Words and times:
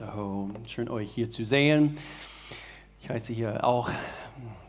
So, 0.00 0.48
schön 0.66 0.88
euch 0.88 1.12
hier 1.12 1.28
zu 1.28 1.44
sehen. 1.44 1.98
Ich 3.02 3.10
heiße 3.10 3.34
hier 3.34 3.62
auch 3.62 3.90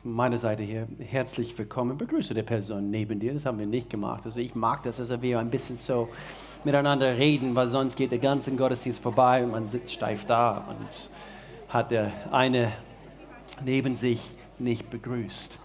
meine 0.03 0.37
Seite 0.37 0.61
hier 0.61 0.89
herzlich 0.99 1.57
willkommen. 1.57 1.97
Begrüße 1.97 2.33
die 2.33 2.43
Person 2.43 2.91
neben 2.91 3.17
dir. 3.21 3.33
Das 3.33 3.45
haben 3.45 3.57
wir 3.57 3.65
nicht 3.65 3.89
gemacht. 3.89 4.25
Also 4.25 4.41
ich 4.41 4.55
mag 4.55 4.83
das, 4.83 4.97
dass 4.97 5.21
wir 5.21 5.39
ein 5.39 5.49
bisschen 5.49 5.77
so 5.77 6.09
miteinander 6.65 7.17
reden, 7.17 7.55
weil 7.55 7.69
sonst 7.69 7.95
geht 7.95 8.11
der 8.11 8.19
ganze 8.19 8.51
Gottesdienst 8.51 9.01
vorbei 9.01 9.41
und 9.45 9.51
man 9.51 9.69
sitzt 9.69 9.93
steif 9.93 10.25
da 10.25 10.65
und 10.67 11.09
hat 11.69 11.91
der 11.91 12.11
eine 12.33 12.73
neben 13.63 13.95
sich 13.95 14.33
nicht 14.59 14.89
begrüßt. 14.89 15.57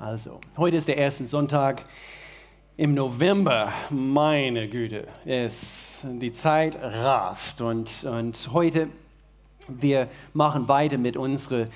Also, 0.00 0.40
heute 0.56 0.78
ist 0.78 0.88
der 0.88 0.96
erste 0.96 1.28
Sonntag 1.28 1.84
im 2.76 2.94
November, 2.94 3.70
meine 3.90 4.66
Güte, 4.66 5.06
es, 5.26 6.04
die 6.04 6.32
Zeit 6.32 6.76
rast 6.80 7.60
und, 7.60 8.04
und 8.04 8.48
heute, 8.52 8.88
wir 9.68 10.08
machen 10.32 10.68
weiter 10.68 10.96
mit 10.96 11.16
unserer 11.16 11.66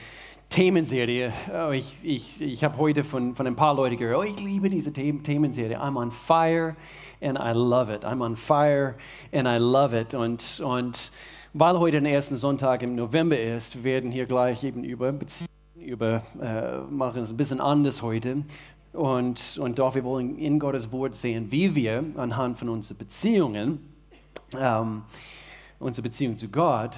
Themenserie. 0.49 1.33
Oh, 1.53 1.71
ich, 1.71 1.93
ich, 2.03 2.41
ich 2.41 2.65
habe 2.65 2.79
heute 2.79 3.05
von, 3.05 3.35
von 3.35 3.47
ein 3.47 3.57
paar 3.57 3.75
Leuten 3.75 3.99
gehört, 3.99 4.19
oh, 4.19 4.23
ich 4.23 4.41
liebe 4.41 4.71
diese 4.71 4.93
Themenserie. 4.93 5.79
I'm 5.79 5.99
on 5.99 6.11
fire 6.11 6.77
and 7.21 7.39
I 7.39 7.53
love 7.53 7.93
it. 7.93 8.05
I'm 8.05 8.23
on 8.23 8.35
fire 8.35 8.95
and 9.33 9.47
I 9.47 9.59
love 9.59 9.95
it. 9.95 10.15
Und, 10.15 10.61
und 10.61 11.13
weil 11.53 11.79
heute 11.79 12.01
der 12.01 12.13
erste 12.13 12.37
Sonntag 12.37 12.83
im 12.83 12.95
November 12.95 13.39
ist, 13.39 13.85
werden 13.85 14.11
hier 14.11 14.25
gleich 14.25 14.65
eben 14.65 14.83
über 14.83 15.13
Beziehungen, 15.13 15.51
über, 15.79 16.23
äh, 16.41 16.79
machen 16.91 17.23
es 17.23 17.31
ein 17.31 17.37
bisschen 17.37 17.61
anders 17.61 18.01
heute, 18.01 18.45
und, 18.97 19.59
und 19.59 19.79
doch, 19.79 19.95
wir 19.95 20.05
wollen 20.05 20.39
in 20.39 20.59
Gottes 20.59 20.91
Wort 20.91 21.15
sehen, 21.15 21.51
wie 21.51 21.75
wir 21.75 22.05
anhand 22.17 22.59
von 22.59 22.69
unseren 22.69 22.97
Beziehungen, 22.97 23.81
ähm, 24.59 25.03
unsere 25.79 26.03
Beziehung 26.03 26.37
zu 26.37 26.49
Gott, 26.49 26.97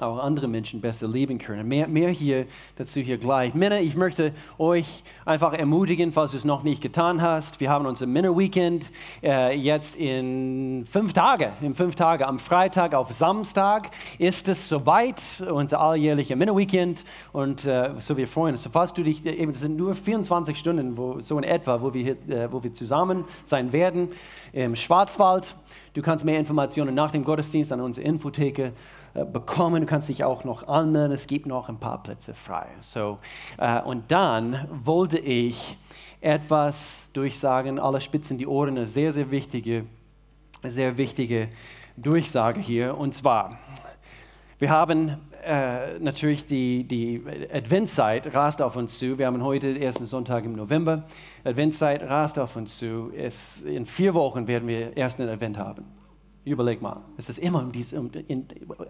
auch 0.00 0.18
andere 0.18 0.48
Menschen 0.48 0.80
besser 0.80 1.06
leben 1.06 1.38
können. 1.38 1.68
Mehr, 1.68 1.86
mehr 1.86 2.08
hier 2.08 2.46
dazu 2.74 2.98
hier 2.98 3.16
gleich. 3.16 3.54
Männer, 3.54 3.80
ich 3.80 3.94
möchte 3.94 4.32
euch 4.58 5.04
einfach 5.24 5.52
ermutigen, 5.52 6.10
falls 6.10 6.32
du 6.32 6.36
es 6.36 6.44
noch 6.44 6.64
nicht 6.64 6.82
getan 6.82 7.22
hast. 7.22 7.60
Wir 7.60 7.70
haben 7.70 7.86
unser 7.86 8.06
Männer-Weekend 8.06 8.90
äh, 9.22 9.56
jetzt 9.56 9.94
in 9.94 10.84
fünf 10.84 11.12
Tagen. 11.12 11.52
In 11.60 11.76
fünf 11.76 11.94
Tagen. 11.94 12.24
Am 12.24 12.40
Freitag 12.40 12.92
auf 12.92 13.12
Samstag 13.12 13.92
ist 14.18 14.48
es 14.48 14.68
soweit, 14.68 15.22
unser 15.48 15.80
alljährlicher 15.80 16.34
Männer-Weekend. 16.34 17.04
Und 17.32 17.64
äh, 17.64 17.90
so 18.00 18.16
wir 18.16 18.26
freuen 18.26 18.54
uns. 18.54 18.64
So, 18.64 18.70
falls 18.70 18.92
du 18.94 19.04
dich, 19.04 19.24
eben, 19.24 19.52
es 19.52 19.60
sind 19.60 19.76
nur 19.76 19.94
24 19.94 20.58
Stunden, 20.58 20.96
wo, 20.96 21.20
so 21.20 21.38
in 21.38 21.44
etwa, 21.44 21.80
wo 21.80 21.94
wir, 21.94 22.16
äh, 22.28 22.50
wo 22.50 22.64
wir 22.64 22.74
zusammen 22.74 23.26
sein 23.44 23.72
werden 23.72 24.08
im 24.52 24.74
Schwarzwald. 24.74 25.54
Du 25.92 26.02
kannst 26.02 26.24
mehr 26.24 26.40
Informationen 26.40 26.96
nach 26.96 27.12
dem 27.12 27.22
Gottesdienst 27.22 27.72
an 27.72 27.80
unsere 27.80 28.04
Infotheke 28.04 28.64
äh, 28.64 28.72
bekommen. 29.14 29.82
Du 29.82 29.86
kannst 29.86 30.08
dich 30.08 30.24
auch 30.24 30.44
noch 30.44 30.66
anmelden. 30.66 31.12
Es 31.12 31.26
gibt 31.26 31.46
noch 31.46 31.68
ein 31.68 31.78
paar 31.78 32.02
Plätze 32.02 32.34
frei. 32.34 32.66
So, 32.80 33.18
äh, 33.58 33.80
und 33.80 34.10
dann 34.10 34.68
wollte 34.84 35.18
ich 35.18 35.78
etwas 36.20 37.08
durchsagen. 37.12 37.78
Alle 37.78 38.00
spitzen 38.00 38.38
die 38.38 38.46
Ohren. 38.46 38.70
Eine 38.70 38.86
sehr, 38.86 39.12
sehr 39.12 39.30
wichtige, 39.30 39.86
sehr 40.62 40.96
wichtige 40.96 41.48
Durchsage 41.96 42.60
hier. 42.60 42.98
Und 42.98 43.14
zwar, 43.14 43.58
wir 44.58 44.70
haben 44.70 45.18
äh, 45.44 45.98
natürlich 46.00 46.46
die, 46.46 46.84
die 46.84 47.22
Adventszeit 47.52 48.34
rast 48.34 48.62
auf 48.62 48.76
uns 48.76 48.98
zu. 48.98 49.18
Wir 49.18 49.26
haben 49.26 49.42
heute 49.44 49.74
den 49.74 49.82
ersten 49.82 50.06
Sonntag 50.06 50.44
im 50.44 50.54
November. 50.54 51.04
Adventszeit 51.44 52.02
rast 52.02 52.38
auf 52.38 52.56
uns 52.56 52.78
zu. 52.78 53.12
Es, 53.14 53.62
in 53.62 53.86
vier 53.86 54.14
Wochen 54.14 54.46
werden 54.46 54.66
wir 54.66 54.96
ersten 54.96 55.28
Advent 55.28 55.58
haben. 55.58 55.84
Überleg 56.44 56.82
mal, 56.82 57.02
es 57.16 57.28
ist 57.28 57.38
immer 57.38 57.62
um 57.62 57.72
dies, 57.72 57.92
um, 57.92 58.10
in, 58.28 58.46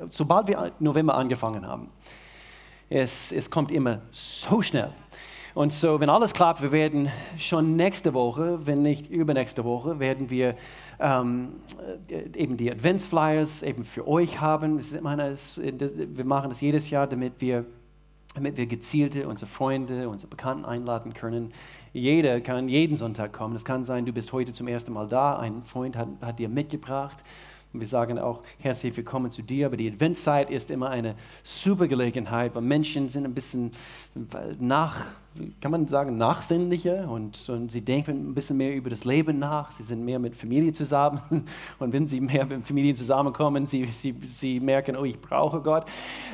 sobald 0.09 0.49
wir 0.49 0.73
November 0.81 1.15
angefangen 1.15 1.67
haben, 1.67 1.89
es, 2.91 3.33
es 3.33 3.51
kommt 3.51 3.71
immer 3.71 4.03
so 4.11 4.61
schnell. 4.61 4.93
Und 5.55 5.73
so, 5.73 6.01
wenn 6.01 6.11
alles 6.11 6.33
klappt, 6.33 6.63
wir 6.63 6.73
werden 6.73 7.11
schon 7.39 7.77
nächste 7.77 8.13
Woche, 8.13 8.67
wenn 8.67 8.83
nicht 8.83 9.09
übernächste 9.09 9.63
Woche, 9.65 10.01
werden 10.01 10.29
wir 10.29 10.57
ähm, 10.99 11.61
eben 12.09 12.57
die 12.57 12.73
Adventsflyers 12.73 13.63
eben 13.63 13.85
für 13.85 14.09
euch 14.09 14.41
haben. 14.41 14.81
Meine, 15.01 15.37
wir 15.57 16.25
machen 16.25 16.49
das 16.49 16.61
jedes 16.61 16.91
Jahr, 16.91 17.07
damit 17.07 17.35
wir, 17.39 17.65
damit 18.35 18.57
wir 18.57 18.67
gezielte 18.67 19.29
unsere 19.29 19.51
Freunde, 19.51 20.09
unsere 20.09 20.29
Bekannten 20.29 20.65
einladen 20.65 21.15
können, 21.15 21.53
jeder 21.93 22.41
kann 22.41 22.69
jeden 22.69 22.97
Sonntag 22.97 23.33
kommen. 23.33 23.55
Es 23.55 23.65
kann 23.65 23.85
sein, 23.85 24.05
du 24.05 24.13
bist 24.13 24.33
heute 24.33 24.53
zum 24.53 24.67
ersten 24.67 24.93
Mal 24.93 25.09
da, 25.09 25.39
ein 25.39 25.63
Freund 25.65 25.97
hat, 25.97 26.09
hat 26.21 26.39
dir 26.41 26.49
mitgebracht. 26.49 27.23
Und 27.73 27.81
wir 27.81 27.87
sagen 27.87 28.19
auch 28.19 28.43
herzlich 28.59 28.97
willkommen 28.97 29.31
zu 29.31 29.43
dir. 29.43 29.67
Aber 29.67 29.77
die 29.77 29.91
Adventszeit 29.91 30.51
ist 30.51 30.71
immer 30.71 30.91
eine 30.91 31.15
super 31.43 31.89
Gelegenheit, 31.89 32.55
weil 32.55 32.63
Menschen 32.63 33.09
sind 33.09 33.25
ein 33.25 33.35
bisschen 33.35 33.73
nach, 34.59 35.07
kann 35.61 35.71
man 35.71 35.89
sagen, 35.89 36.17
nachsinnlicher 36.17 37.09
und, 37.09 37.49
und 37.49 37.71
sie 37.71 37.81
denken 37.81 38.31
ein 38.31 38.35
bisschen 38.35 38.57
mehr 38.57 38.75
über 38.75 38.91
das 38.91 39.05
Leben 39.05 39.39
nach. 39.39 39.71
Sie 39.71 39.83
sind 39.83 40.05
mehr 40.05 40.19
mit 40.19 40.37
Familie 40.37 40.73
zusammen. 40.73 41.21
Und 41.79 41.93
wenn 41.93 42.07
sie 42.07 42.21
mehr 42.21 42.47
mit 42.47 42.65
Familie 42.65 42.95
zusammenkommen, 42.95 43.67
sie, 43.67 43.87
sie, 43.87 44.15
sie 44.29 44.61
merken, 44.61 44.97
oh, 44.97 45.05
ich 45.05 45.21
brauche 45.21 45.61
Gott. 45.61 45.87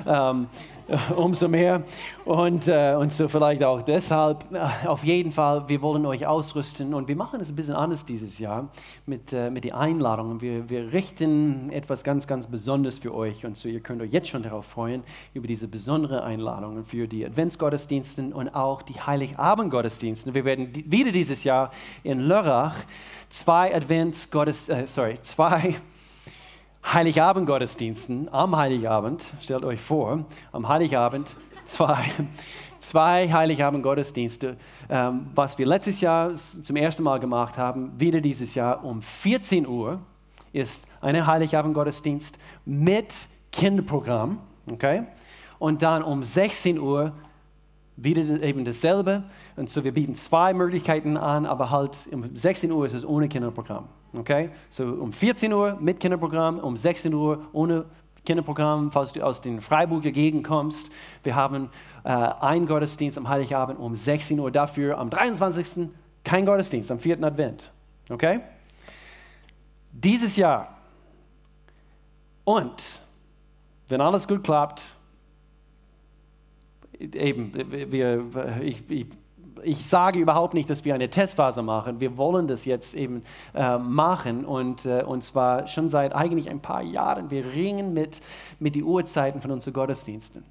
Ähm, 0.06 0.48
umso 1.16 1.48
mehr. 1.48 1.82
Und, 2.24 2.68
äh, 2.68 2.94
und 2.98 3.12
so 3.12 3.28
vielleicht 3.28 3.62
auch 3.62 3.82
deshalb, 3.82 4.44
äh, 4.52 4.86
auf 4.86 5.04
jeden 5.04 5.32
Fall, 5.32 5.68
wir 5.68 5.82
wollen 5.82 6.04
euch 6.06 6.26
ausrüsten 6.26 6.94
und 6.94 7.08
wir 7.08 7.16
machen 7.16 7.40
es 7.40 7.48
ein 7.48 7.56
bisschen 7.56 7.74
anders 7.74 8.04
dieses 8.04 8.38
Jahr 8.38 8.68
mit, 9.06 9.32
äh, 9.32 9.50
mit 9.50 9.64
den 9.64 9.72
Einladungen. 9.72 10.40
Wir, 10.40 10.68
wir 10.68 10.92
richten 10.92 11.70
etwas 11.70 12.04
ganz, 12.04 12.26
ganz 12.26 12.46
Besonderes 12.46 12.98
für 12.98 13.14
euch 13.14 13.44
und 13.46 13.56
so 13.56 13.68
ihr 13.68 13.80
könnt 13.80 14.02
euch 14.02 14.12
jetzt 14.12 14.28
schon 14.28 14.42
darauf 14.42 14.66
freuen, 14.66 15.02
über 15.34 15.46
diese 15.46 15.68
besondere 15.68 16.22
Einladungen 16.22 16.84
für 16.84 17.06
die 17.06 17.24
Adventsgottesdienste 17.24 18.22
und 18.34 18.48
auch 18.54 18.82
die 18.82 18.89
Heiligabendgottesdienste. 18.94 20.34
Wir 20.34 20.44
werden 20.44 20.70
wieder 20.90 21.12
dieses 21.12 21.44
Jahr 21.44 21.70
in 22.02 22.20
Lörrach 22.20 22.76
zwei 23.28 23.74
Adventsgottesdienste, 23.74 24.82
äh, 24.82 24.86
sorry, 24.86 25.14
zwei 25.22 25.76
Heiligabend-Gottesdiensten 26.84 28.28
am 28.32 28.56
Heiligabend, 28.56 29.34
stellt 29.40 29.64
euch 29.64 29.80
vor, 29.80 30.24
am 30.50 30.66
Heiligabend 30.66 31.36
zwei, 31.64 32.10
zwei 32.78 33.30
Heiligabend-Gottesdienste, 33.30 34.56
ähm, 34.88 35.28
was 35.34 35.58
wir 35.58 35.66
letztes 35.66 36.00
Jahr 36.00 36.34
zum 36.34 36.76
ersten 36.76 37.02
Mal 37.02 37.20
gemacht 37.20 37.58
haben, 37.58 37.92
wieder 38.00 38.20
dieses 38.20 38.54
Jahr 38.54 38.84
um 38.84 39.02
14 39.02 39.66
Uhr 39.66 40.00
ist 40.52 40.88
ein 41.00 41.26
Heiligabend-Gottesdienst 41.26 42.38
mit 42.64 43.28
Kinderprogramm, 43.52 44.38
okay? 44.70 45.04
Und 45.58 45.82
dann 45.82 46.02
um 46.02 46.24
16 46.24 46.78
Uhr 46.78 47.12
wieder 48.02 48.42
eben 48.42 48.64
dasselbe. 48.64 49.24
Und 49.56 49.70
so 49.70 49.84
wir 49.84 49.92
bieten 49.92 50.14
zwei 50.14 50.52
Möglichkeiten 50.52 51.16
an, 51.16 51.46
aber 51.46 51.70
halt 51.70 52.08
um 52.12 52.34
16 52.34 52.70
Uhr 52.72 52.86
ist 52.86 52.94
es 52.94 53.04
ohne 53.04 53.28
Kinderprogramm. 53.28 53.88
Okay? 54.12 54.50
So 54.68 54.84
um 54.84 55.12
14 55.12 55.52
Uhr 55.52 55.76
mit 55.80 56.00
Kinderprogramm, 56.00 56.58
um 56.58 56.76
16 56.76 57.12
Uhr 57.12 57.46
ohne 57.52 57.84
Kinderprogramm, 58.24 58.90
falls 58.90 59.12
du 59.12 59.22
aus 59.22 59.40
den 59.40 59.60
Freiburger 59.60 60.10
Gegend 60.10 60.46
kommst. 60.46 60.90
Wir 61.22 61.34
haben 61.34 61.70
äh, 62.04 62.10
einen 62.10 62.66
Gottesdienst 62.66 63.16
am 63.16 63.28
Heiligabend 63.28 63.78
um 63.78 63.94
16 63.94 64.38
Uhr. 64.38 64.50
Dafür 64.50 64.98
am 64.98 65.10
23. 65.10 65.88
kein 66.24 66.44
Gottesdienst, 66.44 66.90
am 66.90 66.98
4. 66.98 67.22
Advent. 67.22 67.70
Okay? 68.08 68.40
Dieses 69.92 70.36
Jahr. 70.36 70.76
Und 72.44 73.02
wenn 73.88 74.00
alles 74.00 74.26
gut 74.26 74.44
klappt, 74.44 74.96
eben, 77.00 77.52
wir, 77.92 78.60
ich, 78.62 78.82
ich 78.88 79.06
ich 79.62 79.86
sage 79.88 80.18
überhaupt 80.18 80.54
nicht, 80.54 80.70
dass 80.70 80.84
wir 80.84 80.94
eine 80.94 81.10
Testphase 81.10 81.62
machen. 81.62 82.00
Wir 82.00 82.16
wollen 82.16 82.48
das 82.48 82.64
jetzt 82.64 82.94
eben 82.94 83.22
äh, 83.54 83.78
machen 83.78 84.44
und, 84.44 84.86
äh, 84.86 85.02
und 85.02 85.22
zwar 85.22 85.68
schon 85.68 85.88
seit 85.88 86.14
eigentlich 86.14 86.48
ein 86.48 86.60
paar 86.60 86.82
Jahren. 86.82 87.30
Wir 87.30 87.44
ringen 87.44 87.92
mit, 87.92 88.20
mit 88.58 88.74
den 88.74 88.84
Uhrzeiten 88.84 89.40
von 89.40 89.50
unseren 89.50 89.74
Gottesdiensten. 89.74 90.44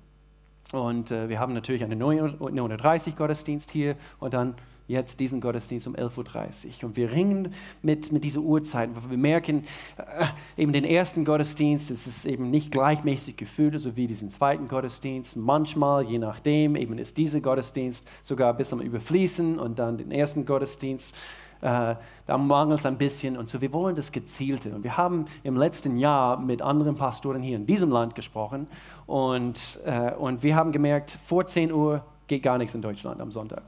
Und 0.71 1.10
äh, 1.10 1.30
wir 1.30 1.39
haben 1.39 1.54
natürlich 1.54 1.83
einen 1.83 1.98
930 1.98 3.16
Gottesdienst 3.16 3.71
hier 3.71 3.95
und 4.19 4.33
dann 4.33 4.56
jetzt 4.89 5.19
diesen 5.19 5.39
Gottesdienst 5.39 5.88
um 5.88 5.95
11.30 5.95 6.68
Uhr. 6.81 6.89
Und 6.89 6.98
wir 6.98 7.12
ringen 7.12 7.54
mit, 7.81 8.12
mit 8.12 8.24
dieser 8.24 8.42
Uhrzeit. 8.42 8.89
Wir 9.10 9.18
merken, 9.18 9.66
äh, 9.98 10.62
eben 10.62 10.74
den 10.74 10.83
ersten 10.83 11.25
Gottesdienst, 11.25 11.89
es 11.92 12.07
ist 12.07 12.25
eben 12.25 12.50
nicht 12.50 12.71
gleichmäßig 12.71 13.38
gefüllt, 13.38 13.80
so 13.80 13.95
wie 13.95 14.07
diesen 14.07 14.30
zweiten 14.30 14.68
Gottesdienst. 14.68 15.38
Manchmal, 15.38 16.04
je 16.06 16.18
nachdem, 16.18 16.75
eben 16.75 16.98
ist 16.98 17.18
dieser 17.18 17.39
Gottesdienst 17.39 18.07
sogar 18.24 18.54
bis 18.56 18.69
zum 18.69 18.81
Überfließen 18.81 19.60
und 19.60 19.80
dann 19.80 19.98
den 19.98 20.12
ersten 20.12 20.45
Gottesdienst. 20.45 21.16
Äh, 21.62 21.96
da 22.26 22.38
mangelt 22.38 22.80
es 22.80 22.86
ein 22.86 22.98
bisschen 22.98 23.38
und 23.38 23.50
so. 23.50 23.60
Wir 23.60 23.74
wollen 23.74 23.96
das 23.96 24.12
Gezielte. 24.12 24.74
Und 24.74 24.84
wir 24.84 24.96
haben 24.96 25.26
im 25.44 25.58
letzten 25.58 25.98
Jahr 25.98 26.40
mit 26.40 26.62
anderen 26.62 26.96
Pastoren 26.96 27.42
hier 27.42 27.58
in 27.58 27.66
diesem 27.66 27.90
Land 27.90 28.16
gesprochen 28.16 28.68
und, 29.06 29.80
äh, 29.86 30.14
und 30.14 30.44
wir 30.44 30.56
haben 30.56 30.72
gemerkt, 30.72 31.18
vor 31.26 31.46
10 31.46 31.72
Uhr 31.72 32.04
geht 32.28 32.44
gar 32.44 32.58
nichts 32.58 32.76
in 32.76 32.82
Deutschland 32.82 33.20
am 33.20 33.32
Sonntag. 33.32 33.64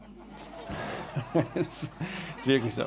Es 1.55 1.89
ist 2.37 2.47
wirklich 2.47 2.73
so. 2.73 2.85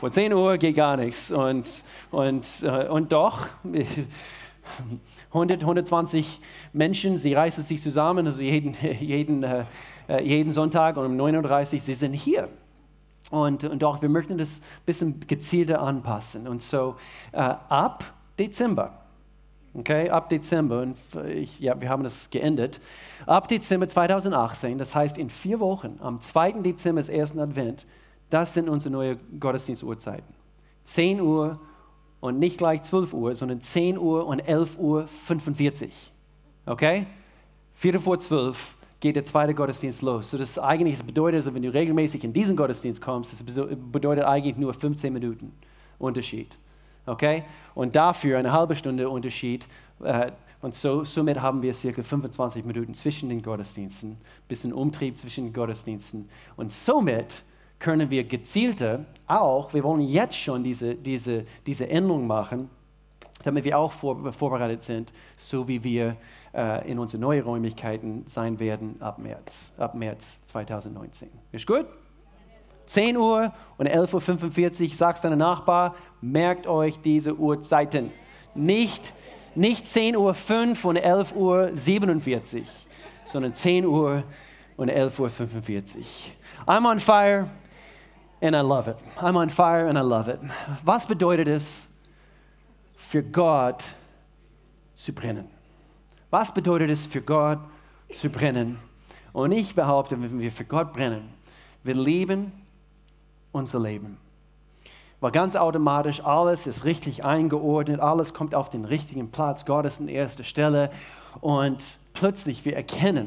Vor 0.00 0.10
10 0.10 0.32
Uhr 0.32 0.56
geht 0.56 0.76
gar 0.76 0.96
nichts. 0.96 1.30
Und, 1.30 1.84
und, 2.10 2.62
äh, 2.62 2.88
und 2.88 3.12
doch, 3.12 3.46
100, 5.32 5.60
120 5.60 6.40
Menschen, 6.72 7.18
sie 7.18 7.34
reißen 7.34 7.64
sich 7.64 7.82
zusammen, 7.82 8.26
also 8.26 8.40
jeden, 8.40 8.74
jeden, 9.00 9.42
äh, 9.42 9.64
jeden 10.22 10.52
Sonntag 10.52 10.96
und 10.96 11.06
um 11.06 11.16
39, 11.16 11.82
sie 11.82 11.94
sind 11.94 12.14
hier. 12.14 12.48
Und, 13.32 13.64
und 13.64 13.82
doch, 13.82 14.02
wir 14.02 14.10
möchten 14.10 14.36
das 14.36 14.60
ein 14.60 14.84
bisschen 14.84 15.20
gezielter 15.26 15.80
anpassen. 15.80 16.46
Und 16.46 16.62
so 16.62 16.96
äh, 17.32 17.38
ab 17.38 18.04
Dezember, 18.38 18.92
okay, 19.72 20.10
ab 20.10 20.28
Dezember, 20.28 20.82
und 20.82 20.98
ich, 21.28 21.58
ja, 21.58 21.80
wir 21.80 21.88
haben 21.88 22.02
das 22.02 22.28
geändert, 22.28 22.78
ab 23.24 23.48
Dezember 23.48 23.88
2018, 23.88 24.76
das 24.76 24.94
heißt 24.94 25.16
in 25.16 25.30
vier 25.30 25.60
Wochen, 25.60 25.98
am 26.02 26.20
2. 26.20 26.60
Dezember 26.60 27.00
des 27.00 27.08
ersten 27.08 27.40
Advent, 27.40 27.86
das 28.28 28.52
sind 28.52 28.68
unsere 28.68 28.92
neuen 28.92 29.18
Gottesdienstuhrzeiten. 29.40 30.34
10 30.84 31.22
Uhr 31.22 31.58
und 32.20 32.38
nicht 32.38 32.58
gleich 32.58 32.82
12 32.82 33.14
Uhr, 33.14 33.34
sondern 33.34 33.62
10 33.62 33.96
Uhr 33.96 34.26
und 34.26 34.40
11 34.40 34.78
Uhr 34.78 35.06
45. 35.06 36.12
Okay? 36.66 37.06
Viertel 37.76 38.02
vor 38.02 38.18
12 38.18 38.76
geht 39.02 39.16
der 39.16 39.24
zweite 39.24 39.52
Gottesdienst 39.52 40.00
los. 40.00 40.30
So 40.30 40.38
das 40.38 40.58
eigentlich 40.60 41.02
bedeutet, 41.02 41.38
also 41.38 41.52
wenn 41.52 41.62
du 41.62 41.74
regelmäßig 41.74 42.22
in 42.22 42.32
diesen 42.32 42.56
Gottesdienst 42.56 43.02
kommst, 43.02 43.32
das 43.32 43.42
bedeutet 43.42 44.24
eigentlich 44.24 44.56
nur 44.56 44.72
15 44.72 45.12
Minuten 45.12 45.52
Unterschied. 45.98 46.56
Okay? 47.04 47.42
Und 47.74 47.96
dafür 47.96 48.38
eine 48.38 48.52
halbe 48.52 48.76
Stunde 48.76 49.10
Unterschied. 49.10 49.66
Äh, 50.04 50.30
und 50.60 50.76
so, 50.76 51.04
somit 51.04 51.40
haben 51.40 51.62
wir 51.62 51.74
circa 51.74 52.00
25 52.04 52.64
Minuten 52.64 52.94
zwischen 52.94 53.28
den 53.28 53.42
Gottesdiensten, 53.42 54.16
bisschen 54.46 54.72
Umtrieb 54.72 55.18
zwischen 55.18 55.46
den 55.46 55.52
Gottesdiensten. 55.52 56.28
Und 56.56 56.70
somit 56.70 57.42
können 57.80 58.08
wir 58.08 58.22
gezielter 58.22 59.04
auch, 59.26 59.74
wir 59.74 59.82
wollen 59.82 60.02
jetzt 60.02 60.36
schon 60.36 60.62
diese, 60.62 60.94
diese, 60.94 61.44
diese 61.66 61.88
Änderung 61.88 62.28
machen, 62.28 62.70
damit 63.42 63.64
wir 63.64 63.76
auch 63.76 63.90
vor, 63.90 64.32
vorbereitet 64.32 64.84
sind, 64.84 65.12
so 65.36 65.66
wie 65.66 65.82
wir 65.82 66.16
äh, 66.54 66.90
in 66.90 66.98
unseren 66.98 67.20
neuen 67.20 67.42
Räumlichkeiten 67.42 68.24
sein 68.26 68.58
werden 68.58 68.96
ab 69.00 69.18
März, 69.18 69.72
ab 69.78 69.94
März 69.94 70.42
2019. 70.46 71.28
Ist 71.52 71.66
gut? 71.66 71.86
10 72.86 73.16
Uhr 73.16 73.52
und 73.78 73.88
11.45 73.88 74.82
Uhr, 74.82 74.94
sagst 74.94 75.24
deinem 75.24 75.38
Nachbar, 75.38 75.94
merkt 76.20 76.66
euch 76.66 77.00
diese 77.00 77.34
Uhrzeiten. 77.34 78.10
Nicht, 78.54 79.14
nicht 79.54 79.88
10 79.88 80.16
Uhr 80.16 80.34
5 80.34 80.84
und 80.84 80.96
11 80.96 81.34
Uhr 81.34 81.70
47, 81.72 82.68
sondern 83.26 83.54
10 83.54 83.86
Uhr 83.86 84.24
und 84.76 84.88
11 84.88 85.18
Uhr 85.20 85.30
45. 85.30 86.36
I'm 86.66 86.86
on 86.86 86.98
fire 86.98 87.48
and 88.42 88.54
I 88.54 88.60
love 88.60 88.90
it. 88.90 88.96
I'm 89.16 89.36
on 89.36 89.48
fire 89.48 89.88
and 89.88 89.96
I 89.96 90.02
love 90.02 90.28
it. 90.28 90.40
Was 90.84 91.06
bedeutet 91.06 91.48
es, 91.48 91.88
für 92.96 93.22
Gott 93.22 93.84
zu 94.94 95.12
brennen? 95.12 95.51
Was 96.32 96.54
bedeutet 96.54 96.88
es, 96.88 97.04
für 97.04 97.20
Gott 97.20 97.58
zu 98.10 98.30
brennen? 98.30 98.78
Und 99.34 99.52
ich 99.52 99.74
behaupte, 99.74 100.18
wenn 100.18 100.40
wir 100.40 100.50
für 100.50 100.64
Gott 100.64 100.94
brennen, 100.94 101.28
wir 101.82 101.94
lieben 101.94 102.52
unser 103.52 103.78
Leben. 103.78 104.16
Weil 105.20 105.30
ganz 105.30 105.56
automatisch 105.56 106.24
alles 106.24 106.66
ist 106.66 106.86
richtig 106.86 107.26
eingeordnet, 107.26 108.00
alles 108.00 108.32
kommt 108.32 108.54
auf 108.54 108.70
den 108.70 108.86
richtigen 108.86 109.30
Platz, 109.30 109.66
Gott 109.66 109.84
ist 109.84 110.00
an 110.00 110.08
erster 110.08 110.42
Stelle 110.42 110.90
und 111.42 111.98
plötzlich 112.14 112.64
wir 112.64 112.76
erkennen, 112.76 113.26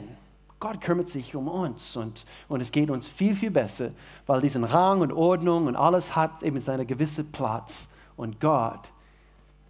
Gott 0.59 0.81
kümmert 0.81 1.09
sich 1.09 1.35
um 1.35 1.47
uns 1.47 1.95
und, 1.95 2.25
und 2.47 2.59
es 2.59 2.71
geht 2.71 2.89
uns 2.89 3.07
viel, 3.07 3.35
viel 3.35 3.51
besser, 3.51 3.91
weil 4.25 4.41
diesen 4.41 4.63
Rang 4.63 5.01
und 5.01 5.13
Ordnung 5.13 5.67
und 5.67 5.75
alles 5.75 6.15
hat 6.15 6.41
eben 6.41 6.59
seinen 6.59 6.87
gewissen 6.87 7.31
Platz. 7.31 7.87
Und 8.17 8.41
Gott 8.41 8.79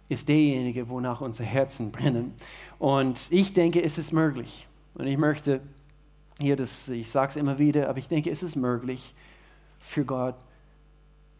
ist 0.08 0.28
derjenige, 0.28 0.88
wonach 0.88 1.20
unsere 1.20 1.48
Herzen 1.48 1.90
brennen. 1.90 2.34
Und 2.78 3.28
ich 3.30 3.52
denke, 3.52 3.82
es 3.82 3.98
ist 3.98 4.12
möglich. 4.12 4.68
Und 4.94 5.06
ich 5.06 5.18
möchte 5.18 5.60
hier, 6.38 6.56
das, 6.56 6.88
ich 6.88 7.10
sage 7.10 7.30
es 7.30 7.36
immer 7.36 7.58
wieder, 7.58 7.88
aber 7.88 7.98
ich 7.98 8.08
denke, 8.08 8.30
es 8.30 8.42
ist 8.42 8.56
möglich, 8.56 9.14
für 9.80 10.04
Gott 10.04 10.34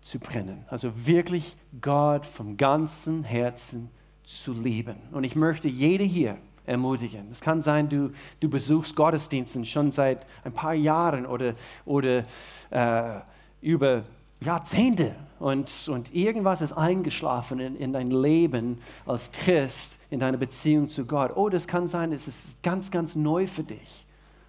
zu 0.00 0.18
brennen. 0.18 0.64
Also 0.68 0.92
wirklich 1.06 1.56
Gott 1.80 2.26
vom 2.26 2.56
ganzen 2.56 3.24
Herzen 3.24 3.90
zu 4.24 4.52
lieben. 4.52 4.96
Und 5.12 5.24
ich 5.24 5.36
möchte 5.36 5.68
jede 5.68 6.04
hier, 6.04 6.38
ermutigen. 6.66 7.28
Es 7.30 7.40
kann 7.40 7.60
sein, 7.60 7.88
du, 7.88 8.12
du 8.40 8.50
besuchst 8.50 8.96
Gottesdiensten 8.96 9.64
schon 9.64 9.92
seit 9.92 10.26
ein 10.44 10.52
paar 10.52 10.74
Jahren 10.74 11.24
oder, 11.24 11.54
oder 11.84 12.24
äh, 12.70 13.20
über 13.60 14.04
Jahrzehnte 14.40 15.14
und, 15.38 15.88
und 15.88 16.14
irgendwas 16.14 16.60
ist 16.60 16.72
eingeschlafen 16.72 17.58
in, 17.60 17.76
in 17.76 17.92
dein 17.92 18.10
Leben 18.10 18.78
als 19.06 19.30
Christ, 19.32 19.98
in 20.10 20.20
deiner 20.20 20.38
Beziehung 20.38 20.88
zu 20.88 21.06
Gott. 21.06 21.32
Oh, 21.36 21.48
das 21.48 21.66
kann 21.66 21.86
sein, 21.86 22.12
es 22.12 22.28
ist 22.28 22.62
ganz, 22.62 22.90
ganz 22.90 23.16
neu 23.16 23.46
für 23.46 23.62
dich. 23.62 24.06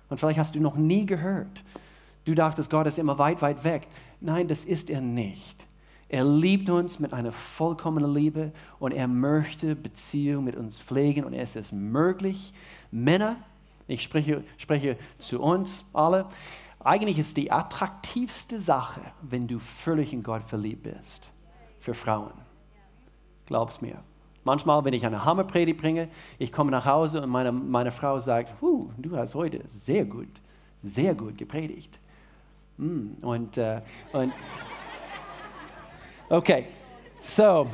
Und 0.09 0.19
vielleicht 0.19 0.39
hast 0.39 0.55
du 0.55 0.59
noch 0.59 0.75
nie 0.75 1.05
gehört. 1.05 1.63
Du 2.25 2.35
dachtest, 2.35 2.69
Gott 2.69 2.87
ist 2.87 2.99
immer 2.99 3.17
weit, 3.17 3.41
weit 3.41 3.63
weg. 3.63 3.87
Nein, 4.19 4.47
das 4.47 4.65
ist 4.65 4.89
er 4.89 5.01
nicht. 5.01 5.65
Er 6.09 6.23
liebt 6.23 6.69
uns 6.69 6.99
mit 6.99 7.11
einer 7.11 7.33
vollkommenen 7.33 8.13
Liebe 8.13 8.51
und 8.79 8.93
er 8.93 9.07
möchte 9.07 9.75
Beziehung 9.75 10.45
mit 10.45 10.55
uns 10.55 10.79
pflegen 10.79 11.25
und 11.25 11.33
es 11.33 11.57
ist 11.57 11.73
möglich. 11.73 12.53
Männer, 12.91 13.37
ich 13.87 14.03
spreche, 14.03 14.43
spreche 14.57 14.97
zu 15.17 15.41
uns 15.41 15.83
alle, 15.93 16.25
eigentlich 16.79 17.17
ist 17.17 17.37
die 17.37 17.51
attraktivste 17.51 18.59
Sache, 18.59 19.01
wenn 19.21 19.47
du 19.47 19.59
völlig 19.59 20.13
in 20.13 20.23
Gott 20.23 20.43
verliebt 20.43 20.83
bist, 20.83 21.31
für 21.79 21.93
Frauen. 21.93 22.33
Glaub's 23.45 23.81
mir. 23.81 24.03
Manchmal, 24.43 24.85
wenn 24.85 24.93
ich 24.93 25.05
eine 25.05 25.25
Hammerpredigt 25.25 25.79
bringe, 25.79 26.09
ich 26.39 26.51
komme 26.51 26.71
nach 26.71 26.85
Hause 26.85 27.21
und 27.21 27.29
meine, 27.29 27.51
meine 27.51 27.91
Frau 27.91 28.19
sagt, 28.19 28.53
du 28.61 29.17
hast 29.17 29.35
heute 29.35 29.61
sehr 29.67 30.05
gut, 30.05 30.29
sehr 30.83 31.13
gut 31.15 31.37
gepredigt. 31.37 31.99
Mm, 32.77 33.13
und, 33.21 33.57
äh, 33.57 33.81
und 34.13 34.31
Okay, 36.29 36.67
so, 37.21 37.67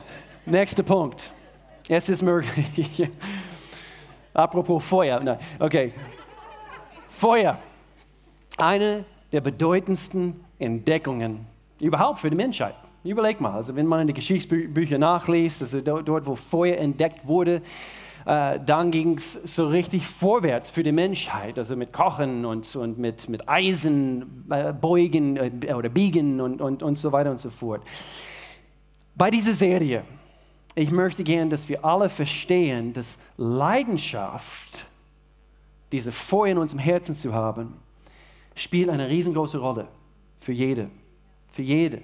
nächster 0.46 0.84
Punkt. 0.84 1.32
Es 1.88 2.08
ist 2.08 2.22
möglich. 2.22 3.10
Apropos 4.34 4.84
Feuer. 4.84 5.20
Nein. 5.20 5.40
Okay, 5.60 5.94
Feuer. 7.10 7.60
Eine 8.58 9.06
der 9.32 9.42
bedeutendsten 9.42 10.44
Entdeckungen 10.60 11.48
überhaupt 11.80 12.20
für 12.20 12.30
die 12.30 12.36
Menschheit. 12.36 12.76
Überleg 13.04 13.42
mal, 13.42 13.54
also 13.54 13.76
wenn 13.76 13.86
man 13.86 14.02
in 14.02 14.08
die 14.08 14.14
Geschichtsbücher 14.14 14.98
nachliest, 14.98 15.62
also 15.62 15.82
dort, 15.82 16.26
wo 16.26 16.36
Feuer 16.36 16.78
entdeckt 16.78 17.28
wurde, 17.28 17.62
äh, 18.26 18.60
dann 18.66 18.92
ging 18.92 19.18
es 19.18 19.34
so 19.34 19.68
richtig 19.68 20.08
vorwärts 20.08 20.70
für 20.70 20.84
die 20.84 20.94
Menschheit, 20.94 21.58
also 21.58 21.76
mit 21.76 21.92
Kochen 21.92 22.46
und, 22.46 22.74
und 22.76 22.98
mit, 22.98 23.28
mit 23.28 23.50
Eisen 23.50 24.46
äh, 24.50 24.72
beugen 24.72 25.36
äh, 25.36 25.74
oder 25.74 25.90
biegen 25.90 26.40
und, 26.40 26.62
und, 26.62 26.82
und 26.82 26.98
so 26.98 27.12
weiter 27.12 27.32
und 27.32 27.40
so 27.40 27.50
fort. 27.50 27.82
Bei 29.16 29.30
dieser 29.30 29.54
Serie, 29.54 30.04
ich 30.76 30.90
möchte 30.90 31.24
gern, 31.24 31.50
dass 31.50 31.68
wir 31.68 31.84
alle 31.84 32.08
verstehen, 32.08 32.94
dass 32.94 33.20
Leidenschaft, 33.36 34.86
diese 35.92 36.14
Feuer 36.14 36.54
in 36.54 36.58
unserem 36.58 36.80
Herzen 36.80 37.16
zu 37.16 37.34
haben, 37.34 37.74
spielt 38.56 38.90
eine 38.90 39.10
riesengroße 39.10 39.58
Rolle 39.58 39.88
für 40.40 40.52
jede, 40.52 40.90
für 41.52 41.62
jede, 41.62 42.02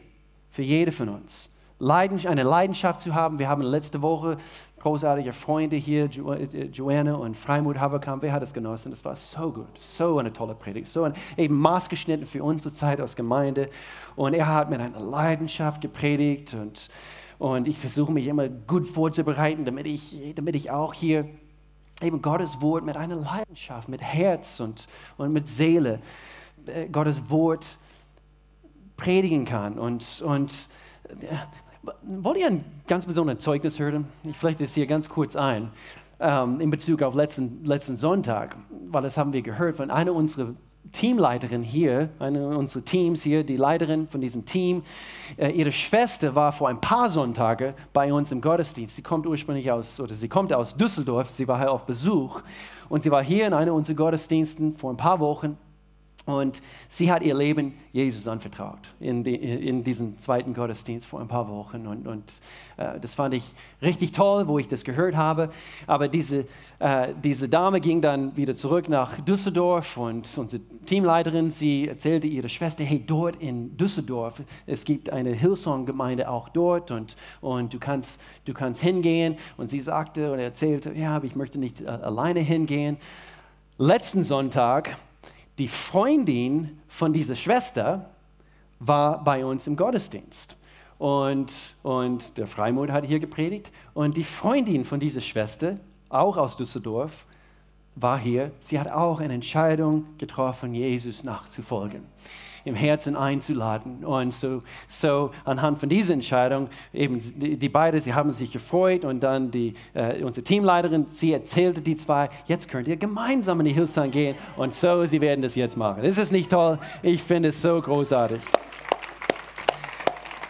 für 0.49 0.63
jede 0.63 0.91
von 0.91 1.09
uns. 1.09 1.49
eine 1.81 2.43
Leidenschaft 2.43 3.01
zu 3.01 3.13
haben. 3.13 3.39
Wir 3.39 3.47
haben 3.47 3.61
letzte 3.61 4.01
Woche 4.01 4.37
großartige 4.79 5.33
Freunde 5.33 5.75
hier, 5.75 6.05
äh, 6.05 6.65
Joanna 6.65 7.15
und 7.15 7.35
Freimut 7.37 7.79
Haverkamp. 7.79 8.23
Wer 8.23 8.31
hat 8.31 8.43
es 8.43 8.53
genossen? 8.53 8.91
Das 8.91 9.03
war 9.05 9.15
so 9.15 9.51
gut, 9.51 9.77
so 9.77 10.17
eine 10.17 10.33
tolle 10.33 10.55
Predigt, 10.55 10.87
so 10.87 11.03
ein, 11.03 11.13
eben 11.37 11.55
maßgeschnitten 11.59 12.25
für 12.25 12.43
unsere 12.43 12.73
Zeit 12.73 12.99
als 12.99 13.15
Gemeinde. 13.15 13.69
Und 14.15 14.33
er 14.33 14.47
hat 14.47 14.69
mit 14.69 14.79
einer 14.79 14.99
Leidenschaft 14.99 15.81
gepredigt 15.81 16.53
und, 16.53 16.89
und 17.37 17.67
ich 17.67 17.77
versuche 17.77 18.11
mich 18.11 18.27
immer 18.27 18.47
gut 18.47 18.87
vorzubereiten, 18.87 19.65
damit 19.65 19.85
ich, 19.85 20.17
damit 20.35 20.55
ich 20.55 20.71
auch 20.71 20.93
hier 20.93 21.25
eben 22.01 22.21
Gottes 22.21 22.61
Wort 22.61 22.85
mit 22.85 22.95
einer 22.95 23.15
Leidenschaft, 23.15 23.89
mit 23.89 24.01
Herz 24.01 24.59
und, 24.59 24.87
und 25.17 25.33
mit 25.33 25.49
Seele, 25.49 25.95
äh, 25.95 26.38
Gottes 26.91 27.29
Wort 27.29 27.77
predigen 28.97 29.45
kann. 29.45 29.79
Und, 29.79 30.21
und 30.25 30.69
äh, 31.21 31.35
Wollt 32.03 32.37
ihr 32.37 32.47
ein 32.47 32.65
ganz 32.87 33.05
besonderes 33.05 33.39
Zeugnis 33.39 33.79
hören? 33.79 34.07
Ich 34.23 34.35
flechte 34.35 34.65
es 34.65 34.73
hier 34.73 34.85
ganz 34.85 35.07
kurz 35.07 35.35
ein 35.35 35.71
ähm, 36.19 36.59
in 36.59 36.69
Bezug 36.69 37.01
auf 37.01 37.15
letzten, 37.15 37.63
letzten 37.63 37.95
Sonntag, 37.95 38.57
weil 38.89 39.01
das 39.01 39.17
haben 39.17 39.31
wir 39.31 39.41
gehört 39.41 39.77
von 39.77 39.89
einer 39.89 40.13
unserer 40.13 40.53
Teamleiterin 40.91 41.61
hier, 41.61 42.09
eine 42.19 42.57
unserer 42.57 42.83
Teams 42.83 43.21
hier, 43.21 43.43
die 43.43 43.57
Leiterin 43.57 44.07
von 44.07 44.21
diesem 44.21 44.45
Team. 44.45 44.83
Äh, 45.37 45.51
ihre 45.51 45.71
Schwester 45.71 46.35
war 46.35 46.51
vor 46.51 46.67
ein 46.67 46.81
paar 46.81 47.09
Sonntage 47.09 47.75
bei 47.93 48.11
uns 48.11 48.31
im 48.31 48.41
Gottesdienst. 48.41 48.95
Sie 48.95 49.01
kommt 49.01 49.25
ursprünglich 49.25 49.71
aus, 49.71 49.99
oder 49.99 50.13
sie 50.13 50.27
kommt 50.27 50.51
aus 50.51 50.75
Düsseldorf. 50.75 51.29
Sie 51.29 51.47
war 51.47 51.59
hier 51.59 51.71
auf 51.71 51.85
Besuch 51.85 52.41
und 52.89 53.03
sie 53.03 53.11
war 53.11 53.23
hier 53.23 53.47
in 53.47 53.53
einem 53.53 53.73
unserer 53.73 53.95
Gottesdiensten 53.95 54.75
vor 54.77 54.91
ein 54.91 54.97
paar 54.97 55.19
Wochen. 55.19 55.57
Und 56.29 56.61
sie 56.87 57.11
hat 57.11 57.23
ihr 57.23 57.33
Leben 57.33 57.73
Jesus 57.91 58.27
anvertraut 58.27 58.77
in, 58.99 59.23
die, 59.23 59.33
in 59.33 59.83
diesem 59.83 60.19
zweiten 60.19 60.53
Gottesdienst 60.53 61.07
vor 61.07 61.19
ein 61.19 61.27
paar 61.27 61.49
Wochen. 61.49 61.87
Und, 61.87 62.07
und 62.07 62.23
äh, 62.77 62.99
das 62.99 63.15
fand 63.15 63.33
ich 63.33 63.51
richtig 63.81 64.11
toll, 64.11 64.47
wo 64.47 64.59
ich 64.59 64.67
das 64.67 64.83
gehört 64.83 65.15
habe. 65.15 65.49
Aber 65.87 66.07
diese, 66.07 66.45
äh, 66.77 67.15
diese 67.23 67.49
Dame 67.49 67.81
ging 67.81 67.99
dann 67.99 68.37
wieder 68.37 68.55
zurück 68.55 68.89
nach 68.89 69.19
Düsseldorf 69.21 69.97
und 69.97 70.29
unsere 70.37 70.61
Teamleiterin, 70.85 71.49
sie 71.49 71.87
erzählte 71.87 72.27
ihrer 72.27 72.49
Schwester, 72.49 72.83
hey, 72.83 73.03
dort 73.03 73.37
in 73.37 73.75
Düsseldorf, 73.75 74.43
es 74.67 74.85
gibt 74.85 75.09
eine 75.09 75.31
Hillsong-Gemeinde 75.31 76.29
auch 76.29 76.49
dort 76.49 76.91
und, 76.91 77.15
und 77.41 77.73
du, 77.73 77.79
kannst, 77.79 78.21
du 78.45 78.53
kannst 78.53 78.83
hingehen. 78.83 79.35
Und 79.57 79.71
sie 79.71 79.79
sagte 79.79 80.31
und 80.31 80.37
erzählte, 80.37 80.93
ja, 80.93 81.15
aber 81.15 81.25
ich 81.25 81.35
möchte 81.35 81.57
nicht 81.57 81.81
äh, 81.81 81.87
alleine 81.87 82.41
hingehen. 82.41 82.97
Letzten 83.79 84.23
Sonntag 84.23 84.95
die 85.59 85.67
Freundin 85.67 86.79
von 86.87 87.13
dieser 87.13 87.35
Schwester 87.35 88.09
war 88.79 89.23
bei 89.23 89.45
uns 89.45 89.67
im 89.67 89.75
Gottesdienst. 89.75 90.55
Und, 90.97 91.75
und 91.83 92.37
der 92.37 92.47
Freimut 92.47 92.89
hat 92.91 93.05
hier 93.05 93.19
gepredigt. 93.19 93.71
Und 93.93 94.17
die 94.17 94.23
Freundin 94.23 94.83
von 94.85 94.99
dieser 94.99 95.21
Schwester, 95.21 95.77
auch 96.09 96.37
aus 96.37 96.57
Düsseldorf, 96.57 97.25
war 97.95 98.17
hier. 98.17 98.51
Sie 98.59 98.79
hat 98.79 98.89
auch 98.89 99.19
eine 99.19 99.33
Entscheidung 99.33 100.05
getroffen, 100.17 100.73
Jesus 100.73 101.23
nachzufolgen 101.23 102.03
im 102.65 102.75
Herzen 102.75 103.15
einzuladen. 103.15 104.03
Und 104.05 104.33
so, 104.33 104.63
so 104.87 105.31
anhand 105.45 105.79
von 105.79 105.89
dieser 105.89 106.13
Entscheidung, 106.13 106.69
eben 106.93 107.19
die, 107.19 107.57
die 107.57 107.69
beiden, 107.69 107.99
sie 107.99 108.13
haben 108.13 108.31
sich 108.31 108.51
gefreut 108.51 109.05
und 109.05 109.21
dann 109.21 109.51
die, 109.51 109.73
äh, 109.93 110.23
unsere 110.23 110.43
Teamleiterin, 110.43 111.07
sie 111.09 111.33
erzählte 111.33 111.81
die 111.81 111.95
zwei, 111.95 112.29
jetzt 112.45 112.67
könnt 112.67 112.87
ihr 112.87 112.97
gemeinsam 112.97 113.59
in 113.59 113.67
die 113.67 113.73
Hillsong 113.73 114.11
gehen 114.11 114.35
und 114.57 114.73
so, 114.73 115.05
sie 115.05 115.21
werden 115.21 115.41
das 115.41 115.55
jetzt 115.55 115.77
machen. 115.77 116.03
Ist 116.03 116.17
es 116.17 116.31
nicht 116.31 116.51
toll? 116.51 116.79
Ich 117.01 117.23
finde 117.23 117.49
es 117.49 117.61
so 117.61 117.81
großartig. 117.81 118.41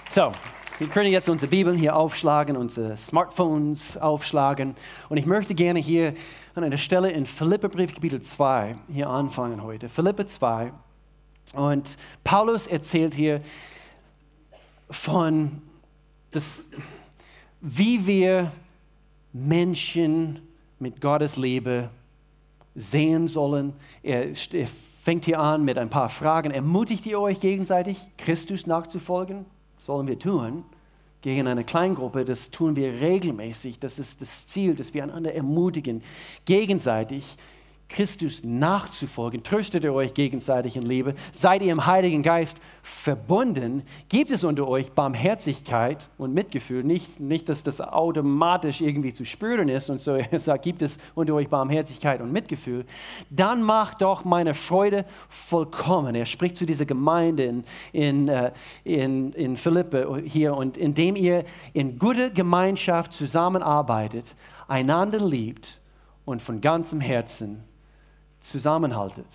So, 0.09 0.31
wir 0.79 0.87
können 0.87 1.11
jetzt 1.11 1.27
unsere 1.27 1.49
Bibeln 1.49 1.77
hier 1.77 1.95
aufschlagen, 1.95 2.55
unsere 2.55 2.95
Smartphones 2.95 3.97
aufschlagen. 3.97 4.75
Und 5.09 5.17
ich 5.17 5.25
möchte 5.25 5.53
gerne 5.53 5.79
hier 5.79 6.13
an 6.55 6.63
einer 6.63 6.77
Stelle 6.77 7.11
in 7.11 7.25
Philipperbrief 7.25 7.93
Kapitel 7.93 8.21
2 8.21 8.77
hier 8.87 9.09
anfangen 9.09 9.61
heute. 9.61 9.89
Philippe 9.89 10.25
2, 10.25 10.71
und 11.53 11.97
Paulus 12.23 12.67
erzählt 12.67 13.15
hier 13.15 13.41
von, 14.89 15.61
das, 16.31 16.63
wie 17.61 18.05
wir 18.05 18.51
Menschen 19.33 20.41
mit 20.79 21.01
Gottes 21.01 21.37
Liebe 21.37 21.89
sehen 22.75 23.27
sollen. 23.27 23.73
Er, 24.03 24.27
er 24.27 24.67
fängt 25.03 25.25
hier 25.25 25.39
an 25.39 25.63
mit 25.65 25.77
ein 25.77 25.89
paar 25.89 26.09
Fragen. 26.09 26.51
Ermutigt 26.51 27.05
ihr 27.05 27.19
euch 27.19 27.39
gegenseitig, 27.39 27.97
Christus 28.17 28.67
nachzufolgen? 28.67 29.45
Das 29.75 29.85
sollen 29.85 30.07
wir 30.07 30.19
tun. 30.19 30.63
Gegen 31.21 31.47
eine 31.47 31.65
Kleingruppe, 31.65 32.23
das 32.23 32.49
tun 32.49 32.75
wir 32.75 33.01
regelmäßig. 33.01 33.79
Das 33.79 33.99
ist 33.99 34.21
das 34.21 34.47
Ziel, 34.47 34.75
dass 34.75 34.93
wir 34.93 35.03
einander 35.03 35.33
ermutigen, 35.33 36.01
gegenseitig 36.45 37.37
Christus 37.89 38.43
nachzufolgen, 38.43 39.43
tröstet 39.43 39.83
ihr 39.83 39.93
euch 39.93 40.13
gegenseitig 40.13 40.77
in 40.77 40.83
Liebe, 40.83 41.15
seid 41.31 41.63
ihr 41.63 41.71
im 41.71 41.87
Heiligen 41.87 42.21
Geist 42.21 42.61
verbunden, 42.83 43.81
gibt 44.09 44.29
es 44.29 44.43
unter 44.43 44.67
euch 44.67 44.91
Barmherzigkeit 44.91 46.07
und 46.19 46.33
Mitgefühl, 46.33 46.83
nicht, 46.83 47.19
nicht 47.19 47.49
dass 47.49 47.63
das 47.63 47.81
automatisch 47.81 48.79
irgendwie 48.79 49.13
zu 49.13 49.25
spüren 49.25 49.69
ist 49.69 49.89
und 49.89 50.01
so, 50.01 50.11
er 50.31 50.39
sagt, 50.39 50.63
gibt 50.63 50.83
es 50.83 50.99
unter 51.15 51.33
euch 51.33 51.49
Barmherzigkeit 51.49 52.21
und 52.21 52.31
Mitgefühl, 52.31 52.85
dann 53.31 53.63
macht 53.63 54.01
doch 54.03 54.23
meine 54.23 54.53
Freude 54.53 55.05
vollkommen. 55.27 56.13
Er 56.13 56.27
spricht 56.27 56.57
zu 56.57 56.65
dieser 56.65 56.85
Gemeinde 56.85 57.43
in, 57.43 57.63
in, 57.91 58.27
äh, 58.27 58.51
in, 58.83 59.33
in 59.33 59.57
Philippe 59.57 60.21
hier. 60.25 60.55
Und 60.55 60.77
indem 60.77 61.15
ihr 61.15 61.43
in 61.73 61.97
guter 61.97 62.29
Gemeinschaft 62.29 63.13
zusammenarbeitet, 63.13 64.35
einander 64.67 65.19
liebt 65.19 65.81
und 66.25 66.41
von 66.41 66.61
ganzem 66.61 67.01
Herzen 67.01 67.63
zusammenhaltet. 68.39 69.27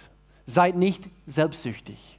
Seid 0.47 0.77
nicht 0.77 1.09
selbstsüchtig. 1.27 2.19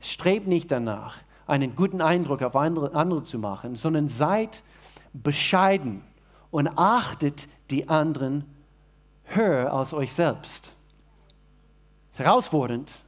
Strebt 0.00 0.46
nicht 0.46 0.70
danach, 0.70 1.16
einen 1.46 1.76
guten 1.76 2.00
Eindruck 2.00 2.42
auf 2.42 2.56
andere, 2.56 3.22
zu 3.24 3.38
machen, 3.38 3.74
sondern 3.76 4.08
seid 4.08 4.62
bescheiden 5.12 6.02
und 6.50 6.68
achtet 6.78 7.48
die 7.70 7.88
anderen 7.88 8.44
höher 9.24 9.72
als 9.72 9.92
euch 9.92 10.12
selbst. 10.12 10.72
Das 12.10 12.18
ist 12.18 12.26
herausfordernd. 12.26 13.04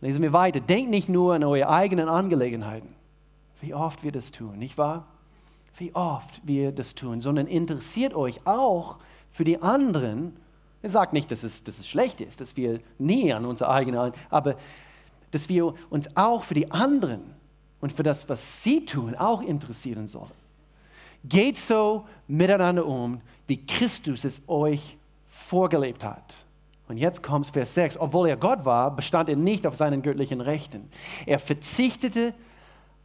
Lesen 0.00 0.22
wir 0.22 0.32
weiter. 0.32 0.60
Denkt 0.60 0.90
nicht 0.90 1.08
nur 1.08 1.34
an 1.34 1.44
eure 1.44 1.68
eigenen 1.68 2.08
Angelegenheiten. 2.08 2.94
Wie 3.60 3.74
oft 3.74 4.02
wir 4.02 4.12
das 4.12 4.32
tun, 4.32 4.58
nicht 4.58 4.76
wahr? 4.76 5.06
Wie 5.76 5.94
oft 5.94 6.40
wir 6.44 6.72
das 6.72 6.94
tun, 6.94 7.20
sondern 7.20 7.46
interessiert 7.46 8.14
euch 8.14 8.46
auch 8.46 8.96
für 9.30 9.44
die 9.44 9.62
anderen 9.62 10.36
er 10.84 10.90
sagt 10.90 11.14
nicht, 11.14 11.30
dass 11.30 11.42
es, 11.44 11.64
dass 11.64 11.78
es 11.78 11.88
schlecht 11.88 12.20
ist, 12.20 12.42
dass 12.42 12.58
wir 12.58 12.78
nie 12.98 13.32
an 13.32 13.46
unsere 13.46 13.70
eigene, 13.70 14.12
aber 14.28 14.56
dass 15.30 15.48
wir 15.48 15.72
uns 15.88 16.14
auch 16.14 16.42
für 16.42 16.52
die 16.52 16.70
anderen 16.70 17.22
und 17.80 17.94
für 17.94 18.02
das, 18.02 18.28
was 18.28 18.62
sie 18.62 18.84
tun, 18.84 19.14
auch 19.14 19.40
interessieren 19.40 20.08
sollen. 20.08 20.30
Geht 21.24 21.56
so 21.56 22.04
miteinander 22.28 22.84
um, 22.84 23.22
wie 23.46 23.64
Christus 23.64 24.26
es 24.26 24.42
euch 24.46 24.98
vorgelebt 25.26 26.04
hat. 26.04 26.36
Und 26.86 26.98
jetzt 26.98 27.22
kommt 27.22 27.46
Vers 27.46 27.72
6. 27.72 27.96
Obwohl 27.96 28.28
er 28.28 28.36
Gott 28.36 28.66
war, 28.66 28.94
bestand 28.94 29.30
er 29.30 29.36
nicht 29.36 29.66
auf 29.66 29.76
seinen 29.76 30.02
göttlichen 30.02 30.42
Rechten. 30.42 30.90
Er 31.24 31.38
verzichtete 31.38 32.34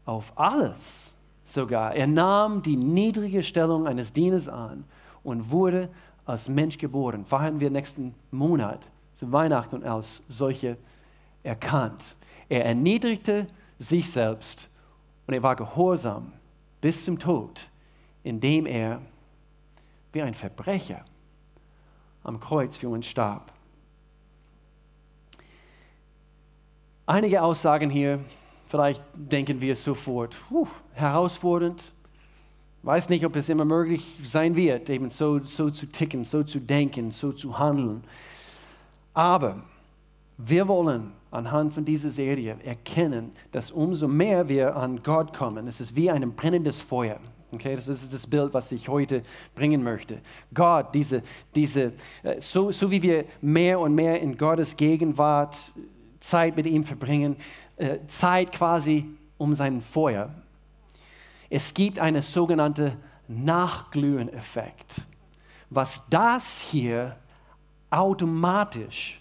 auf 0.05 0.33
alles 0.35 1.15
sogar. 1.45 1.95
Er 1.95 2.07
nahm 2.07 2.61
die 2.61 2.75
niedrige 2.75 3.41
Stellung 3.41 3.87
eines 3.87 4.11
Dieners 4.11 4.49
an 4.49 4.83
und 5.23 5.49
wurde 5.49 5.87
als 6.29 6.47
Mensch 6.47 6.77
geboren. 6.77 7.25
Feiern 7.25 7.59
wir 7.59 7.69
nächsten 7.69 8.13
Monat 8.31 8.87
zu 9.13 9.31
Weihnachten 9.31 9.75
und 9.75 9.83
als 9.83 10.21
solche 10.27 10.77
erkannt. 11.43 12.15
Er 12.47 12.65
erniedrigte 12.65 13.47
sich 13.79 14.09
selbst 14.11 14.69
und 15.27 15.33
er 15.33 15.43
war 15.43 15.55
gehorsam 15.55 16.33
bis 16.81 17.03
zum 17.03 17.17
Tod, 17.17 17.69
indem 18.23 18.65
er 18.65 19.01
wie 20.13 20.21
ein 20.21 20.33
Verbrecher 20.33 21.03
am 22.23 22.39
Kreuz 22.39 22.77
für 22.77 22.89
uns 22.89 23.05
starb. 23.05 23.51
Einige 27.05 27.41
Aussagen 27.41 27.89
hier, 27.89 28.23
vielleicht 28.67 29.03
denken 29.15 29.61
wir 29.61 29.75
sofort, 29.75 30.35
herausfordernd, 30.93 31.91
Weiß 32.83 33.09
nicht, 33.09 33.25
ob 33.25 33.35
es 33.35 33.49
immer 33.49 33.65
möglich 33.65 34.19
sein 34.23 34.55
wird, 34.55 34.89
eben 34.89 35.09
so, 35.09 35.39
so 35.39 35.69
zu 35.69 35.85
ticken, 35.85 36.23
so 36.23 36.43
zu 36.43 36.59
denken, 36.59 37.11
so 37.11 37.33
zu 37.33 37.59
handeln. 37.59 38.03
Aber 39.13 39.63
wir 40.37 40.67
wollen 40.67 41.11
anhand 41.31 41.73
von 41.73 41.83
dieser 41.83 42.09
Serie 42.09 42.57
erkennen, 42.63 43.31
dass 43.51 43.71
umso 43.71 44.07
mehr 44.07 44.47
wir 44.47 44.75
an 44.75 45.03
Gott 45.03 45.35
kommen, 45.35 45.67
es 45.67 45.81
ist 45.81 45.95
wie 45.95 46.09
ein 46.09 46.33
brennendes 46.33 46.79
Feuer. 46.79 47.19
Okay, 47.51 47.75
das 47.75 47.87
ist 47.87 48.13
das 48.13 48.27
Bild, 48.27 48.53
was 48.53 48.71
ich 48.71 48.87
heute 48.87 49.23
bringen 49.55 49.83
möchte. 49.83 50.19
Gott, 50.53 50.93
diese, 50.93 51.23
diese, 51.55 51.93
äh, 52.21 52.39
so, 52.39 52.71
so 52.71 52.91
wie 52.91 53.01
wir 53.01 53.25
mehr 53.41 53.79
und 53.79 53.95
mehr 53.95 54.21
in 54.21 54.37
Gottes 54.37 54.77
Gegenwart 54.77 55.73
Zeit 56.19 56.55
mit 56.55 56.67
ihm 56.67 56.83
verbringen, 56.83 57.37
äh, 57.77 57.97
Zeit 58.07 58.51
quasi 58.51 59.05
um 59.39 59.55
sein 59.55 59.81
Feuer, 59.81 60.29
es 61.49 61.73
gibt 61.73 61.99
einen 61.99 62.21
sogenannten 62.21 62.93
Nachglühen-Effekt, 63.27 65.01
was 65.69 66.03
das 66.09 66.61
hier 66.61 67.15
automatisch 67.89 69.19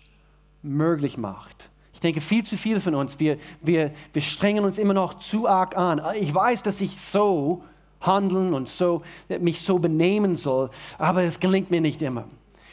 möglich 0.62 1.16
macht. 1.16 1.70
Ich 1.92 2.00
denke, 2.00 2.20
viel 2.20 2.44
zu 2.44 2.56
viele 2.56 2.80
von 2.80 2.94
uns, 2.94 3.18
wir, 3.18 3.38
wir, 3.60 3.92
wir 4.12 4.22
strengen 4.22 4.64
uns 4.64 4.78
immer 4.78 4.94
noch 4.94 5.14
zu 5.14 5.48
arg 5.48 5.76
an. 5.76 6.00
Ich 6.14 6.32
weiß, 6.32 6.62
dass 6.62 6.80
ich 6.80 7.00
so 7.00 7.64
handeln 8.00 8.54
und 8.54 8.68
so, 8.68 9.02
mich 9.40 9.60
so 9.60 9.78
benehmen 9.78 10.36
soll, 10.36 10.70
aber 10.98 11.24
es 11.24 11.40
gelingt 11.40 11.70
mir 11.70 11.80
nicht 11.80 12.00
immer. 12.00 12.24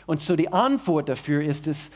Und 0.06 0.22
so 0.22 0.36
die 0.36 0.54
Antwort 0.54 1.10
dafür 1.10 1.44
ist 1.44 1.68
es, 1.68 1.90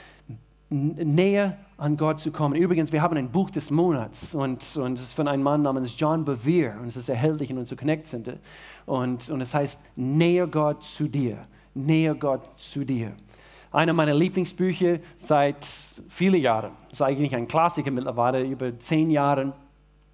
näher 0.69 1.57
an 1.77 1.97
Gott 1.97 2.19
zu 2.19 2.31
kommen. 2.31 2.55
Übrigens, 2.55 2.91
wir 2.91 3.01
haben 3.01 3.17
ein 3.17 3.31
Buch 3.31 3.49
des 3.49 3.71
Monats 3.71 4.35
und, 4.35 4.77
und 4.77 4.97
es 4.97 5.03
ist 5.05 5.13
von 5.13 5.27
einem 5.27 5.43
Mann 5.43 5.61
namens 5.61 5.93
John 5.97 6.25
Bevere 6.25 6.79
und 6.79 6.87
es 6.87 6.95
ist 6.95 7.09
erhältlich 7.09 7.49
in 7.49 7.57
unserer 7.57 7.77
Connect 7.77 8.07
Center. 8.07 8.33
Und, 8.85 9.29
und 9.29 9.41
es 9.41 9.53
heißt 9.53 9.81
Näher 9.95 10.47
Gott 10.47 10.83
zu 10.83 11.07
dir. 11.07 11.37
Näher 11.73 12.15
Gott 12.15 12.43
zu 12.57 12.83
dir. 12.83 13.13
Einer 13.71 13.93
meiner 13.93 14.13
Lieblingsbücher 14.13 14.99
seit 15.15 15.65
vielen 16.09 16.41
Jahren, 16.41 16.71
ist 16.91 17.01
eigentlich 17.01 17.35
ein 17.35 17.47
Klassiker 17.47 17.91
mittlerweile, 17.91 18.43
über 18.43 18.77
zehn 18.79 19.09
Jahren, 19.09 19.53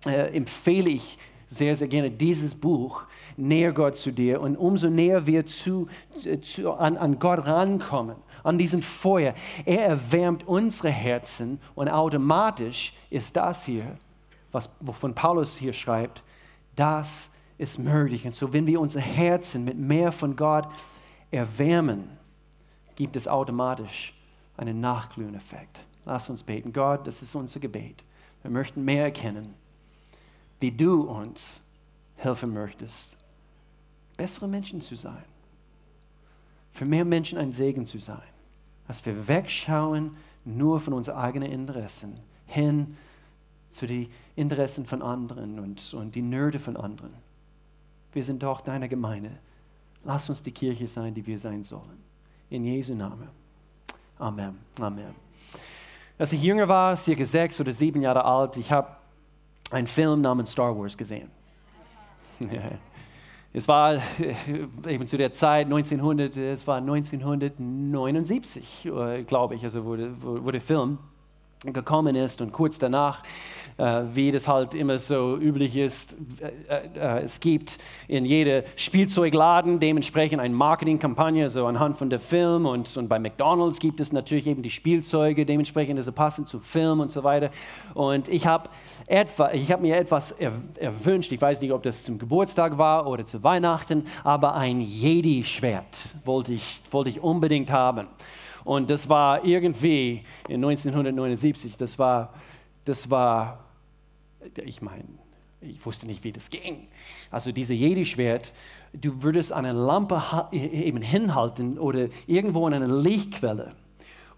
äh, 0.05 0.35
empfehle 0.35 0.89
ich 0.89 1.17
sehr, 1.47 1.75
sehr 1.75 1.87
gerne 1.87 2.11
dieses 2.11 2.55
Buch, 2.55 3.03
Näher 3.37 3.73
Gott 3.73 3.97
zu 3.97 4.11
dir. 4.11 4.41
Und 4.41 4.55
umso 4.55 4.89
näher 4.89 5.27
wir 5.27 5.45
zu, 5.45 5.87
zu, 6.41 6.73
an, 6.73 6.97
an 6.97 7.19
Gott 7.19 7.45
rankommen, 7.45 8.15
an 8.43 8.57
diesen 8.57 8.81
Feuer, 8.81 9.33
er 9.65 9.85
erwärmt 9.85 10.47
unsere 10.47 10.89
Herzen 10.89 11.59
und 11.73 11.89
automatisch 11.89 12.93
ist 13.09 13.35
das 13.35 13.65
hier, 13.65 13.97
was, 14.51 14.69
wovon 14.79 15.13
Paulus 15.13 15.57
hier 15.57 15.73
schreibt, 15.73 16.23
das 16.75 17.29
ist 17.57 17.79
möglich. 17.79 18.25
Und 18.25 18.35
so, 18.35 18.53
wenn 18.53 18.67
wir 18.67 18.79
unser 18.79 19.01
Herzen 19.01 19.63
mit 19.63 19.77
mehr 19.77 20.11
von 20.11 20.35
Gott 20.35 20.67
erwärmen, 21.31 22.09
gibt 22.95 23.15
es 23.15 23.27
automatisch 23.27 24.13
einen 24.57 24.79
Nachglühen-Effekt. 24.79 25.85
Lass 26.05 26.29
uns 26.29 26.43
beten. 26.43 26.71
Gott, 26.71 27.07
das 27.07 27.21
ist 27.21 27.35
unser 27.35 27.59
Gebet. 27.59 28.03
Wir 28.41 28.51
möchten 28.51 28.85
mehr 28.85 29.05
erkennen, 29.05 29.55
wie 30.59 30.71
du 30.71 31.01
uns 31.01 31.63
helfen 32.17 32.53
möchtest, 32.53 33.17
bessere 34.17 34.47
Menschen 34.47 34.81
zu 34.81 34.95
sein, 34.95 35.23
für 36.71 36.85
mehr 36.85 37.05
Menschen 37.05 37.37
ein 37.37 37.51
Segen 37.51 37.85
zu 37.85 37.99
sein, 37.99 38.21
dass 38.87 39.05
wir 39.05 39.27
wegschauen 39.27 40.17
nur 40.43 40.79
von 40.79 40.93
unseren 40.93 41.17
eigenen 41.17 41.51
Interessen 41.51 42.19
hin 42.45 42.97
zu 43.69 43.87
den 43.87 44.09
Interessen 44.35 44.85
von 44.85 45.01
anderen 45.01 45.59
und, 45.59 45.93
und 45.93 46.15
die 46.15 46.21
Nöte 46.21 46.59
von 46.59 46.77
anderen. 46.77 47.13
Wir 48.13 48.23
sind 48.23 48.43
doch 48.43 48.61
deine 48.61 48.87
Gemeinde. 48.87 49.31
Lass 50.03 50.29
uns 50.29 50.41
die 50.41 50.51
Kirche 50.51 50.87
sein, 50.87 51.13
die 51.13 51.25
wir 51.25 51.39
sein 51.39 51.63
sollen. 51.63 52.01
In 52.49 52.63
Jesu 52.63 52.93
Namen. 52.93 53.27
Amen. 54.17 54.57
Amen. 54.79 55.15
Als 56.17 56.31
ich 56.31 56.41
jünger 56.41 56.67
war, 56.67 56.95
circa 56.95 57.25
sechs 57.25 57.59
oder 57.59 57.73
sieben 57.73 58.01
Jahre 58.01 58.23
alt, 58.23 58.55
ich 58.55 58.71
habe 58.71 58.95
einen 59.71 59.87
Film 59.87 60.21
namens 60.21 60.51
Star 60.51 60.77
Wars 60.77 60.95
gesehen. 60.97 61.31
es 63.53 63.67
war 63.67 63.99
eben 64.87 65.07
zu 65.07 65.17
der 65.17 65.33
Zeit 65.33 65.65
1900, 65.65 66.37
es 66.37 66.67
war 66.67 66.77
1979, 66.77 68.85
äh, 68.85 69.23
glaube 69.23 69.55
ich, 69.55 69.63
also 69.63 69.83
wo 69.85 70.51
der 70.51 70.61
Film 70.61 70.99
gekommen 71.73 72.15
ist 72.15 72.41
und 72.41 72.51
kurz 72.51 72.79
danach 72.79 73.23
äh, 73.77 74.03
wie 74.13 74.31
das 74.31 74.47
halt 74.47 74.73
immer 74.73 74.97
so 74.99 75.37
üblich 75.37 75.75
ist. 75.75 76.15
Äh, 76.39 76.87
äh, 76.97 77.23
es 77.23 77.41
gibt 77.41 77.77
in 78.07 78.23
jedem 78.23 78.63
Spielzeugladen 78.77 79.81
dementsprechend 79.81 80.39
eine 80.39 80.53
Marketingkampagne, 80.53 81.49
so 81.49 81.65
anhand 81.65 81.97
von 81.97 82.09
der 82.09 82.21
Film. 82.21 82.65
Und, 82.65 82.95
und 82.95 83.09
bei 83.09 83.19
McDonald's 83.19 83.79
gibt 83.79 83.99
es 83.99 84.13
natürlich 84.13 84.47
eben 84.47 84.61
die 84.61 84.69
Spielzeuge, 84.69 85.45
dementsprend 85.45 85.97
also 85.97 86.13
passend 86.13 86.47
zum 86.47 86.61
Film 86.61 87.01
und 87.01 87.11
so 87.11 87.25
weiter. 87.25 87.49
Und 87.93 88.29
ich 88.29 88.47
habe 88.47 88.69
hab 89.09 89.81
mir 89.81 89.97
etwas 89.97 90.31
er, 90.31 90.53
erwünscht, 90.79 91.33
ich 91.33 91.41
weiß 91.41 91.59
nicht, 91.59 91.73
ob 91.73 91.83
das 91.83 92.05
zum 92.05 92.17
Geburtstag 92.17 92.77
war 92.77 93.07
oder 93.07 93.25
zu 93.25 93.43
Weihnachten, 93.43 94.07
aber 94.23 94.55
ein 94.55 94.79
Jedi-Schwert 94.79 96.15
wollte 96.23 96.53
ich, 96.53 96.81
wollte 96.91 97.09
ich 97.09 97.21
unbedingt 97.21 97.71
haben. 97.71 98.07
Und 98.65 98.89
das 98.89 99.07
war 99.07 99.45
irgendwie 99.45 100.25
in 100.49 100.55
1979, 100.55 101.77
das 101.77 101.97
war, 101.97 102.33
das 102.83 103.09
war 103.09 103.65
ich 104.63 104.81
meine, 104.81 105.05
ich 105.61 105.83
wusste 105.85 106.05
nicht, 106.07 106.23
wie 106.23 106.31
das 106.31 106.49
ging. 106.49 106.87
Also 107.31 107.51
diese 107.51 107.73
Jedi-Schwert, 107.73 108.53
du 108.93 109.23
würdest 109.23 109.51
eine 109.51 109.71
Lampe 109.71 110.21
eben 110.51 111.01
hinhalten 111.01 111.79
oder 111.79 112.09
irgendwo 112.27 112.67
an 112.67 112.73
eine 112.73 112.87
Lichtquelle. 112.87 113.73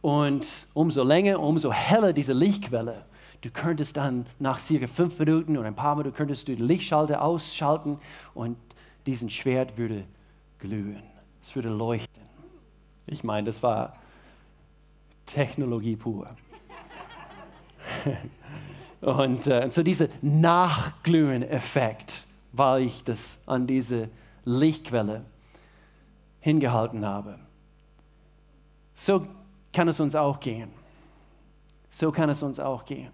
Und 0.01 0.67
umso 0.73 1.03
länger, 1.03 1.39
umso 1.39 1.71
heller 1.71 2.13
diese 2.13 2.33
Lichtquelle, 2.33 3.05
du 3.41 3.49
könntest 3.49 3.97
dann 3.97 4.25
nach 4.39 4.59
circa 4.59 4.87
fünf 4.87 5.19
Minuten 5.19 5.57
oder 5.57 5.67
ein 5.67 5.75
paar 5.75 5.95
Minuten, 5.95 6.15
könntest 6.15 6.47
du 6.47 6.55
die 6.55 6.63
Lichtschalter 6.63 7.21
ausschalten 7.21 7.99
und 8.33 8.57
diesen 9.05 9.29
Schwert 9.29 9.77
würde 9.77 10.03
glühen. 10.59 11.03
Es 11.41 11.55
würde 11.55 11.69
leuchten. 11.69 12.23
Ich 13.05 13.23
meine, 13.23 13.47
das 13.47 13.63
war 13.63 13.95
Technologie 15.27 15.95
pur. 15.95 16.27
Und 19.01 19.45
äh, 19.45 19.69
so 19.69 19.83
dieser 19.83 20.07
Nachglühen-Effekt, 20.21 22.25
weil 22.51 22.83
ich 22.83 23.03
das 23.03 23.37
an 23.45 23.67
diese 23.67 24.09
Lichtquelle 24.43 25.23
hingehalten 26.39 27.05
habe. 27.05 27.37
So 28.95 29.27
kann 29.71 29.87
es 29.87 29.99
uns 29.99 30.15
auch 30.15 30.39
gehen. 30.39 30.69
So 31.89 32.11
kann 32.11 32.29
es 32.29 32.41
uns 32.41 32.59
auch 32.59 32.85
gehen. 32.85 33.11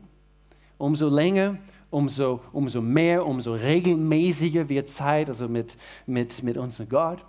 Umso 0.78 1.10
länger, 1.10 1.58
umso, 1.90 2.42
umso 2.52 2.82
mehr, 2.82 3.26
umso 3.26 3.54
regelmäßiger 3.54 4.70
wird 4.70 4.90
Zeit, 4.90 5.30
also 5.30 5.48
mit, 5.48 5.78
mit, 6.06 6.44
mit 6.44 6.58
unserem 6.58 6.90
Gott, 6.90 7.26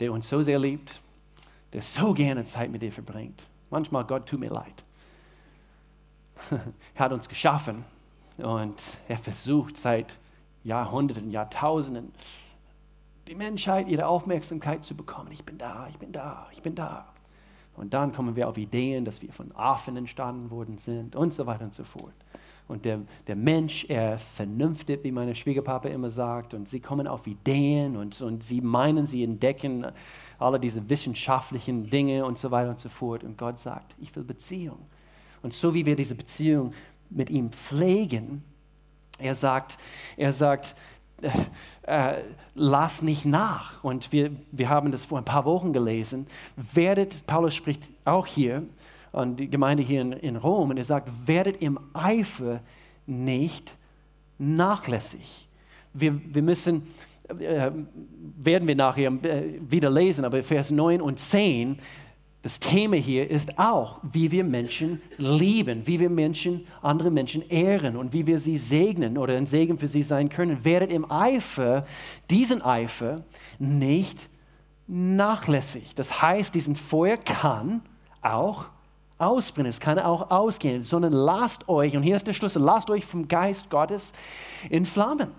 der 0.00 0.12
uns 0.12 0.28
so 0.28 0.42
sehr 0.42 0.58
liebt, 0.58 1.00
der 1.72 1.82
so 1.82 2.12
gerne 2.14 2.44
Zeit 2.44 2.70
mit 2.70 2.82
dir 2.82 2.92
verbringt. 2.92 3.44
Manchmal, 3.74 4.04
Gott, 4.04 4.28
tut 4.28 4.38
mir 4.38 4.50
leid. 4.50 4.84
er 6.94 7.04
hat 7.04 7.12
uns 7.12 7.28
geschaffen 7.28 7.84
und 8.36 8.80
er 9.08 9.18
versucht 9.18 9.76
seit 9.76 10.16
Jahrhunderten, 10.62 11.32
Jahrtausenden, 11.32 12.12
die 13.26 13.34
Menschheit 13.34 13.88
ihre 13.88 14.06
Aufmerksamkeit 14.06 14.84
zu 14.84 14.94
bekommen. 14.94 15.32
Ich 15.32 15.44
bin 15.44 15.58
da, 15.58 15.88
ich 15.90 15.98
bin 15.98 16.12
da, 16.12 16.46
ich 16.52 16.62
bin 16.62 16.76
da. 16.76 17.06
Und 17.74 17.94
dann 17.94 18.12
kommen 18.12 18.36
wir 18.36 18.48
auf 18.48 18.58
Ideen, 18.58 19.04
dass 19.04 19.22
wir 19.22 19.32
von 19.32 19.50
Affen 19.56 19.96
entstanden 19.96 20.52
worden 20.52 20.78
sind 20.78 21.16
und 21.16 21.34
so 21.34 21.44
weiter 21.44 21.64
und 21.64 21.74
so 21.74 21.82
fort. 21.82 22.14
Und 22.66 22.84
der, 22.84 23.00
der 23.26 23.36
Mensch, 23.36 23.84
er 23.88 24.18
vernünftet, 24.18 25.04
wie 25.04 25.12
meine 25.12 25.34
Schwiegerpapa 25.34 25.88
immer 25.88 26.10
sagt, 26.10 26.54
und 26.54 26.68
sie 26.68 26.80
kommen 26.80 27.06
auf 27.06 27.26
Ideen 27.26 27.96
und, 27.96 28.20
und 28.22 28.42
sie 28.42 28.60
meinen, 28.62 29.06
sie 29.06 29.22
entdecken 29.22 29.86
alle 30.38 30.58
diese 30.58 30.88
wissenschaftlichen 30.88 31.90
Dinge 31.90 32.24
und 32.24 32.38
so 32.38 32.50
weiter 32.50 32.70
und 32.70 32.80
so 32.80 32.88
fort. 32.88 33.22
Und 33.22 33.36
Gott 33.36 33.58
sagt, 33.58 33.94
ich 34.00 34.14
will 34.16 34.24
Beziehung. 34.24 34.78
Und 35.42 35.52
so 35.52 35.74
wie 35.74 35.84
wir 35.84 35.94
diese 35.94 36.14
Beziehung 36.14 36.72
mit 37.10 37.28
ihm 37.28 37.50
pflegen, 37.50 38.42
er 39.18 39.34
sagt, 39.34 39.78
er 40.16 40.32
sagt, 40.32 40.74
äh, 41.20 42.16
äh, 42.16 42.22
lass 42.54 43.02
nicht 43.02 43.26
nach. 43.26 43.84
Und 43.84 44.10
wir, 44.10 44.30
wir 44.52 44.68
haben 44.68 44.90
das 44.90 45.04
vor 45.04 45.18
ein 45.18 45.24
paar 45.24 45.44
Wochen 45.44 45.72
gelesen. 45.72 46.26
Werdet, 46.72 47.26
Paulus 47.26 47.54
spricht 47.54 47.82
auch 48.04 48.26
hier 48.26 48.64
an 49.14 49.36
die 49.36 49.48
Gemeinde 49.48 49.82
hier 49.82 50.00
in, 50.00 50.12
in 50.12 50.36
Rom, 50.36 50.70
und 50.70 50.76
er 50.76 50.84
sagt, 50.84 51.08
werdet 51.26 51.60
im 51.62 51.78
Eifer 51.92 52.60
nicht 53.06 53.76
nachlässig. 54.38 55.48
Wir, 55.92 56.20
wir 56.34 56.42
müssen, 56.42 56.82
äh, 57.38 57.70
werden 58.36 58.66
wir 58.66 58.74
nachher 58.74 59.12
äh, 59.24 59.60
wieder 59.60 59.90
lesen, 59.90 60.24
aber 60.24 60.42
Vers 60.42 60.70
9 60.70 61.00
und 61.00 61.18
10 61.18 61.78
das 62.44 62.60
Thema 62.60 62.96
hier 62.96 63.30
ist 63.30 63.58
auch, 63.58 64.00
wie 64.02 64.30
wir 64.30 64.44
Menschen 64.44 65.00
lieben, 65.16 65.86
wie 65.86 65.98
wir 65.98 66.10
Menschen, 66.10 66.66
andere 66.82 67.10
Menschen 67.10 67.40
ehren 67.48 67.96
und 67.96 68.12
wie 68.12 68.26
wir 68.26 68.38
sie 68.38 68.58
segnen 68.58 69.16
oder 69.16 69.34
ein 69.34 69.46
Segen 69.46 69.78
für 69.78 69.86
sie 69.86 70.02
sein 70.02 70.28
können. 70.28 70.62
Werdet 70.62 70.92
im 70.92 71.10
Eifer, 71.10 71.86
diesen 72.28 72.60
Eifer, 72.60 73.24
nicht 73.58 74.28
nachlässig. 74.86 75.94
Das 75.94 76.20
heißt, 76.20 76.54
diesen 76.54 76.76
Feuer 76.76 77.16
kann 77.16 77.80
auch 78.20 78.66
ausbrennen, 79.24 79.70
es 79.70 79.80
kann 79.80 79.98
auch 79.98 80.30
ausgehen, 80.30 80.82
sondern 80.82 81.12
lasst 81.12 81.68
euch, 81.68 81.96
und 81.96 82.02
hier 82.02 82.16
ist 82.16 82.26
der 82.26 82.32
Schlüssel, 82.32 82.62
lasst 82.62 82.90
euch 82.90 83.04
vom 83.04 83.28
Geist 83.28 83.70
Gottes 83.70 84.12
entflammen. 84.70 85.30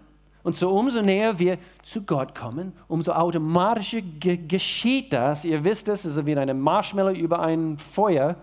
Und 0.44 0.56
so 0.56 0.70
umso 0.70 1.02
näher 1.02 1.40
wir 1.40 1.58
zu 1.82 2.04
Gott 2.04 2.36
kommen, 2.36 2.74
umso 2.88 3.14
automatischer 3.14 4.02
ge 4.02 4.38
geschieht 4.38 5.12
das. 5.12 5.44
Ihr 5.44 5.64
wisst 5.64 5.88
es, 5.88 6.06
es 6.06 6.18
ist 6.18 6.26
wie 6.28 6.38
ein 6.38 6.60
Marshmallow 6.60 7.14
über 7.14 7.40
ein 7.40 7.80
Feuer 7.80 8.36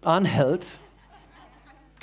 anhält. 0.00 0.80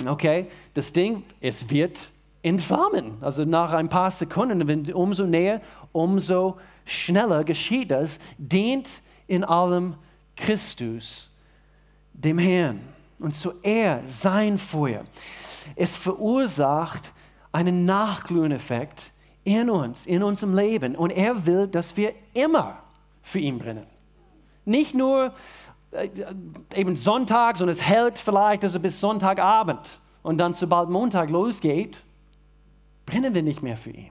Okay, 0.06 0.46
das 0.72 0.90
Ding, 0.90 1.24
es 1.42 1.68
wird 1.68 2.10
entflammen. 2.42 3.18
Also 3.20 3.44
nach 3.44 3.74
ein 3.74 3.90
paar 3.90 4.10
Sekunden, 4.10 4.90
umso 4.92 5.26
näher, 5.26 5.60
umso 5.92 6.56
schneller 6.86 7.44
geschieht 7.44 7.90
das, 7.90 8.18
dient 8.38 9.02
in 9.26 9.44
allem 9.44 9.96
Christus, 10.36 11.30
dem 12.24 12.38
Herrn. 12.38 12.80
Und 13.18 13.36
so 13.36 13.54
er, 13.62 14.02
sein 14.06 14.58
Feuer, 14.58 15.04
es 15.76 15.96
verursacht 15.96 17.12
einen 17.52 17.84
Nachglühen-Effekt 17.84 19.12
in 19.44 19.70
uns, 19.70 20.06
in 20.06 20.22
unserem 20.22 20.54
Leben. 20.54 20.96
Und 20.96 21.10
er 21.10 21.46
will, 21.46 21.66
dass 21.66 21.96
wir 21.96 22.14
immer 22.34 22.78
für 23.22 23.38
ihn 23.38 23.58
brennen. 23.58 23.86
Nicht 24.64 24.94
nur 24.94 25.32
äh, 25.90 26.08
eben 26.74 26.96
Sonntag, 26.96 27.58
sondern 27.58 27.72
es 27.72 27.82
hält 27.82 28.18
vielleicht 28.18 28.64
also 28.64 28.78
bis 28.80 29.00
Sonntagabend. 29.00 30.00
Und 30.22 30.38
dann, 30.38 30.54
sobald 30.54 30.90
Montag 30.90 31.30
losgeht, 31.30 32.04
brennen 33.06 33.34
wir 33.34 33.42
nicht 33.42 33.62
mehr 33.62 33.76
für 33.76 33.90
ihn. 33.90 34.10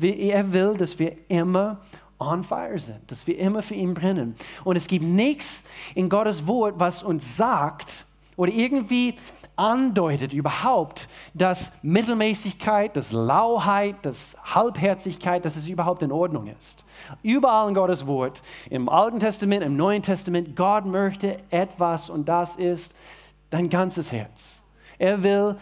Er 0.00 0.52
will, 0.52 0.74
dass 0.74 0.98
wir 0.98 1.16
immer 1.28 1.80
on 2.26 2.44
fire 2.44 2.78
sind, 2.78 3.10
dass 3.10 3.26
wir 3.26 3.38
immer 3.38 3.62
für 3.62 3.74
ihn 3.74 3.94
brennen. 3.94 4.34
Und 4.64 4.76
es 4.76 4.86
gibt 4.86 5.04
nichts 5.04 5.64
in 5.94 6.08
Gottes 6.08 6.46
Wort, 6.46 6.74
was 6.78 7.02
uns 7.02 7.36
sagt, 7.36 8.06
oder 8.36 8.52
irgendwie 8.52 9.16
andeutet 9.56 10.32
überhaupt, 10.32 11.08
dass 11.34 11.72
Mittelmäßigkeit, 11.82 12.96
dass 12.96 13.12
Lauheit, 13.12 13.96
dass 14.02 14.36
Halbherzigkeit, 14.42 15.44
dass 15.44 15.56
es 15.56 15.68
überhaupt 15.68 16.02
in 16.02 16.10
Ordnung 16.10 16.46
ist. 16.46 16.84
Überall 17.22 17.68
in 17.68 17.74
Gottes 17.74 18.06
Wort, 18.06 18.42
im 18.70 18.88
Alten 18.88 19.20
Testament, 19.20 19.62
im 19.62 19.76
Neuen 19.76 20.02
Testament, 20.02 20.56
Gott 20.56 20.86
möchte 20.86 21.38
etwas 21.50 22.08
und 22.08 22.28
das 22.28 22.56
ist 22.56 22.94
dein 23.50 23.68
ganzes 23.68 24.10
Herz. 24.10 24.62
Er 24.98 25.22
will, 25.22 25.56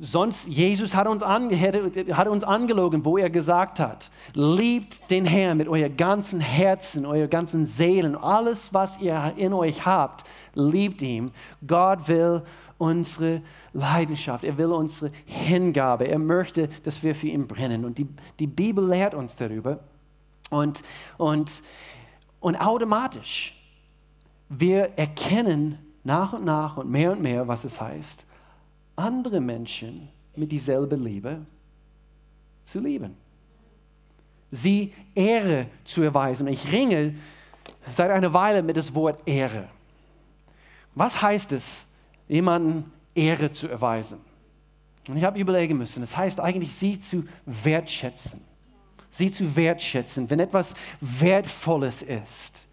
sonst 0.00 0.46
Jesus 0.46 0.94
hat 0.94 1.06
uns, 1.06 1.22
an, 1.22 1.50
hat 1.50 2.28
uns 2.28 2.44
angelogen, 2.44 3.04
wo 3.04 3.16
er 3.16 3.30
gesagt 3.30 3.80
hat, 3.80 4.10
liebt 4.34 5.10
den 5.10 5.24
Herrn 5.24 5.56
mit 5.56 5.68
euer 5.68 5.88
ganzen 5.88 6.40
Herzen, 6.40 7.06
euer 7.06 7.26
ganzen 7.26 7.64
Seelen, 7.64 8.14
alles, 8.14 8.74
was 8.74 8.98
ihr 9.00 9.32
in 9.36 9.52
euch 9.52 9.86
habt, 9.86 10.24
liebt 10.54 11.00
ihn. 11.00 11.30
Gott 11.66 12.06
will 12.08 12.42
unsere 12.76 13.42
Leidenschaft, 13.72 14.44
er 14.44 14.58
will 14.58 14.72
unsere 14.72 15.10
Hingabe, 15.24 16.06
er 16.06 16.18
möchte, 16.18 16.68
dass 16.84 17.02
wir 17.02 17.14
für 17.14 17.28
ihn 17.28 17.46
brennen. 17.46 17.84
Und 17.84 17.98
die, 17.98 18.08
die 18.38 18.46
Bibel 18.46 18.86
lehrt 18.86 19.14
uns 19.14 19.36
darüber. 19.36 19.80
Und, 20.50 20.82
und, 21.16 21.62
und 22.40 22.56
automatisch, 22.56 23.54
wir 24.48 24.96
erkennen 24.96 25.78
nach 26.04 26.32
und 26.32 26.44
nach 26.44 26.76
und 26.76 26.90
mehr 26.90 27.12
und 27.12 27.20
mehr, 27.20 27.48
was 27.48 27.64
es 27.64 27.80
heißt, 27.80 28.26
andere 28.98 29.40
Menschen 29.40 30.08
mit 30.34 30.52
dieselben 30.52 31.02
Liebe 31.02 31.46
zu 32.64 32.80
lieben. 32.80 33.16
Sie 34.50 34.92
Ehre 35.14 35.66
zu 35.84 36.02
erweisen. 36.02 36.46
Ich 36.48 36.70
ringe 36.72 37.14
seit 37.90 38.10
einer 38.10 38.32
Weile 38.32 38.62
mit 38.62 38.76
dem 38.76 38.94
Wort 38.94 39.20
Ehre. 39.26 39.68
Was 40.94 41.20
heißt 41.20 41.52
es, 41.52 41.86
jemanden 42.28 42.92
Ehre 43.14 43.52
zu 43.52 43.68
erweisen? 43.68 44.20
Und 45.06 45.16
ich 45.16 45.24
habe 45.24 45.38
überlegen 45.38 45.78
müssen, 45.78 46.00
das 46.00 46.16
heißt 46.16 46.40
eigentlich, 46.40 46.74
sie 46.74 47.00
zu 47.00 47.24
wertschätzen. 47.46 48.40
Sie 49.10 49.32
zu 49.32 49.56
wertschätzen, 49.56 50.28
wenn 50.28 50.40
etwas 50.40 50.74
Wertvolles 51.00 52.02
ist. 52.02 52.68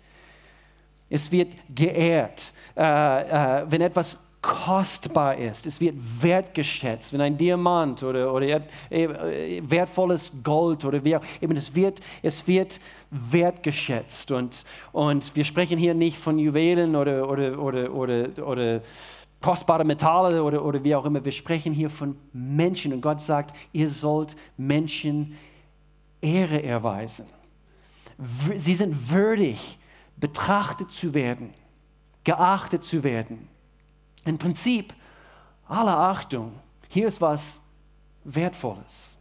Es 1.10 1.32
wird 1.32 1.54
geehrt, 1.74 2.54
äh, 2.76 2.82
äh, 2.82 3.66
wenn 3.70 3.82
etwas 3.82 4.18
kostbar 4.46 5.38
ist, 5.38 5.66
es 5.66 5.82
wird 5.82 5.96
wertgeschätzt, 6.22 7.12
wenn 7.12 7.22
ein 7.22 7.36
Diamant 7.36 8.04
oder, 8.04 8.32
oder 8.32 8.62
äh, 8.92 9.60
wertvolles 9.68 10.32
Gold 10.44 10.86
oder 10.86 11.04
wie 11.04 11.16
auch, 11.16 11.24
eben 11.42 11.58
es 11.58 11.74
wird, 11.74 12.00
es 12.22 12.46
wird 12.48 12.80
wertgeschätzt. 13.10 14.30
Und, 14.30 14.64
und 14.92 15.36
wir 15.36 15.44
sprechen 15.44 15.80
hier 15.80 15.96
nicht 15.96 16.18
von 16.18 16.38
Juwelen 16.38 16.96
oder, 16.96 17.28
oder, 17.28 17.60
oder, 17.60 17.92
oder, 17.92 18.48
oder 18.48 18.82
kostbare 19.42 19.84
Metalle 19.84 20.44
oder, 20.44 20.64
oder 20.64 20.84
wie 20.84 20.94
auch 20.94 21.06
immer, 21.06 21.26
wir 21.26 21.32
sprechen 21.32 21.74
hier 21.74 21.90
von 21.90 22.16
Menschen. 22.32 22.94
Und 22.94 23.02
Gott 23.02 23.22
sagt, 23.22 23.56
ihr 23.74 23.90
sollt 23.90 24.36
Menschen 24.58 25.36
Ehre 26.22 26.62
erweisen. 26.62 27.26
Sie 28.56 28.76
sind 28.76 29.10
würdig, 29.10 29.80
betrachtet 30.18 30.92
zu 30.92 31.16
werden, 31.16 31.52
geachtet 32.24 32.84
zu 32.84 33.04
werden. 33.04 33.48
Im 34.26 34.38
Prinzip, 34.38 34.94
aller 35.68 35.98
Achtung, 35.98 36.54
hier 36.90 37.08
ist 37.08 37.22
was 37.22 37.62
Wertvolles. 38.24 39.18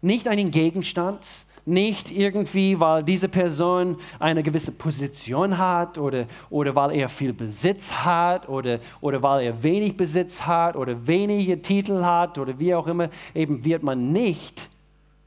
Nicht 0.00 0.26
einen 0.26 0.50
Gegenstand, 0.50 1.46
nicht 1.66 2.10
irgendwie, 2.10 2.80
weil 2.80 3.04
diese 3.04 3.28
Person 3.28 3.98
eine 4.18 4.42
gewisse 4.42 4.72
Position 4.72 5.58
hat 5.58 5.98
oder, 5.98 6.26
oder 6.48 6.74
weil 6.74 6.92
er 6.92 7.10
viel 7.10 7.34
Besitz 7.34 7.92
hat 7.92 8.48
oder, 8.48 8.80
oder 9.02 9.22
weil 9.22 9.44
er 9.44 9.62
wenig 9.62 9.94
Besitz 9.94 10.40
hat 10.40 10.76
oder 10.76 11.06
wenige 11.06 11.60
Titel 11.60 12.02
hat 12.02 12.38
oder 12.38 12.58
wie 12.58 12.74
auch 12.74 12.86
immer, 12.86 13.10
eben 13.34 13.62
wird 13.64 13.82
man 13.82 14.12
nicht 14.12 14.70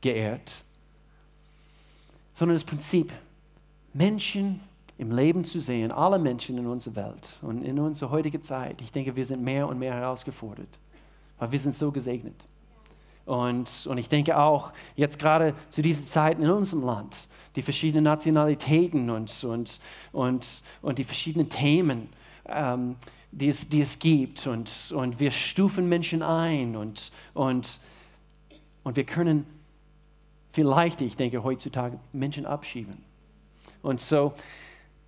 geehrt, 0.02 0.64
sondern 2.34 2.56
das 2.56 2.64
Prinzip, 2.64 3.14
Menschen 3.94 4.62
im 5.02 5.12
Leben 5.12 5.44
zu 5.44 5.60
sehen, 5.60 5.92
alle 5.92 6.20
Menschen 6.20 6.60
in 6.60 6.68
unserer 6.68 6.96
Welt 6.96 7.40
und 7.42 7.64
in 7.64 7.80
unserer 7.80 8.12
heutigen 8.12 8.44
Zeit, 8.44 8.80
ich 8.84 8.92
denke, 8.92 9.16
wir 9.16 9.26
sind 9.26 9.42
mehr 9.42 9.68
und 9.68 9.80
mehr 9.80 9.96
herausgefordert, 9.96 10.70
weil 11.40 11.52
wir 11.52 11.58
sind 11.58 11.74
so 11.74 11.92
gesegnet. 11.92 12.36
Und, 13.26 13.88
und 13.88 13.98
ich 13.98 14.10
denke 14.10 14.38
auch 14.38 14.72
jetzt 14.96 15.18
gerade 15.18 15.56
zu 15.70 15.82
diesen 15.82 16.06
Zeiten 16.06 16.44
in 16.44 16.52
unserem 16.52 16.84
Land, 16.84 17.28
die 17.56 17.64
verschiedenen 17.64 18.04
Nationalitäten 18.04 19.10
und, 19.10 19.44
und, 19.44 19.80
und, 20.12 20.62
und 20.84 21.00
die 21.00 21.04
verschiedenen 21.04 21.50
Themen, 21.50 22.10
ähm, 22.46 22.96
die, 23.32 23.48
es, 23.48 23.68
die 23.68 23.82
es 23.82 23.98
gibt. 23.98 24.46
Und, 24.46 24.94
und 24.96 25.20
wir 25.20 25.32
stufen 25.32 25.90
Menschen 25.90 26.22
ein 26.22 26.76
und, 26.76 27.12
und, 27.34 27.80
und 28.84 28.96
wir 28.96 29.06
können 29.06 29.48
vielleicht, 30.52 31.02
ich 31.02 31.18
denke, 31.18 31.44
heutzutage 31.44 31.98
Menschen 32.14 32.46
abschieben. 32.46 33.04
Und 33.82 34.00
so, 34.00 34.34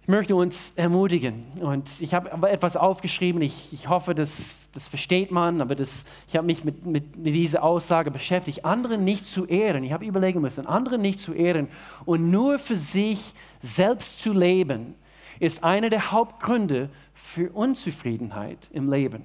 ich 0.03 0.09
möchte 0.09 0.35
uns 0.35 0.73
ermutigen 0.75 1.45
und 1.61 2.01
ich 2.01 2.13
habe 2.13 2.49
etwas 2.49 2.75
aufgeschrieben. 2.75 3.41
Ich, 3.41 3.71
ich 3.71 3.87
hoffe, 3.87 4.13
das, 4.13 4.69
das 4.73 4.89
versteht 4.89 5.31
man, 5.31 5.61
aber 5.61 5.75
das, 5.75 6.03
ich 6.27 6.35
habe 6.35 6.45
mich 6.45 6.65
mit, 6.65 6.85
mit, 6.85 7.15
mit 7.15 7.33
dieser 7.33 7.63
Aussage 7.63 8.11
beschäftigt. 8.11 8.65
Andere 8.65 8.97
nicht 8.97 9.25
zu 9.25 9.45
ehren. 9.45 9.81
Ich 9.85 9.93
habe 9.93 10.03
überlegen 10.03 10.41
müssen, 10.41 10.67
andere 10.67 10.97
nicht 10.97 11.21
zu 11.21 11.31
ehren 11.31 11.69
und 12.03 12.29
nur 12.29 12.59
für 12.59 12.75
sich 12.75 13.33
selbst 13.61 14.19
zu 14.19 14.33
leben, 14.33 14.95
ist 15.39 15.63
einer 15.63 15.89
der 15.89 16.11
Hauptgründe 16.11 16.89
für 17.13 17.49
Unzufriedenheit 17.53 18.69
im 18.73 18.91
Leben. 18.91 19.23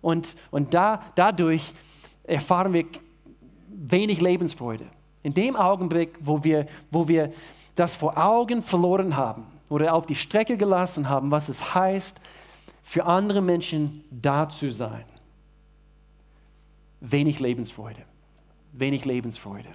Und, 0.00 0.36
und 0.50 0.72
da, 0.72 1.02
dadurch 1.16 1.74
erfahren 2.24 2.72
wir 2.72 2.86
wenig 3.68 4.22
Lebensfreude. 4.22 4.86
In 5.22 5.34
dem 5.34 5.54
Augenblick, 5.54 6.14
wo 6.20 6.42
wir, 6.44 6.66
wo 6.90 7.08
wir 7.08 7.30
das 7.74 7.94
vor 7.94 8.16
Augen 8.16 8.62
verloren 8.62 9.14
haben, 9.14 9.57
oder 9.68 9.94
auf 9.94 10.06
die 10.06 10.16
Strecke 10.16 10.56
gelassen 10.56 11.08
haben, 11.08 11.30
was 11.30 11.48
es 11.48 11.74
heißt, 11.74 12.20
für 12.82 13.04
andere 13.04 13.42
Menschen 13.42 14.04
da 14.10 14.48
zu 14.48 14.70
sein. 14.72 15.04
Wenig 17.00 17.38
Lebensfreude. 17.38 18.02
Wenig 18.72 19.04
Lebensfreude. 19.04 19.68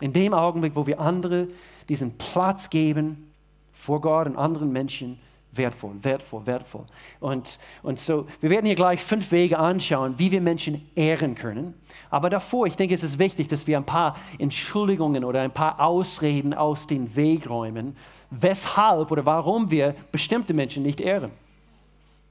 In 0.00 0.12
dem 0.12 0.32
Augenblick, 0.32 0.74
wo 0.76 0.86
wir 0.86 1.00
andere 1.00 1.48
diesen 1.88 2.16
Platz 2.16 2.70
geben 2.70 3.30
vor 3.72 4.00
Gott 4.00 4.26
und 4.26 4.36
anderen 4.36 4.72
Menschen, 4.72 5.20
wertvoll, 5.52 5.92
wertvoll, 6.02 6.46
wertvoll. 6.46 6.84
Und, 7.20 7.58
und 7.82 7.98
so, 7.98 8.26
wir 8.40 8.50
werden 8.50 8.66
hier 8.66 8.74
gleich 8.74 9.02
fünf 9.02 9.32
Wege 9.32 9.58
anschauen, 9.58 10.14
wie 10.18 10.30
wir 10.30 10.40
Menschen 10.40 10.88
ehren 10.94 11.34
können. 11.34 11.74
Aber 12.10 12.30
davor, 12.30 12.66
ich 12.66 12.76
denke, 12.76 12.94
es 12.94 13.02
ist 13.02 13.18
wichtig, 13.18 13.48
dass 13.48 13.66
wir 13.66 13.76
ein 13.76 13.86
paar 13.86 14.16
Entschuldigungen 14.38 15.24
oder 15.24 15.40
ein 15.40 15.52
paar 15.52 15.80
Ausreden 15.80 16.54
aus 16.54 16.86
den 16.86 17.14
Weg 17.16 17.48
räumen, 17.48 17.96
weshalb 18.30 19.10
oder 19.10 19.24
warum 19.24 19.70
wir 19.70 19.94
bestimmte 20.12 20.54
Menschen 20.54 20.82
nicht 20.82 21.00
ehren. 21.00 21.30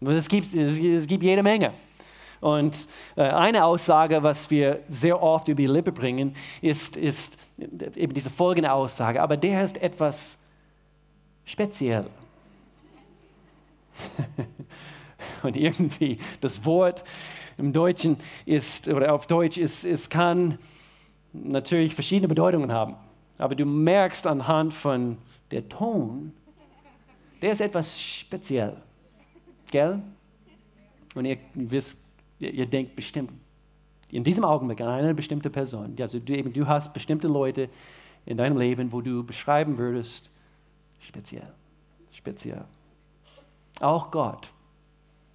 Es 0.01 0.27
gibt, 0.27 0.53
es 0.53 1.08
gibt 1.08 1.23
jede 1.23 1.41
Menge. 1.41 1.73
Und 2.39 2.88
äh, 3.15 3.23
eine 3.23 3.65
Aussage, 3.65 4.21
was 4.21 4.51
wir 4.51 4.82
sehr 4.89 5.21
oft 5.21 5.47
über 5.47 5.58
die 5.58 5.67
Lippe 5.67 5.91
bringen, 5.91 6.36
ist, 6.62 6.95
ist 6.95 7.39
eben 7.58 8.13
diese 8.13 8.30
folgende 8.30 8.71
Aussage. 8.71 9.21
Aber 9.21 9.38
der 9.38 9.63
ist 9.63 9.82
etwas 9.82 10.38
speziell. 11.45 12.06
Und 15.44 15.58
irgendwie 15.58 16.20
das 16.42 16.64
Wort 16.66 17.04
im 17.58 17.74
Deutschen 17.74 18.18
ist, 18.46 18.88
oder 18.88 19.14
auf 19.14 19.28
Deutsch 19.28 19.58
ist, 19.58 19.84
es 19.84 20.10
kann 20.10 20.60
natürlich 21.34 21.96
verschiedene 21.96 22.28
Bedeutungen 22.28 22.72
haben. 22.72 22.96
Aber 23.38 23.56
du 23.56 23.66
merkst 23.66 24.28
anhand 24.28 24.74
von 24.74 25.18
der 25.52 25.68
Ton, 25.68 26.34
der 27.42 27.52
ist 27.52 27.62
etwas 27.62 28.00
speziell. 28.02 28.78
Gell? 29.72 30.02
Und 31.14 31.26
ihr 31.26 31.38
wisst, 31.54 31.98
ihr, 32.40 32.54
ihr 32.54 32.66
denkt 32.66 32.96
bestimmt, 32.96 33.32
in 34.10 34.24
diesem 34.24 34.46
Augenblick 34.46 34.82
an 34.82 34.88
eine 34.88 35.14
bestimmte 35.14 35.50
Person. 35.50 35.96
Also 36.00 36.20
du, 36.20 36.36
eben, 36.36 36.54
du 36.54 36.66
hast 36.68 36.94
bestimmte 36.94 37.28
Leute 37.28 37.70
in 38.26 38.38
deinem 38.38 38.58
Leben, 38.58 38.92
wo 38.92 39.02
du 39.02 39.24
beschreiben 39.24 39.78
würdest, 39.78 40.32
speziell, 41.00 41.54
speziell. 42.12 42.66
Auch 43.82 44.12
Gott 44.12 44.50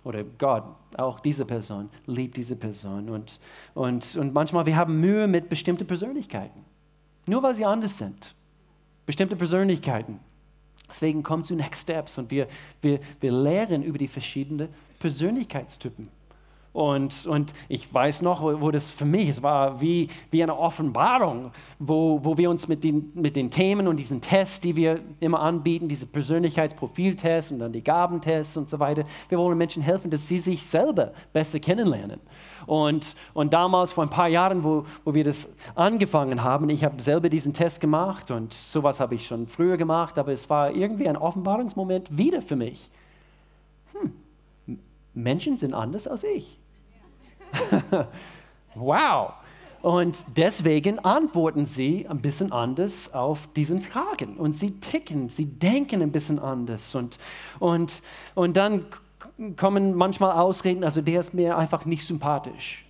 oder 0.04 0.24
Gott, 0.24 0.64
auch 0.96 1.20
diese 1.20 1.44
Person, 1.44 1.88
liebt 2.06 2.36
diese 2.36 2.56
Person. 2.56 3.08
Und, 3.08 3.38
und, 3.74 4.16
und 4.16 4.34
manchmal 4.34 4.66
wir 4.66 4.76
haben 4.76 5.00
Mühe 5.00 5.26
mit 5.26 5.48
bestimmten 5.48 5.86
Persönlichkeiten, 5.86 6.64
nur 7.26 7.42
weil 7.42 7.54
sie 7.54 7.64
anders 7.64 7.98
sind. 7.98 8.34
Bestimmte 9.06 9.36
Persönlichkeiten. 9.36 10.18
Deswegen 10.88 11.22
kommt 11.22 11.46
zu 11.46 11.54
Next 11.54 11.82
Steps 11.82 12.18
und 12.18 12.30
wir, 12.30 12.48
wir, 12.82 13.00
wir 13.20 13.32
lehren 13.32 13.82
über 13.82 13.98
die 13.98 14.08
verschiedenen 14.08 14.68
Persönlichkeitstypen 14.98 16.08
Und, 16.72 17.26
und 17.26 17.52
ich 17.68 17.92
weiß 17.92 18.22
noch, 18.22 18.42
wo, 18.42 18.70
das 18.70 18.90
für 18.90 19.04
mich, 19.04 19.28
es 19.28 19.42
war 19.42 19.82
wie, 19.82 20.08
wie 20.30 20.42
eine 20.42 20.56
Offenbarung, 20.56 21.50
wo, 21.78 22.18
wo 22.22 22.38
wir 22.38 22.48
uns 22.48 22.66
mit 22.66 22.82
den, 22.82 23.12
mit 23.14 23.36
den 23.36 23.50
Themen 23.50 23.86
und 23.88 23.98
diesen 23.98 24.22
Tests, 24.22 24.58
die 24.58 24.74
wir 24.74 25.00
immer 25.20 25.40
anbieten, 25.40 25.86
diese 25.86 26.06
Persönlichkeitsprofiltests 26.06 27.52
und 27.52 27.58
dann 27.58 27.72
die 27.72 27.84
Gabentests 27.84 28.56
und 28.56 28.70
so 28.70 28.78
weiter, 28.78 29.04
wir 29.28 29.36
wollen 29.36 29.58
Menschen 29.58 29.82
helfen, 29.82 30.10
dass 30.10 30.26
sie 30.26 30.38
sich 30.38 30.64
selber 30.64 31.12
besser 31.34 31.60
kennenlernen. 31.60 32.20
Und, 32.64 33.16
und 33.34 33.52
damals, 33.52 33.92
vor 33.92 34.04
ein 34.04 34.10
paar 34.10 34.28
Jahren, 34.28 34.64
wo, 34.64 34.86
wo 35.04 35.12
wir 35.12 35.24
das 35.24 35.48
angefangen 35.74 36.42
haben, 36.42 36.70
ich 36.70 36.84
habe 36.84 37.02
selber 37.02 37.28
diesen 37.28 37.52
Test 37.52 37.82
gemacht 37.82 38.30
und 38.30 38.54
sowas 38.54 38.98
habe 38.98 39.14
ich 39.14 39.26
schon 39.26 39.46
früher 39.46 39.76
gemacht, 39.76 40.16
aber 40.16 40.32
es 40.32 40.48
war 40.48 40.70
irgendwie 40.70 41.06
ein 41.06 41.18
Offenbarungsmoment 41.18 42.16
wieder 42.16 42.40
für 42.40 42.56
mich. 42.56 42.88
Hm, 43.92 44.78
Menschen 45.12 45.58
sind 45.58 45.74
anders 45.74 46.08
als 46.08 46.24
ich. 46.24 46.61
wow. 48.74 49.34
Und 49.82 50.24
deswegen 50.36 51.00
antworten 51.00 51.64
sie 51.66 52.06
ein 52.08 52.20
bisschen 52.20 52.52
anders 52.52 53.12
auf 53.12 53.48
diesen 53.56 53.80
Fragen. 53.80 54.36
Und 54.36 54.52
sie 54.52 54.78
ticken, 54.78 55.28
sie 55.28 55.46
denken 55.46 56.02
ein 56.02 56.12
bisschen 56.12 56.38
anders. 56.38 56.94
Und, 56.94 57.18
und, 57.58 58.00
und 58.36 58.56
dann 58.56 58.86
kommen 59.56 59.94
manchmal 59.94 60.32
Ausreden, 60.38 60.84
also 60.84 61.00
der 61.00 61.20
ist 61.20 61.34
mir 61.34 61.58
einfach 61.58 61.84
nicht 61.84 62.06
sympathisch. 62.06 62.84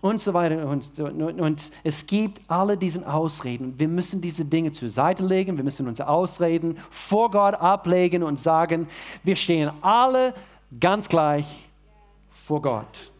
Und 0.00 0.20
so 0.20 0.32
weiter. 0.32 0.68
Und, 0.68 0.98
und, 1.00 1.40
und 1.40 1.70
es 1.82 2.06
gibt 2.06 2.40
alle 2.46 2.76
diese 2.76 3.10
Ausreden. 3.10 3.76
Wir 3.76 3.88
müssen 3.88 4.20
diese 4.20 4.44
Dinge 4.44 4.70
zur 4.70 4.90
Seite 4.90 5.24
legen. 5.24 5.56
Wir 5.56 5.64
müssen 5.64 5.88
unsere 5.88 6.08
Ausreden 6.08 6.78
vor 6.90 7.30
Gott 7.30 7.54
ablegen 7.54 8.22
und 8.22 8.38
sagen, 8.38 8.86
wir 9.24 9.34
stehen 9.34 9.70
alle 9.80 10.34
ganz 10.78 11.08
gleich 11.08 11.68
vor 12.30 12.60
Gott. 12.60 13.13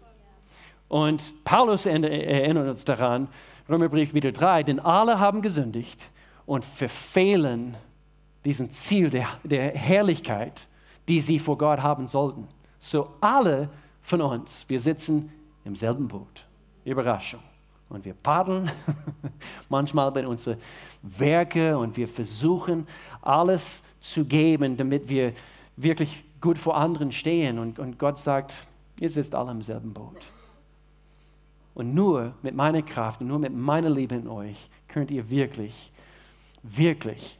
Und 0.95 1.35
Paulus 1.43 1.87
erinnert 1.87 2.69
uns 2.69 2.85
daran, 2.85 3.27
Römerbrief 3.69 4.15
wieder 4.15 4.31
3, 4.31 4.63
denn 4.63 4.79
alle 4.79 5.19
haben 5.19 5.43
gesündigt 5.43 6.09
und 6.47 6.65
verfehlen 6.65 7.77
diesen 8.45 8.71
Ziel 8.71 9.11
der, 9.11 9.27
der 9.43 9.73
Herrlichkeit, 9.73 10.69
die 11.09 11.21
sie 11.21 11.41
vor 11.41 11.59
Gott 11.59 11.83
haben 11.83 12.07
sollten. 12.07 12.47
So 12.79 13.09
alle 13.21 13.71
von 14.03 14.23
uns, 14.23 14.67
wir 14.69 14.79
sitzen 14.79 15.33
im 15.65 15.75
selben 15.75 16.07
Boot. 16.07 16.47
Überraschung. 16.85 17.41
Und 17.89 18.05
wir 18.05 18.15
paddeln 18.15 18.71
manchmal 19.69 20.13
bei 20.13 20.25
unseren 20.25 20.59
Werken 21.03 21.75
und 21.75 21.97
wir 21.97 22.07
versuchen 22.07 22.87
alles 23.21 23.83
zu 23.99 24.25
geben, 24.25 24.77
damit 24.77 25.09
wir 25.09 25.33
wirklich 25.77 26.23
gut 26.41 26.57
vor 26.57 26.77
anderen 26.77 27.11
stehen. 27.11 27.59
Und, 27.59 27.81
und 27.81 27.99
Gott 27.99 28.19
sagt, 28.21 28.69
ihr 29.01 29.11
sitzt 29.11 29.35
alle 29.35 29.51
im 29.51 29.63
selben 29.63 29.93
Boot. 29.93 30.21
Und 31.75 31.95
nur 31.95 32.35
mit 32.43 32.55
meiner 32.55 32.83
Kraft 32.83 33.21
und 33.21 33.29
nur 33.29 33.39
mit 33.39 33.55
meiner 33.55 33.91
Liebe 33.91 34.15
in 34.15 34.29
euch 34.29 34.71
könnt 34.89 35.11
ihr 35.11 35.29
wirklich, 35.29 35.93
wirklich 36.63 37.39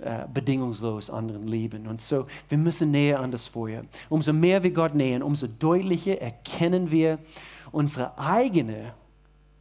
äh, 0.00 0.26
bedingungslos 0.32 1.10
anderen 1.10 1.46
lieben. 1.46 1.86
Und 1.86 2.00
so, 2.00 2.26
wir 2.48 2.58
müssen 2.58 2.90
näher 2.90 3.20
an 3.20 3.30
das 3.30 3.46
Feuer. 3.46 3.84
Umso 4.08 4.32
mehr 4.32 4.62
wir 4.62 4.72
Gott 4.72 4.94
nähern, 4.94 5.22
umso 5.22 5.46
deutlicher 5.46 6.20
erkennen 6.20 6.90
wir 6.90 7.18
unsere 7.70 8.18
eigene 8.18 8.94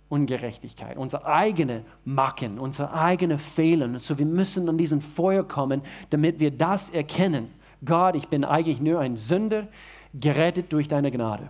Ungerechtigkeit, 0.09 0.97
unsere 0.97 1.25
eigene 1.25 1.83
Macken, 2.05 2.59
unsere 2.59 2.93
eigene 2.93 3.37
Fehler. 3.37 3.85
Und 3.85 4.01
so, 4.01 4.17
wir 4.17 4.25
müssen 4.25 4.69
an 4.69 4.77
diesen 4.77 5.01
Feuer 5.01 5.43
kommen, 5.43 5.81
damit 6.09 6.39
wir 6.39 6.51
das 6.51 6.89
erkennen. 6.89 7.49
Gott, 7.83 8.15
ich 8.15 8.27
bin 8.27 8.43
eigentlich 8.43 8.79
nur 8.79 8.99
ein 8.99 9.17
Sünder, 9.17 9.67
gerettet 10.13 10.71
durch 10.71 10.87
deine 10.87 11.11
Gnade. 11.11 11.49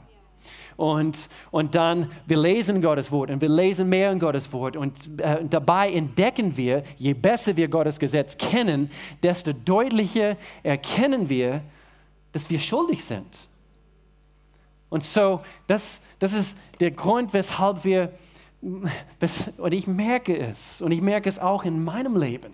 Und, 0.75 1.29
und 1.51 1.75
dann, 1.75 2.11
wir 2.25 2.37
lesen 2.37 2.81
Gottes 2.81 3.11
Wort 3.11 3.29
und 3.29 3.41
wir 3.41 3.49
lesen 3.49 3.89
mehr 3.89 4.11
in 4.11 4.19
Gottes 4.19 4.51
Wort. 4.51 4.75
Und 4.75 5.19
äh, 5.19 5.45
dabei 5.47 5.91
entdecken 5.91 6.57
wir, 6.57 6.83
je 6.97 7.13
besser 7.13 7.55
wir 7.55 7.67
Gottes 7.67 7.99
Gesetz 7.99 8.37
kennen, 8.37 8.89
desto 9.21 9.53
deutlicher 9.53 10.37
erkennen 10.63 11.29
wir, 11.29 11.61
dass 12.31 12.49
wir 12.49 12.59
schuldig 12.59 13.05
sind. 13.05 13.47
Und 14.89 15.03
so, 15.03 15.41
das, 15.67 16.01
das 16.19 16.33
ist 16.33 16.57
der 16.79 16.91
Grund, 16.91 17.33
weshalb 17.33 17.83
wir, 17.83 18.11
und 18.61 19.73
ich 19.73 19.87
merke 19.87 20.37
es, 20.37 20.81
und 20.81 20.91
ich 20.91 21.01
merke 21.01 21.29
es 21.29 21.39
auch 21.39 21.63
in 21.63 21.83
meinem 21.83 22.15
Leben. 22.15 22.53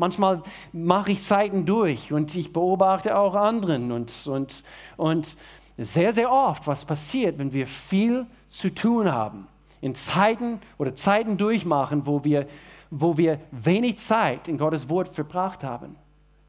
Manchmal 0.00 0.42
mache 0.72 1.12
ich 1.12 1.22
Zeiten 1.22 1.66
durch 1.66 2.12
und 2.12 2.34
ich 2.34 2.52
beobachte 2.52 3.18
auch 3.18 3.34
anderen 3.34 3.92
und, 3.92 4.26
und, 4.26 4.64
und 4.96 5.36
sehr, 5.84 6.12
sehr 6.12 6.30
oft, 6.30 6.66
was 6.66 6.84
passiert, 6.84 7.38
wenn 7.38 7.52
wir 7.52 7.66
viel 7.66 8.26
zu 8.48 8.68
tun 8.74 9.10
haben, 9.10 9.46
in 9.80 9.94
Zeiten 9.94 10.60
oder 10.78 10.94
Zeiten 10.94 11.36
durchmachen, 11.36 12.06
wo 12.06 12.22
wir, 12.24 12.46
wo 12.90 13.16
wir 13.16 13.40
wenig 13.50 13.98
Zeit 13.98 14.48
in 14.48 14.58
Gottes 14.58 14.88
Wort 14.88 15.14
verbracht 15.14 15.64
haben. 15.64 15.96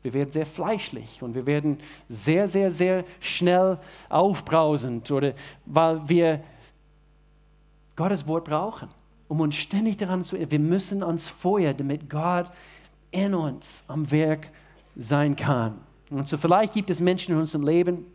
Wir 0.04 0.13
werden 0.13 0.32
sehr 0.32 0.46
fleischlich 0.46 1.22
und 1.22 1.36
wir 1.36 1.46
werden 1.46 1.78
sehr, 2.10 2.48
sehr, 2.48 2.72
sehr 2.72 3.06
schnell 3.20 3.78
aufbrausend, 4.10 5.10
oder 5.12 5.34
weil 5.65 6.10
wir 6.10 6.44
Gottes 7.96 8.26
Wort 8.28 8.46
brauchen, 8.46 8.89
um 9.28 9.39
uns 9.41 9.56
ständig 9.56 9.98
daran 9.98 10.24
zu 10.24 10.36
erinnern. 10.36 10.52
Wir 10.52 10.60
müssen 10.60 11.04
ans 11.04 11.28
Feuer, 11.28 11.74
damit 11.74 12.10
Gott 12.10 12.50
in 13.12 13.36
uns 13.36 13.84
am 13.88 14.10
Werk 14.10 14.50
sein 14.96 15.36
kann. 15.36 15.76
Und 16.10 16.28
so 16.28 16.38
vielleicht 16.38 16.74
gibt 16.74 16.89
es 16.89 17.00
Menschen 17.00 17.36
in 17.36 17.39
unserem 17.39 17.63
Leben, 17.63 18.06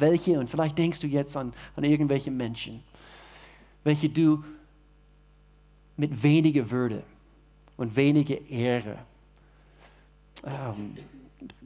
welche, 0.00 0.38
und 0.38 0.50
vielleicht 0.50 0.78
denkst 0.78 1.00
du 1.00 1.06
jetzt 1.06 1.36
an, 1.36 1.52
an 1.76 1.84
irgendwelche 1.84 2.30
Menschen, 2.30 2.82
welche 3.84 4.08
du 4.08 4.44
mit 5.96 6.22
weniger 6.22 6.70
Würde 6.70 7.02
und 7.76 7.96
weniger 7.96 8.40
Ehre 8.48 8.98
ähm, 10.44 10.96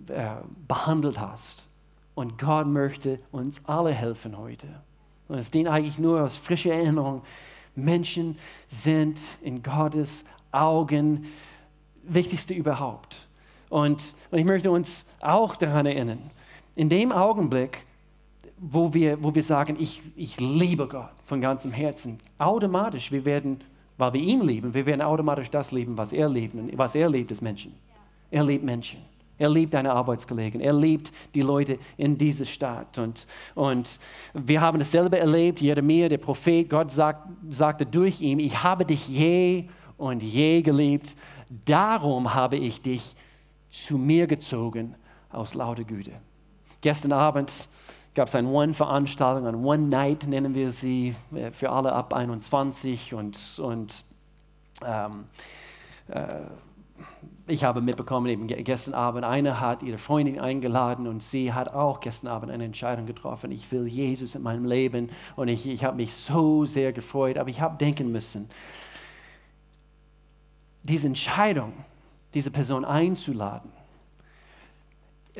äh, 0.08 0.36
behandelt 0.66 1.18
hast. 1.18 1.66
Und 2.14 2.38
Gott 2.38 2.66
möchte 2.66 3.18
uns 3.30 3.60
alle 3.64 3.92
helfen 3.92 4.36
heute. 4.36 4.68
Und 5.28 5.38
es 5.38 5.50
dient 5.50 5.68
eigentlich 5.68 5.98
nur 5.98 6.22
aus 6.22 6.36
frischer 6.36 6.72
Erinnerung. 6.72 7.22
Menschen 7.74 8.38
sind 8.68 9.20
in 9.42 9.62
Gottes 9.62 10.24
Augen 10.52 11.26
wichtigste 12.02 12.54
überhaupt. 12.54 13.26
Und, 13.68 14.14
und 14.30 14.38
ich 14.38 14.44
möchte 14.44 14.70
uns 14.70 15.04
auch 15.20 15.56
daran 15.56 15.86
erinnern, 15.86 16.30
in 16.74 16.88
dem 16.88 17.12
Augenblick, 17.12 17.85
wo 18.58 18.92
wir, 18.92 19.22
wo 19.22 19.34
wir 19.34 19.42
sagen, 19.42 19.76
ich, 19.78 20.00
ich 20.16 20.40
liebe 20.40 20.86
Gott 20.88 21.10
von 21.26 21.40
ganzem 21.40 21.72
Herzen, 21.72 22.18
automatisch, 22.38 23.12
wir 23.12 23.24
werden, 23.24 23.60
weil 23.98 24.14
wir 24.14 24.20
ihn 24.20 24.42
lieben, 24.42 24.72
wir 24.72 24.86
werden 24.86 25.02
automatisch 25.02 25.50
das 25.50 25.72
lieben, 25.72 25.96
was 25.96 26.12
er 26.12 26.28
liebt. 26.28 26.54
Und 26.54 26.76
was 26.78 26.94
er 26.94 27.08
liebt, 27.08 27.30
ist 27.30 27.42
Menschen. 27.42 27.74
Er 28.30 28.44
liebt 28.44 28.64
Menschen. 28.64 29.00
Er 29.38 29.50
liebt 29.50 29.74
deine 29.74 29.92
Arbeitskollegen. 29.92 30.60
Er 30.60 30.72
liebt 30.72 31.12
die 31.34 31.42
Leute 31.42 31.78
in 31.98 32.16
dieser 32.16 32.46
Stadt. 32.46 32.96
Und, 32.96 33.26
und 33.54 34.00
wir 34.32 34.60
haben 34.62 34.78
dasselbe 34.78 35.18
erlebt. 35.18 35.60
Jeremia, 35.60 36.08
der 36.08 36.18
Prophet, 36.18 36.70
Gott 36.70 36.90
sagt, 36.90 37.28
sagte 37.50 37.84
durch 37.84 38.22
ihn, 38.22 38.38
ich 38.38 38.62
habe 38.62 38.86
dich 38.86 39.06
je 39.06 39.64
und 39.98 40.22
je 40.22 40.62
geliebt. 40.62 41.14
Darum 41.66 42.34
habe 42.34 42.56
ich 42.56 42.80
dich 42.80 43.14
zu 43.68 43.98
mir 43.98 44.26
gezogen 44.26 44.94
aus 45.30 45.52
lauter 45.52 45.84
Güte. 45.84 46.12
Gestern 46.80 47.12
Abend 47.12 47.68
gab 48.16 48.28
es 48.28 48.34
eine 48.34 48.48
One-Veranstaltung, 48.48 49.46
eine 49.46 49.58
One-Night 49.58 50.26
nennen 50.26 50.54
wir 50.54 50.72
sie, 50.72 51.14
äh, 51.34 51.52
für 51.52 51.70
alle 51.70 51.92
ab 51.92 52.14
21 52.14 53.12
und, 53.12 53.60
und 53.62 54.04
ähm, 54.84 55.24
äh, 56.08 56.40
ich 57.46 57.62
habe 57.62 57.82
mitbekommen, 57.82 58.26
eben 58.28 58.46
gestern 58.48 58.94
Abend, 58.94 59.24
eine 59.24 59.60
hat 59.60 59.82
ihre 59.82 59.98
Freundin 59.98 60.40
eingeladen 60.40 61.06
und 61.06 61.22
sie 61.22 61.52
hat 61.52 61.74
auch 61.74 62.00
gestern 62.00 62.28
Abend 62.28 62.50
eine 62.50 62.64
Entscheidung 62.64 63.04
getroffen. 63.04 63.52
Ich 63.52 63.70
will 63.70 63.86
Jesus 63.86 64.34
in 64.34 64.42
meinem 64.42 64.64
Leben 64.64 65.10
und 65.36 65.48
ich, 65.48 65.68
ich 65.68 65.84
habe 65.84 65.96
mich 65.96 66.14
so 66.14 66.64
sehr 66.64 66.94
gefreut, 66.94 67.36
aber 67.36 67.50
ich 67.50 67.60
habe 67.60 67.76
denken 67.76 68.10
müssen, 68.10 68.48
diese 70.82 71.06
Entscheidung, 71.06 71.74
diese 72.32 72.50
Person 72.50 72.84
einzuladen, 72.84 73.70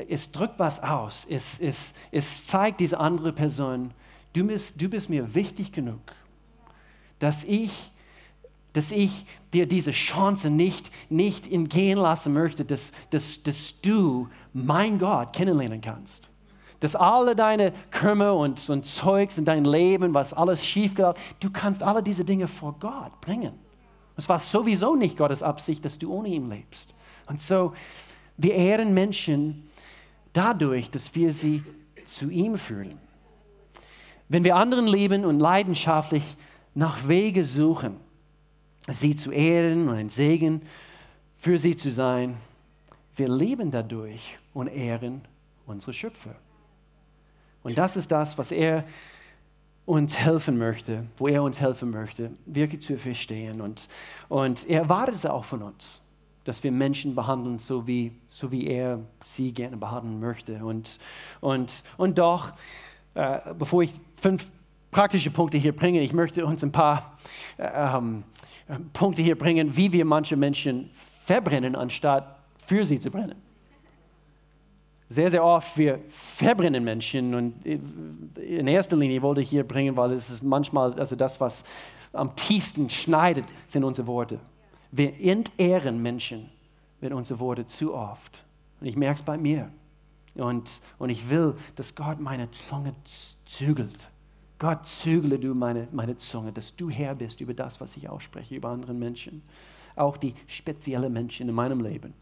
es 0.09 0.31
drückt 0.31 0.59
was 0.59 0.81
aus. 0.81 1.25
Es, 1.29 1.59
es, 1.59 1.93
es 2.11 2.45
zeigt 2.45 2.79
diese 2.79 2.99
andere 2.99 3.33
Person, 3.33 3.91
du 4.33 4.45
bist, 4.45 4.79
du 4.79 4.87
bist 4.87 5.09
mir 5.09 5.33
wichtig 5.33 5.71
genug, 5.71 6.01
dass 7.19 7.43
ich, 7.43 7.91
dass 8.73 8.91
ich 8.91 9.25
dir 9.53 9.65
diese 9.65 9.91
Chance 9.91 10.49
nicht, 10.49 10.91
nicht 11.09 11.51
entgehen 11.51 11.97
lassen 11.97 12.33
möchte, 12.33 12.63
dass, 12.63 12.91
dass, 13.09 13.41
dass 13.41 13.73
du 13.81 14.29
mein 14.53 14.99
Gott 14.99 15.33
kennenlernen 15.33 15.81
kannst. 15.81 16.29
Dass 16.79 16.95
alle 16.95 17.35
deine 17.35 17.73
Kümmer 17.89 18.35
und, 18.35 18.69
und 18.69 18.85
Zeugs 18.85 19.39
in 19.39 19.45
dein 19.45 19.65
Leben, 19.65 20.13
was 20.13 20.31
alles 20.31 20.63
schiefgelaufen 20.63 21.19
du 21.39 21.49
kannst 21.49 21.81
alle 21.81 22.03
diese 22.03 22.23
Dinge 22.23 22.47
vor 22.47 22.75
Gott 22.79 23.19
bringen. 23.19 23.53
Es 24.15 24.29
war 24.29 24.37
sowieso 24.37 24.95
nicht 24.95 25.17
Gottes 25.17 25.41
Absicht, 25.41 25.83
dass 25.85 25.97
du 25.97 26.11
ohne 26.13 26.29
ihn 26.29 26.49
lebst. 26.49 26.93
Und 27.25 27.41
so, 27.41 27.73
wir 28.37 28.53
ehren 28.53 28.93
Menschen, 28.93 29.66
dadurch, 30.37 30.91
dass 30.91 31.13
wir 31.15 31.33
sie 31.33 31.63
zu 32.05 32.29
ihm 32.29 32.57
führen. 32.57 32.99
Wenn 34.29 34.43
wir 34.43 34.55
anderen 34.55 34.87
lieben 34.87 35.25
und 35.25 35.39
leidenschaftlich 35.39 36.37
nach 36.75 37.07
Wege 37.07 37.43
suchen, 37.43 37.97
sie 38.87 39.15
zu 39.15 39.31
ehren 39.31 39.89
und 39.89 39.95
ein 39.95 40.09
Segen 40.09 40.61
für 41.37 41.57
sie 41.57 41.75
zu 41.75 41.91
sein, 41.91 42.37
wir 43.15 43.27
leben 43.27 43.71
dadurch 43.71 44.37
und 44.53 44.67
ehren 44.67 45.21
unsere 45.65 45.93
Schöpfer. 45.93 46.35
Und 47.63 47.77
das 47.77 47.97
ist 47.97 48.11
das, 48.11 48.37
was 48.37 48.51
er 48.51 48.83
uns 49.85 50.17
helfen 50.17 50.57
möchte, 50.57 51.05
wo 51.17 51.27
er 51.27 51.41
uns 51.41 51.59
helfen 51.59 51.89
möchte, 51.89 52.31
wirklich 52.45 52.81
zu 52.81 52.97
verstehen. 52.97 53.61
Und, 53.61 53.87
und 54.29 54.69
er 54.69 54.81
erwartet 54.81 55.15
es 55.15 55.25
auch 55.25 55.45
von 55.45 55.63
uns, 55.63 56.01
dass 56.47 56.63
wir 56.63 56.71
Menschen 56.71 57.13
behandeln, 57.13 57.59
so 57.59 57.85
wie, 57.87 58.11
so 58.29 58.51
wie 58.51 58.67
er 58.67 58.99
sie 59.23 59.51
gerne 59.51 59.77
behandeln 59.77 60.19
möchte. 60.19 60.63
Und, 60.63 60.97
und, 61.41 61.83
und 61.97 62.17
doch, 62.17 62.53
äh, 63.15 63.39
bevor 63.57 63.83
ich 63.83 63.93
fünf 64.21 64.45
praktische 64.91 65.29
Punkte 65.29 65.57
hier 65.57 65.75
bringe, 65.75 66.01
ich 66.01 66.13
möchte 66.13 66.45
uns 66.45 66.63
ein 66.63 66.71
paar 66.71 67.17
äh, 67.57 67.67
ähm, 67.97 68.23
Punkte 68.93 69.21
hier 69.21 69.37
bringen, 69.37 69.75
wie 69.75 69.91
wir 69.91 70.05
manche 70.05 70.37
Menschen 70.37 70.89
verbrennen, 71.25 71.75
anstatt 71.75 72.39
für 72.65 72.85
sie 72.85 72.99
zu 72.99 73.11
brennen. 73.11 73.35
Sehr, 75.09 75.31
sehr 75.31 75.43
oft, 75.43 75.77
wir 75.77 75.99
verbrennen 76.09 76.83
Menschen 76.83 77.33
und 77.33 77.65
in 77.65 78.67
erster 78.67 78.97
Linie 78.97 79.21
wollte 79.21 79.39
ich 79.41 79.49
hier 79.49 79.65
bringen, 79.65 79.95
weil 79.95 80.11
es 80.11 80.29
ist 80.29 80.43
manchmal, 80.43 80.99
also 80.99 81.15
das, 81.15 81.39
was 81.39 81.63
am 82.11 82.35
tiefsten 82.35 82.89
schneidet, 82.89 83.45
sind 83.67 83.83
unsere 83.85 84.07
Worte. 84.07 84.39
Wir 84.91 85.19
entehren 85.19 86.01
Menschen 86.01 86.49
mit 87.01 87.13
unseren 87.13 87.39
Worten 87.39 87.67
zu 87.67 87.93
oft. 87.93 88.43
Und 88.79 88.87
ich 88.87 88.95
merke 88.95 89.19
es 89.19 89.25
bei 89.25 89.37
mir. 89.37 89.71
Und, 90.35 90.81
und 90.99 91.09
ich 91.09 91.29
will, 91.29 91.55
dass 91.75 91.95
Gott 91.95 92.19
meine 92.19 92.49
Zunge 92.51 92.93
zügelt. 93.45 94.09
Gott, 94.59 94.85
zügle 94.85 95.37
du 95.39 95.53
meine, 95.53 95.87
meine 95.91 96.17
Zunge, 96.17 96.51
dass 96.51 96.75
du 96.75 96.89
Herr 96.89 97.15
bist 97.15 97.41
über 97.41 97.53
das, 97.53 97.79
was 97.79 97.95
ich 97.97 98.09
ausspreche, 98.09 98.55
über 98.55 98.69
andere 98.69 98.93
Menschen. 98.93 99.41
Auch 99.95 100.17
die 100.17 100.33
speziellen 100.47 101.13
Menschen 101.13 101.49
in 101.49 101.55
meinem 101.55 101.81
Leben. 101.81 102.13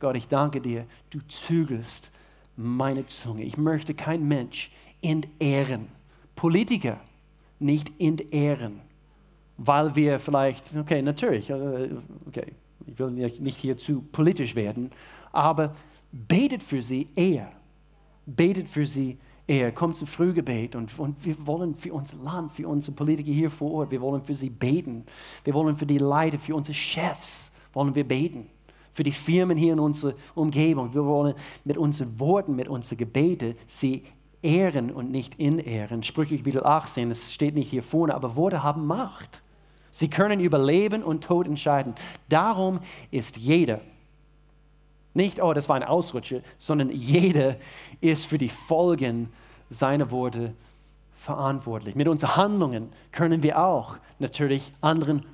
Gott, 0.00 0.16
ich 0.16 0.28
danke 0.28 0.60
dir, 0.60 0.86
du 1.10 1.20
zügelst 1.28 2.10
meine 2.56 3.06
Zunge. 3.06 3.42
Ich 3.42 3.56
möchte 3.56 3.94
kein 3.94 4.26
Mensch 4.26 4.70
entehren. 5.02 5.88
Politiker 6.36 7.00
nicht 7.58 7.92
entehren, 7.98 8.80
weil 9.58 9.94
wir 9.94 10.18
vielleicht, 10.18 10.74
okay, 10.76 11.02
natürlich, 11.02 11.50
äh, 11.50 11.90
okay, 12.26 12.52
ich 12.86 12.98
will 12.98 13.10
nicht 13.10 13.58
hier 13.58 13.76
zu 13.76 14.00
politisch 14.12 14.54
werden, 14.54 14.90
aber 15.32 15.74
betet 16.12 16.62
für 16.62 16.80
sie 16.80 17.08
eher. 17.14 17.52
Betet 18.24 18.68
für 18.68 18.86
sie 18.86 19.18
eher. 19.46 19.72
Kommt 19.72 19.96
zum 19.96 20.08
Frühgebet 20.08 20.74
und, 20.74 20.98
und 20.98 21.22
wir 21.24 21.46
wollen 21.46 21.74
für 21.74 21.92
unser 21.92 22.16
Land, 22.18 22.52
für 22.52 22.66
unsere 22.66 22.96
Politiker 22.96 23.30
hier 23.30 23.50
vor 23.50 23.72
Ort, 23.72 23.90
wir 23.90 24.00
wollen 24.00 24.22
für 24.22 24.34
sie 24.34 24.48
beten. 24.50 25.04
Wir 25.44 25.52
wollen 25.52 25.76
für 25.76 25.86
die 25.86 25.98
Leiter, 25.98 26.38
für 26.38 26.54
unsere 26.54 26.74
Chefs, 26.74 27.52
wollen 27.74 27.94
wir 27.94 28.04
beten 28.04 28.46
für 28.98 29.04
die 29.04 29.12
Firmen 29.12 29.56
hier 29.56 29.74
in 29.74 29.78
unserer 29.78 30.14
Umgebung. 30.34 30.92
Wir 30.92 31.04
wollen 31.04 31.34
mit 31.62 31.78
unseren 31.78 32.18
Worten, 32.18 32.56
mit 32.56 32.66
unseren 32.66 32.98
Gebeten 32.98 33.54
sie 33.68 34.02
ehren 34.42 34.90
und 34.90 35.12
nicht 35.12 35.38
inehren. 35.38 36.02
Sprüche 36.02 36.36
Kapitel 36.36 36.64
18, 36.64 37.12
es 37.12 37.32
steht 37.32 37.54
nicht 37.54 37.70
hier 37.70 37.84
vorne, 37.84 38.12
aber 38.12 38.34
Worte 38.34 38.64
haben 38.64 38.88
Macht. 38.88 39.40
Sie 39.98 40.08
können 40.08 40.38
über 40.38 40.60
Leben 40.60 41.02
und 41.02 41.24
Tod 41.24 41.48
entscheiden. 41.48 41.96
Darum 42.28 42.78
ist 43.10 43.36
jeder, 43.36 43.80
nicht, 45.12 45.42
oh, 45.42 45.52
das 45.52 45.68
war 45.68 45.74
ein 45.74 45.82
Ausrutscher, 45.82 46.42
sondern 46.56 46.90
jeder 46.90 47.56
ist 48.00 48.26
für 48.26 48.38
die 48.38 48.48
Folgen 48.48 49.28
seiner 49.70 50.12
Worte 50.12 50.54
verantwortlich. 51.16 51.96
Mit 51.96 52.06
unseren 52.06 52.36
Handlungen 52.36 52.92
können 53.10 53.42
wir 53.42 53.60
auch 53.60 53.96
natürlich 54.20 54.72
anderen 54.80 55.24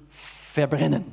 verbrennen. 0.55 1.05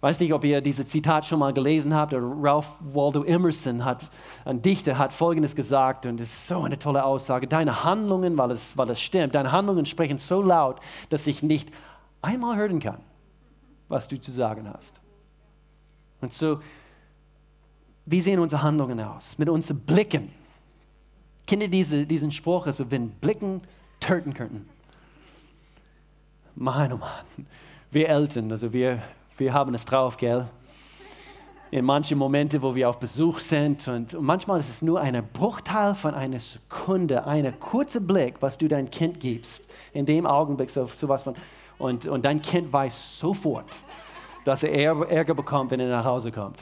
Weiß 0.00 0.18
nicht, 0.18 0.32
ob 0.32 0.44
ihr 0.44 0.60
dieses 0.60 0.86
Zitat 0.88 1.26
schon 1.26 1.38
mal 1.38 1.52
gelesen 1.52 1.94
habt. 1.94 2.12
Ralph 2.12 2.74
Waldo 2.80 3.22
Emerson, 3.22 3.84
hat, 3.84 4.10
ein 4.44 4.62
Dichter, 4.62 4.98
hat 4.98 5.12
Folgendes 5.12 5.54
gesagt 5.54 6.06
und 6.06 6.20
es 6.20 6.32
ist 6.32 6.46
so 6.48 6.62
eine 6.62 6.78
tolle 6.78 7.04
Aussage. 7.04 7.46
Deine 7.46 7.84
Handlungen, 7.84 8.36
weil 8.36 8.50
es, 8.50 8.76
weil 8.76 8.90
es 8.90 9.00
stimmt, 9.00 9.36
deine 9.36 9.52
Handlungen 9.52 9.86
sprechen 9.86 10.18
so 10.18 10.42
laut, 10.42 10.80
dass 11.08 11.28
ich 11.28 11.44
nicht 11.44 11.70
einmal 12.22 12.56
hören 12.56 12.80
kann, 12.80 13.00
was 13.88 14.08
du 14.08 14.20
zu 14.20 14.32
sagen 14.32 14.68
hast. 14.72 15.00
Und 16.20 16.32
so, 16.32 16.60
wie 18.06 18.20
sehen 18.20 18.40
unsere 18.40 18.62
Handlungen 18.62 19.00
aus? 19.00 19.36
Mit 19.38 19.48
unseren 19.48 19.80
Blicken. 19.80 20.32
Ihr 21.50 21.68
diese, 21.68 22.06
diesen 22.06 22.30
Spruch, 22.30 22.66
also 22.66 22.90
wenn 22.90 23.10
Blicken 23.10 23.62
töten 24.00 24.34
könnten? 24.34 24.68
Mein, 26.54 26.92
oh 26.92 26.98
Mann. 26.98 27.46
Wir 27.90 28.08
Eltern, 28.08 28.50
also 28.50 28.72
wir, 28.72 29.02
wir 29.38 29.52
haben 29.54 29.74
es 29.74 29.84
drauf, 29.84 30.16
gell? 30.16 30.46
In 31.70 31.84
manchen 31.84 32.18
Momenten, 32.18 32.60
wo 32.62 32.74
wir 32.74 32.88
auf 32.88 32.98
Besuch 32.98 33.40
sind 33.40 33.86
und, 33.88 34.18
manchmal 34.20 34.60
ist 34.60 34.68
es 34.68 34.82
nur 34.82 35.00
ein 35.00 35.22
Bruchteil 35.32 35.94
von 35.94 36.14
einer 36.14 36.40
Sekunde, 36.40 37.26
ein 37.26 37.58
kurzer 37.60 38.00
Blick, 38.00 38.36
was 38.40 38.58
du 38.58 38.68
dein 38.68 38.90
Kind 38.90 39.20
gibst. 39.20 39.68
In 39.92 40.06
dem 40.06 40.26
Augenblick 40.26 40.70
so, 40.70 40.86
so 40.86 41.08
was 41.08 41.22
von 41.22 41.34
und, 41.78 42.06
und 42.06 42.24
dein 42.24 42.42
Kind 42.42 42.72
weiß 42.72 43.18
sofort, 43.18 43.82
dass 44.44 44.62
er 44.62 44.72
Ärger 45.08 45.34
bekommt, 45.34 45.70
wenn 45.70 45.80
er 45.80 45.88
nach 45.88 46.04
Hause 46.04 46.32
kommt. 46.32 46.58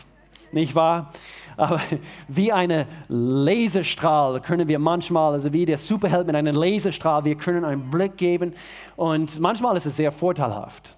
Nicht 0.53 0.75
wahr? 0.75 1.13
Aber 1.57 1.81
wie 2.29 2.53
eine 2.53 2.87
Laserstrahl 3.09 4.41
können 4.41 4.69
wir 4.69 4.79
manchmal, 4.79 5.33
also 5.33 5.53
wie 5.53 5.65
der 5.65 5.79
Superheld 5.79 6.27
mit 6.27 6.37
einem 6.37 6.55
Laserstrahl, 6.55 7.25
wir 7.25 7.37
können 7.37 7.65
einen 7.65 7.91
Blick 7.91 8.17
geben 8.17 8.55
und 8.97 9.41
manchmal 9.41 9.77
ist 9.77 9.87
es 9.87 9.97
sehr 9.97 10.13
vorteilhaft. 10.13 10.97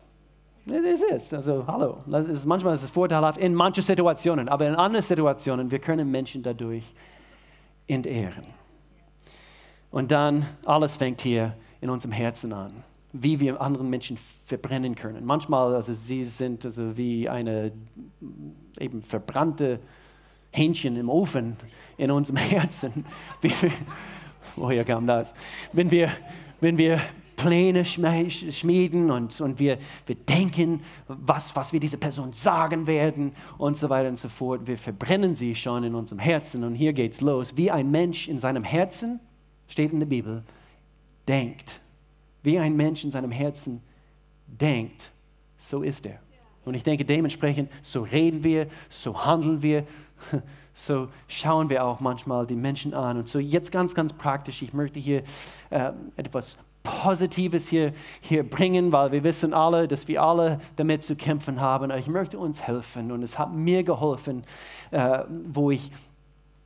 Es 0.66 1.00
ist, 1.00 1.33
also 1.33 1.64
hallo, 1.66 1.98
ist, 2.28 2.44
manchmal 2.44 2.74
ist 2.74 2.83
es 2.83 2.90
vorteilhaft 2.90 3.38
in 3.38 3.54
manchen 3.54 3.83
Situationen, 3.83 4.50
aber 4.50 4.66
in 4.66 4.74
anderen 4.74 5.02
Situationen, 5.02 5.70
wir 5.70 5.78
können 5.78 6.11
Menschen 6.11 6.42
dadurch 6.42 6.85
entehren. 7.87 8.44
Und 9.90 10.11
dann, 10.11 10.44
alles 10.66 10.96
fängt 10.96 11.22
hier 11.22 11.54
in 11.81 11.88
unserem 11.88 12.12
Herzen 12.12 12.52
an, 12.52 12.85
wie 13.12 13.40
wir 13.40 13.61
anderen 13.61 13.88
Menschen 13.88 14.18
verbrennen 14.44 14.94
können. 14.94 15.25
Manchmal, 15.25 15.75
also 15.75 15.94
sie 15.94 16.25
sind 16.25 16.64
also 16.64 16.97
wie 16.97 17.29
eine 17.29 17.73
eben 18.79 19.03
verbrannte 19.03 19.81
Hähnchen 20.51 20.97
im 20.97 21.09
Ofen 21.09 21.57
in 21.97 22.11
unserem 22.11 22.37
Herzen. 22.38 23.05
woher 24.57 24.85
kam 24.85 25.07
das? 25.07 25.35
Wenn 25.73 25.90
wir, 25.90 26.11
wenn 26.61 26.77
wir 26.77 27.01
Pläne 27.38 27.85
schmieden 27.85 29.11
und, 29.11 29.40
und 29.40 29.61
wir, 29.61 29.79
wir 30.07 30.16
denken, 30.16 30.83
was, 31.07 31.55
was 31.55 31.73
wir 31.73 31.79
dieser 31.79 31.97
Person 31.97 32.33
sagen 32.33 32.87
werden 32.88 33.33
und 33.59 33.77
so 33.77 33.88
weiter 33.88 34.09
und 34.09 34.18
so 34.18 34.29
fort. 34.29 34.66
Wir 34.66 34.77
verbrennen 34.77 35.37
sie 35.37 35.55
schon 35.55 35.85
in 35.85 35.94
unserem 35.94 36.18
Herzen 36.18 36.64
und 36.64 36.75
hier 36.75 36.92
geht's 36.92 37.21
los. 37.21 37.57
Wie 37.57 37.71
ein 37.71 37.90
Mensch 37.90 38.29
in 38.29 38.40
seinem 38.40 38.64
Herzen, 38.64 39.21
steht 39.68 39.92
in 39.92 40.01
der 40.01 40.07
Bibel, 40.07 40.42
denkt. 41.29 41.81
Wie 42.42 42.59
ein 42.59 42.77
Mensch 42.77 43.05
in 43.05 43.11
seinem 43.11 43.31
Herzen 43.31 43.83
denkt, 44.46 45.11
so 45.59 45.83
ist 45.83 46.07
er. 46.07 46.20
Und 46.64 46.74
ich 46.74 46.83
denke 46.83 47.05
dementsprechend, 47.05 47.70
so 47.83 48.03
reden 48.03 48.44
wir, 48.44 48.68
so 48.90 49.24
handeln 49.24 49.62
wir, 49.62 49.85
so 50.74 51.09
schauen 51.27 51.70
wir 51.70 51.85
auch 51.85 52.01
manchmal 52.01 52.46
die 52.46 52.57
Menschen 52.57 52.94
an. 52.94 53.18
Und 53.18 53.29
so 53.29 53.38
jetzt 53.38 53.72
ganz, 53.72 53.94
ganz 53.94 54.12
praktisch, 54.12 54.62
ich 54.62 54.72
möchte 54.72 55.01
hier 55.01 55.22
äh, 55.70 55.92
etwas 56.16 56.59
Positives 56.83 57.68
hier, 57.68 57.92
hier 58.20 58.48
bringen, 58.48 58.92
weil 58.92 59.12
wir 59.12 59.24
wissen 59.24 59.53
alle, 59.53 59.88
dass 59.88 60.09
wir 60.09 60.22
alle 60.22 60.61
damit 60.77 61.03
zu 61.03 61.16
kämpfen 61.16 61.61
haben. 61.61 61.90
Ich 61.90 62.07
möchte 62.07 62.38
uns 62.38 62.62
helfen 62.62 63.12
und 63.12 63.22
es 63.22 63.38
hat 63.38 63.53
mir 63.53 63.83
geholfen, 63.83 64.44
äh, 64.90 65.24
wo 65.29 65.70
ich 65.70 65.90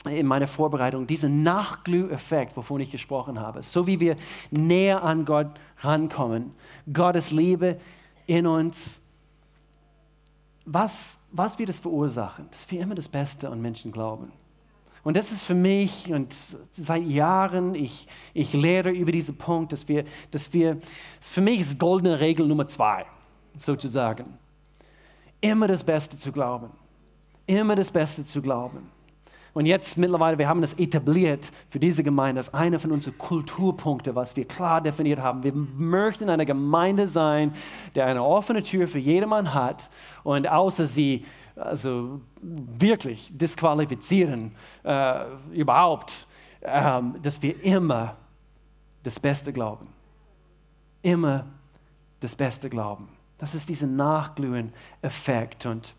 in 0.05 0.27
meiner 0.27 0.49
Vorbereitung 0.49 1.07
diesen 1.07 1.43
Nachglüheffekt, 1.43 2.57
wovon 2.57 2.81
ich 2.81 2.91
gesprochen 2.91 3.39
habe, 3.39 3.63
so 3.63 3.87
wie 3.87 4.01
wir 4.01 4.17
näher 4.51 5.03
an 5.03 5.25
Gott 5.25 5.49
rankommen, 5.79 6.53
Gottes 6.93 7.31
Liebe 7.31 7.79
in 8.27 8.47
uns, 8.47 9.01
was, 10.65 11.19
was 11.31 11.59
wird 11.59 11.69
es 11.69 11.81
verursachen? 11.81 12.49
Dass 12.51 12.71
wir 12.71 12.81
immer 12.81 12.95
das 12.95 13.09
Beste 13.09 13.49
an 13.49 13.61
Menschen 13.61 13.93
glauben. 13.93 14.33
Und 15.05 15.17
das 15.17 15.33
ist 15.33 15.43
für 15.43 15.55
mich, 15.55 16.13
und 16.13 16.33
seit 16.71 17.03
Jahren, 17.03 17.75
ich, 17.75 18.07
ich 18.35 18.53
lehre 18.53 18.91
über 18.91 19.11
diesen 19.11 19.37
Punkt, 19.37 19.73
dass 19.73 19.89
wir, 19.89 20.05
dass 20.31 20.53
wir, 20.53 20.79
für 21.21 21.41
mich 21.41 21.61
ist 21.61 21.79
goldene 21.79 22.21
Regel 22.21 22.47
Nummer 22.47 22.69
zwei, 22.69 23.05
sozusagen. 23.57 24.39
Immer 25.41 25.67
das 25.67 25.83
Beste 25.83 26.17
zu 26.19 26.31
glauben. 26.31 26.71
Immer 27.47 27.75
das 27.75 27.91
Beste 27.91 28.25
zu 28.25 28.41
glauben. 28.41 28.89
Und 29.55 29.67
jetzt 29.67 29.99
mittlerweile, 29.99 30.39
wir 30.39 30.49
haben 30.49 30.63
das 30.63 30.73
etabliert 30.75 31.53
für 31.69 31.79
diese 31.79 32.03
Gemeinde 32.03 32.39
als 32.39 32.55
einer 32.55 32.79
von 32.79 32.91
unseren 32.91 33.19
Kulturpunkten, 33.19 34.15
was 34.15 34.35
wir 34.35 34.47
klar 34.47 34.81
definiert 34.81 35.21
haben. 35.21 35.43
Wir 35.43 35.53
möchten 35.53 36.31
eine 36.31 36.47
Gemeinde 36.47 37.07
sein, 37.07 37.55
der 37.95 38.07
eine 38.07 38.25
offene 38.25 38.63
Tür 38.63 38.89
für 38.89 38.99
jedermann 38.99 39.53
hat 39.53 39.91
und 40.25 40.49
außer 40.49 40.87
sie 40.87 41.27
also 41.55 42.21
wirklich 42.41 43.31
disqualifizieren, 43.37 44.53
äh, 44.85 45.25
überhaupt, 45.53 46.27
ähm, 46.63 47.17
dass 47.23 47.43
wir 47.43 47.63
immer 47.63 48.17
das 49.03 49.21
Beste 49.21 49.53
glauben. 49.53 49.89
Immer 51.03 51.47
das 52.21 52.35
Beste 52.37 52.71
glauben. 52.71 53.09
Das 53.39 53.55
ist 53.55 53.69
dieser 53.69 53.87
Nachglühen-Effekt. 53.87 55.67
Und, 55.67 55.95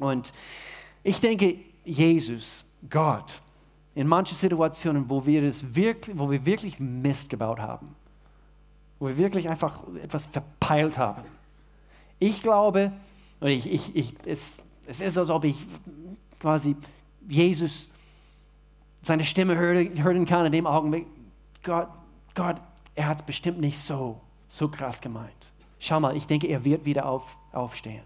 und 0.00 0.32
ich 1.04 1.20
denke, 1.20 1.58
Jesus, 1.84 2.64
Gott, 2.88 3.40
in 3.94 4.06
manchen 4.06 4.36
Situationen, 4.36 5.08
wo 5.08 5.24
wir, 5.26 5.42
das 5.42 5.74
wirklich, 5.74 6.18
wo 6.18 6.30
wir 6.30 6.44
wirklich 6.44 6.80
Mist 6.80 7.28
gebaut 7.30 7.60
haben, 7.60 7.94
wo 8.98 9.08
wir 9.08 9.18
wirklich 9.18 9.48
einfach 9.48 9.82
etwas 10.02 10.26
verpeilt 10.26 10.96
haben. 10.98 11.22
Ich 12.18 12.42
glaube, 12.42 12.92
ich, 13.40 13.70
ich, 13.70 13.96
ich, 13.96 14.14
es, 14.24 14.56
es 14.86 15.00
ist, 15.00 15.18
als 15.18 15.30
ob 15.30 15.44
ich 15.44 15.58
quasi 16.38 16.76
Jesus 17.28 17.88
seine 19.02 19.24
Stimme 19.24 19.56
hören 19.56 20.26
kann 20.26 20.46
in 20.46 20.52
dem 20.52 20.66
Augenblick. 20.66 21.06
Gott, 21.62 21.88
Gott, 22.34 22.56
er 22.94 23.08
hat 23.08 23.20
es 23.20 23.26
bestimmt 23.26 23.60
nicht 23.60 23.78
so, 23.78 24.20
so 24.48 24.68
krass 24.68 25.00
gemeint. 25.00 25.52
Schau 25.78 25.98
mal, 25.98 26.16
ich 26.16 26.26
denke, 26.26 26.46
er 26.46 26.64
wird 26.64 26.84
wieder 26.84 27.06
auf, 27.06 27.24
aufstehen. 27.52 28.02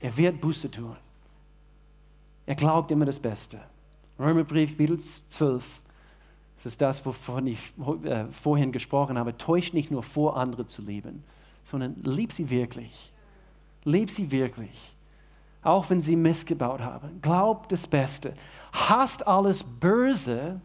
Er 0.00 0.16
wird 0.16 0.40
Buße 0.40 0.70
tun. 0.70 0.96
Er 2.46 2.54
glaubt 2.54 2.90
immer 2.90 3.04
das 3.04 3.18
Beste. 3.18 3.60
Römerbrief, 4.18 4.70
Kapitel 4.70 4.98
12. 4.98 5.64
Das 6.56 6.72
ist 6.72 6.80
das, 6.80 7.04
wovon 7.04 7.46
ich 7.46 7.58
äh, 8.04 8.24
vorhin 8.42 8.72
gesprochen 8.72 9.18
habe. 9.18 9.36
Täuscht 9.36 9.74
nicht 9.74 9.90
nur 9.90 10.02
vor, 10.02 10.36
andere 10.36 10.66
zu 10.66 10.82
lieben, 10.82 11.22
sondern 11.64 11.96
lieb 12.02 12.32
sie 12.32 12.48
wirklich. 12.48 13.12
Lieb 13.84 14.10
sie 14.10 14.30
wirklich. 14.30 14.94
Auch 15.62 15.90
wenn 15.90 16.00
sie 16.00 16.16
missgebaut 16.16 16.80
haben. 16.80 17.20
Glaubt 17.20 17.72
das 17.72 17.86
Beste. 17.86 18.34
Hasst 18.72 19.26
alles 19.26 19.64
Böse 19.64 20.60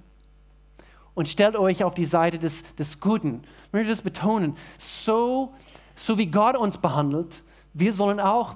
und 1.13 1.27
stellt 1.27 1.55
euch 1.55 1.83
auf 1.83 1.93
die 1.93 2.05
Seite 2.05 2.39
des, 2.39 2.63
des 2.75 2.99
Guten. 2.99 3.41
Ich 3.67 3.73
möchte 3.73 3.89
das 3.89 4.01
betonen. 4.01 4.55
So, 4.77 5.53
so 5.95 6.17
wie 6.17 6.27
Gott 6.27 6.55
uns 6.55 6.77
behandelt, 6.77 7.43
wir 7.73 7.93
sollen 7.93 8.19
auch 8.19 8.55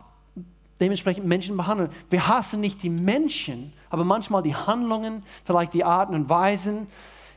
dementsprechend 0.80 1.26
Menschen 1.26 1.56
behandeln. 1.58 1.90
Wir 2.10 2.28
hassen 2.28 2.60
nicht 2.62 2.84
die 2.84 2.90
Menschen, 2.90 3.74
aber 3.90 4.04
manchmal 4.04 4.44
die 4.44 4.56
Handlungen, 4.56 5.24
vielleicht 5.46 5.74
die 5.74 5.84
Arten 5.84 6.14
und 6.16 6.30
Weisen, 6.30 6.88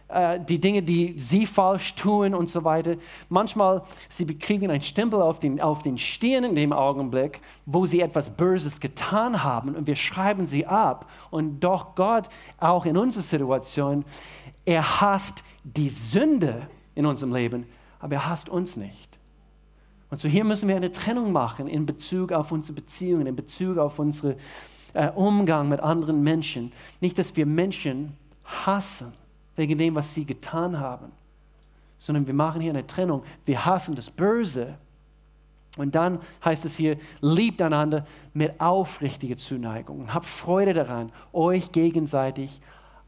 äh, 0.09 0.41
die 0.41 0.59
Dinge, 0.59 0.82
die 0.82 1.18
sie 1.18 1.45
falsch 1.45 1.95
tun 1.95 2.34
und 2.34 2.49
so 2.49 2.64
weiter. 2.64 2.97
Manchmal 3.28 3.82
sie 4.09 4.26
kriegen 4.26 4.70
einen 4.70 4.82
Stempel 4.82 5.20
auf 5.20 5.39
den, 5.39 5.61
auf 5.61 5.82
den 5.82 5.99
Stirn 5.99 6.45
in 6.45 6.55
dem 6.55 6.72
Augenblick, 6.72 7.41
wo 7.66 7.84
sie 7.84 8.01
etwas 8.01 8.30
Böses 8.30 8.80
getan 8.80 9.45
haben 9.45 9.74
und 9.74 9.86
wir 9.86 9.97
schreiben 9.97 10.47
sie 10.47 10.66
ab. 10.66 11.11
Und 11.30 11.61
doch 11.61 11.95
Gott, 11.95 12.28
auch 12.59 12.86
in 12.86 12.97
unserer 12.97 13.22
Situation, 13.22 14.05
er 14.64 15.01
hasst 15.01 15.45
die 15.62 15.91
Sünde 15.91 16.68
in 16.95 17.05
unserem 17.05 17.34
Leben, 17.34 17.66
aber 18.01 18.14
er 18.14 18.28
hasst 18.28 18.49
uns 18.49 18.76
nicht. 18.76 19.17
Und 20.11 20.20
so 20.20 20.28
hier 20.28 20.44
müssen 20.44 20.68
wir 20.68 20.76
eine 20.76 20.92
Trennung 20.92 21.32
machen 21.32 21.68
in 21.68 21.84
Bezug 21.84 22.32
auf 22.32 22.50
unsere 22.50 22.74
Beziehungen, 22.74 23.26
in 23.26 23.36
Bezug 23.36 23.78
auf 23.78 23.98
unseren 23.98 24.36
äh, 24.94 25.11
Umgang 25.11 25.68
mit 25.68 25.80
anderen 25.80 26.22
Menschen. 26.22 26.72
Nicht, 27.00 27.18
dass 27.18 27.36
wir 27.36 27.46
Menschen 27.46 28.16
hassen 28.44 29.12
wegen 29.56 29.76
dem, 29.76 29.94
was 29.94 30.14
sie 30.14 30.24
getan 30.24 30.80
haben, 30.80 31.12
sondern 31.98 32.26
wir 32.26 32.34
machen 32.34 32.61
hier 32.61 32.70
eine 32.70 32.86
Trennung. 32.86 33.22
Wir 33.44 33.64
hassen 33.64 33.94
das 33.96 34.11
Böse. 34.11 34.74
Und 35.76 35.94
dann 35.94 36.20
heißt 36.44 36.64
es 36.64 36.76
hier, 36.76 36.96
liebt 37.20 37.61
einander 37.61 38.06
mit 38.32 38.61
aufrichtiger 38.61 39.36
Zuneigung 39.36 40.00
und 40.00 40.14
habt 40.14 40.26
Freude 40.26 40.74
daran, 40.74 41.12
euch 41.32 41.70
gegenseitig 41.70 42.61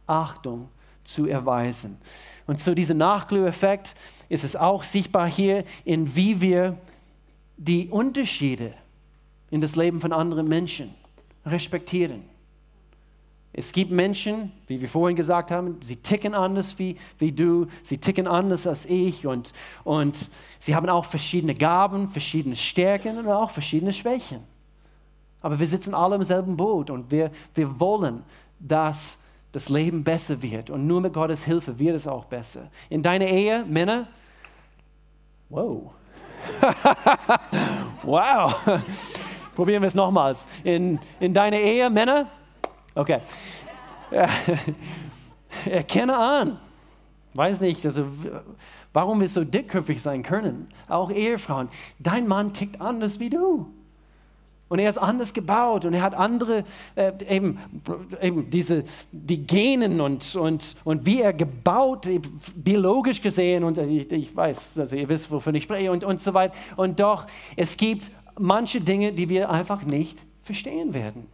Achtung 0.07 0.69
zu 1.05 1.27
erweisen. 1.27 1.99
Und 2.47 2.61
so 2.61 2.75
dieser 2.75 2.95
Nachglüheffekt 2.95 3.95
ist 4.29 4.45
es 4.45 4.57
auch 4.57 4.83
sichtbar 4.83 5.31
hier, 5.31 5.65
in 5.85 6.17
wie 6.17 6.41
wir 6.41 6.77
die 7.57 7.89
Unterschiede 7.89 8.75
in 9.51 9.61
das 9.61 9.77
Leben 9.77 10.01
von 10.01 10.13
anderen 10.13 10.49
Menschen 10.49 10.95
respektieren. 11.45 12.23
Es 13.53 13.73
gibt 13.73 13.91
Menschen, 13.91 14.53
wie 14.69 14.81
wir 14.81 14.89
vorhin 14.89 15.17
gesagt 15.17 15.51
haben, 15.51 15.79
sie 15.83 15.97
ticken 15.97 16.35
anders 16.35 16.79
wie, 16.79 16.97
wie 17.19 17.33
du, 17.33 17.67
sie 17.83 17.99
ticken 17.99 18.29
anders 18.29 18.67
als 18.67 18.87
ich 18.87 19.27
und, 19.27 19.53
und 19.83 20.31
sie 20.61 20.77
haben 20.77 20.89
auch 20.89 21.05
verschiedene 21.05 21.55
Gaben, 21.55 22.09
verschiedene 22.11 22.55
Stärken 22.55 23.19
und 23.19 23.29
auch 23.29 23.51
verschiedene 23.51 23.93
Schwächen. 23.93 24.41
Aber 25.41 25.59
wir 25.59 25.67
sitzen 25.67 25.95
alle 25.95 26.15
im 26.17 26.23
selben 26.23 26.57
Boot 26.57 26.91
und 26.91 27.11
wir, 27.11 27.33
wir 27.55 27.81
wollen, 27.81 28.23
dass 28.61 29.19
das 29.53 29.69
Leben 29.69 30.05
besser 30.05 30.43
wird 30.43 30.71
und 30.71 30.87
nur 30.87 31.01
mit 31.01 31.13
Gottes 31.13 31.45
Hilfe 31.45 31.79
wird 31.79 31.97
es 31.97 32.07
auch 32.07 32.25
besser. 32.27 32.71
In 32.89 33.03
deiner 33.03 33.27
Ehe, 33.27 33.65
Männer, 33.65 34.09
wow, 35.49 35.93
wow. 38.03 38.55
Probieren 39.55 39.83
wir 39.83 39.89
es 39.89 39.95
nochmals. 39.95 40.47
In, 40.65 40.99
in 41.19 41.35
deiner 41.35 41.59
Ehe, 41.59 41.91
Männer? 41.91 42.29
Okay. 42.95 43.21
Erkenne 45.65 46.17
an. 46.17 46.59
Weiß 47.35 47.61
nicht, 47.61 47.85
also, 47.85 48.07
warum 48.93 49.21
wir 49.21 49.29
so 49.29 49.45
dickköpfig 49.45 50.03
sein 50.03 50.23
können. 50.23 50.69
Auch 50.89 51.11
Ehefrauen. 51.11 51.69
Dein 51.99 52.27
Mann 52.27 52.53
tickt 52.53 52.81
anders 52.81 53.21
wie 53.21 53.31
du. 53.31 53.73
Und 54.71 54.79
er 54.79 54.89
ist 54.89 54.99
anders 54.99 55.35
gebaut 55.35 55.85
und 55.85 55.95
er 55.95 56.03
hat 56.03 56.15
andere, 56.15 56.63
äh, 56.95 57.13
eben, 57.29 57.59
eben 58.23 58.49
diese, 58.51 58.85
die 59.11 59.45
Genen 59.45 60.01
und, 60.01 60.37
und, 60.37 60.77
und 60.85 61.05
wie 61.05 61.21
er 61.21 61.33
gebaut, 61.33 62.07
biologisch 62.55 63.21
gesehen, 63.21 63.65
und 63.65 63.79
ich, 63.79 64.13
ich 64.13 64.35
weiß, 64.35 64.79
also 64.79 64.95
ihr 64.95 65.09
wisst, 65.09 65.29
wovon 65.29 65.57
ich 65.57 65.65
spreche 65.65 65.91
und, 65.91 66.05
und 66.05 66.21
so 66.21 66.35
weiter. 66.35 66.55
Und 66.77 67.01
doch, 67.01 67.27
es 67.57 67.77
gibt 67.77 68.13
manche 68.39 68.81
Dinge, 68.81 69.13
die 69.13 69.29
wir 69.29 69.51
einfach 69.51 69.83
nicht 69.85 70.25
verstehen 70.45 70.95
werden. 70.95 71.27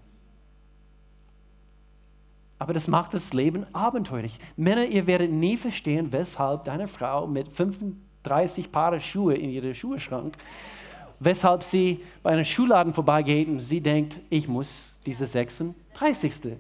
Aber 2.59 2.73
das 2.73 2.89
macht 2.89 3.13
das 3.13 3.35
Leben 3.35 3.67
abenteuerlich. 3.75 4.39
Männer, 4.57 4.87
ihr 4.87 5.07
werdet 5.07 5.31
nie 5.31 5.59
verstehen, 5.59 6.11
weshalb 6.11 6.65
deine 6.65 6.89
Frau 6.89 7.27
mit 7.27 7.51
35 7.51 8.73
Paare 8.73 8.99
Schuhe 8.99 9.35
in 9.35 9.51
ihrem 9.51 9.75
Schuhschrank 9.75 10.39
weshalb 11.21 11.63
sie 11.63 12.03
bei 12.23 12.31
einem 12.31 12.45
Schuhladen 12.45 12.93
vorbeigeht 12.93 13.49
und 13.49 13.61
sie 13.61 13.81
denkt, 13.81 14.21
ich 14.31 14.49
muss 14.49 14.95
diese 15.05 15.27
36. 15.27 16.59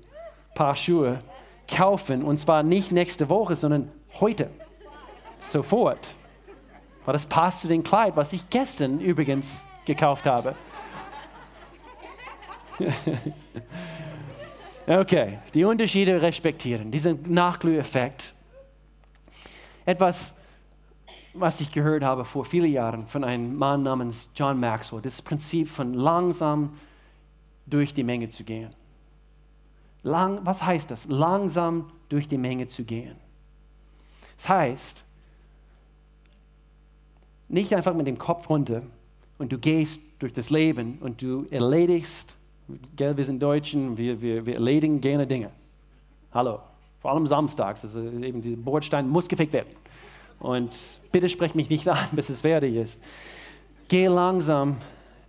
Paar 0.55 0.77
Schuhe 0.77 1.21
kaufen. 1.69 2.23
Und 2.23 2.39
zwar 2.39 2.63
nicht 2.63 2.93
nächste 2.93 3.29
Woche, 3.29 3.57
sondern 3.57 3.91
heute. 4.21 4.51
Sofort. 5.39 6.17
Weil 7.05 7.13
das 7.13 7.27
passt 7.27 7.61
zu 7.61 7.69
dem 7.69 7.83
Kleid, 7.83 8.17
was 8.17 8.33
ich 8.33 8.49
gestern 8.49 9.01
übrigens 9.01 9.65
gekauft 9.85 10.27
habe. 10.27 10.55
okay, 14.87 15.39
die 15.55 15.65
Unterschiede 15.65 16.21
respektieren, 16.21 16.91
diesen 16.91 17.33
Nachglüheffekt. 17.33 18.35
Etwas 19.85 20.36
was 21.39 21.61
ich 21.61 21.71
gehört 21.73 22.03
habe 22.03 22.25
vor 22.25 22.45
vielen 22.45 22.71
Jahren 22.71 23.07
von 23.07 23.25
einem 23.25 23.57
Mann 23.57 23.83
namens 23.83 24.31
John 24.35 24.59
Maxwell, 24.59 25.01
das 25.03 25.23
Prinzip 25.23 25.69
von 25.69 25.95
langsam 25.95 26.77
durch 27.67 27.95
die 27.95 28.05
Menge 28.05 28.29
zu 28.29 28.45
gehen. 28.45 28.71
Lang, 30.03 30.41
was 30.45 30.63
heißt 30.63 30.91
das? 30.91 31.07
Langsam 31.07 31.91
durch 32.09 32.29
die 32.29 32.39
Menge 32.39 32.67
zu 32.69 32.85
gehen. 32.85 33.17
Das 34.37 34.49
heißt, 34.49 35.05
nicht 37.49 37.75
einfach 37.75 37.95
mit 37.95 38.07
dem 38.07 38.19
Kopf 38.19 38.49
runter 38.49 38.83
und 39.39 39.53
du 39.53 39.59
gehst 39.59 40.01
durch 40.19 40.33
das 40.33 40.51
Leben 40.51 40.99
und 41.01 41.23
du 41.23 41.47
erledigst, 41.51 42.37
gell, 42.97 43.17
wir 43.17 43.25
sind 43.25 43.43
Deutschen, 43.43 43.97
wir, 43.97 44.21
wir, 44.21 44.47
wir 44.47 44.55
erledigen 44.55 45.01
gerne 45.01 45.27
Dinge. 45.27 45.51
Hallo, 46.33 46.61
vor 47.01 47.13
allem 47.13 47.27
samstags, 47.27 47.85
also 47.85 48.01
eben 48.01 48.41
dieser 48.41 48.57
Bordstein 48.57 49.09
muss 49.09 49.29
gefickt 49.29 49.53
werden. 49.53 49.69
Und 50.39 51.01
bitte 51.13 51.29
sprech 51.29 51.55
mich 51.55 51.71
nicht 51.71 51.89
an, 51.89 52.09
bis 52.13 52.29
es 52.29 52.41
fertig 52.41 52.75
ist. 52.75 53.03
Geh 53.89 54.07
langsam 54.07 54.79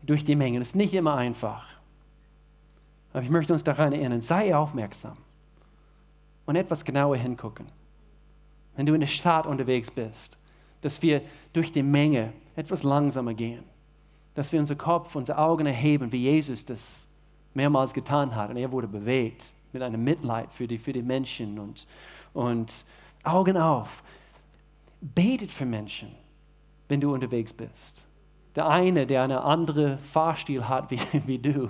durch 0.04 0.26
die 0.26 0.36
Menge. 0.36 0.60
Das 0.60 0.70
ist 0.70 0.76
nicht 0.76 0.94
immer 0.94 1.16
einfach. 1.16 1.66
Aber 3.14 3.24
ich 3.24 3.30
möchte 3.30 3.54
uns 3.54 3.64
daran 3.64 3.94
erinnern, 3.94 4.22
sei 4.22 4.56
aufmerksam 4.56 5.18
und 6.46 6.56
etwas 6.56 6.84
genauer 6.84 7.18
hingucken. 7.18 7.66
Wenn 8.76 8.86
du 8.86 8.94
in 8.94 9.02
der 9.02 9.08
Stadt 9.08 9.46
unterwegs 9.46 9.90
bist, 9.90 10.38
dass 10.82 11.02
wir 11.02 11.22
durch 11.54 11.72
die 11.72 11.84
Menge 11.84 12.34
etwas 12.56 12.84
langsamer 12.84 13.34
gehen. 13.34 13.64
Dass 14.36 14.52
wir 14.52 14.60
unser 14.60 14.76
Kopf, 14.76 15.16
unsere 15.16 15.38
Augen 15.38 15.66
erheben, 15.66 16.12
wie 16.12 16.24
Jesus 16.24 16.64
das 16.64 17.08
mehrmals 17.54 17.94
getan 17.94 18.36
hat. 18.36 18.50
Und 18.50 18.58
er 18.58 18.72
wurde 18.72 18.88
bewegt 18.88 19.54
mit 19.74 19.82
einem 19.82 20.04
Mitleid 20.04 20.52
für 20.52 20.68
die, 20.68 20.78
für 20.78 20.94
die 20.94 21.02
Menschen 21.02 21.60
und, 21.60 21.88
und 22.34 22.86
Augen 23.24 23.58
auf. 23.58 24.04
Betet 25.02 25.52
für 25.52 25.66
Menschen, 25.66 26.10
wenn 26.88 27.02
du 27.02 27.14
unterwegs 27.14 27.54
bist. 27.54 28.06
Der 28.56 28.68
eine, 28.68 29.06
der 29.06 29.24
eine 29.24 29.44
andere 29.44 29.98
Fahrstil 30.00 30.68
hat 30.68 30.90
wie, 30.90 31.00
wie 31.26 31.40
du 31.40 31.70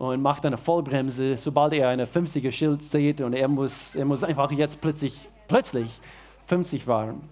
und 0.00 0.22
macht 0.22 0.46
eine 0.46 0.56
Vollbremse, 0.56 1.36
sobald 1.36 1.74
er 1.74 1.90
eine 1.90 2.06
50er 2.06 2.50
Schild 2.50 2.82
sieht 2.82 3.20
und 3.20 3.34
er 3.34 3.48
muss, 3.48 3.94
er 3.94 4.06
muss 4.06 4.24
einfach 4.24 4.50
jetzt 4.50 4.80
plötzlich, 4.80 5.28
plötzlich 5.46 6.00
50 6.46 6.84
fahren. 6.84 7.28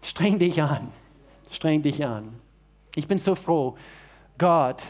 streng 0.00 0.38
dich 0.38 0.62
an, 0.62 0.92
streng 1.50 1.82
dich 1.82 2.06
an. 2.06 2.38
Ich 2.94 3.08
bin 3.08 3.18
so 3.18 3.34
froh, 3.34 3.76
Gott 4.38 4.80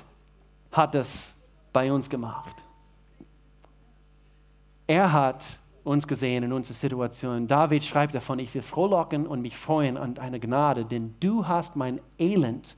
hat 0.71 0.95
das 0.95 1.35
bei 1.73 1.91
uns 1.91 2.11
gemacht. 2.11 2.55
Er 4.87 5.11
hat 5.11 5.59
uns 5.85 6.07
gesehen 6.07 6.45
in 6.45 6.53
unserer 6.53 6.75
Situation. 6.75 7.47
David 7.47 7.85
schreibt 7.85 8.15
davon, 8.15 8.39
ich 8.39 8.55
will 8.55 8.63
frohlocken 8.63 9.27
und 9.27 9.41
mich 9.41 9.57
freuen 9.57 9.97
an 9.97 10.15
deiner 10.15 10.39
Gnade, 10.39 10.85
denn 10.85 11.15
du 11.21 11.47
hast 11.47 11.77
mein 11.77 12.01
Elend 12.19 12.77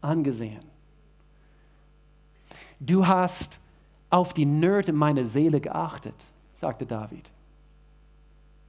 angesehen. 0.00 0.64
Du 2.78 3.06
hast 3.06 3.60
auf 4.08 4.32
die 4.32 4.46
Nöte 4.46 4.92
meiner 4.92 5.26
Seele 5.26 5.60
geachtet, 5.60 6.14
sagte 6.54 6.86
David. 6.86 7.30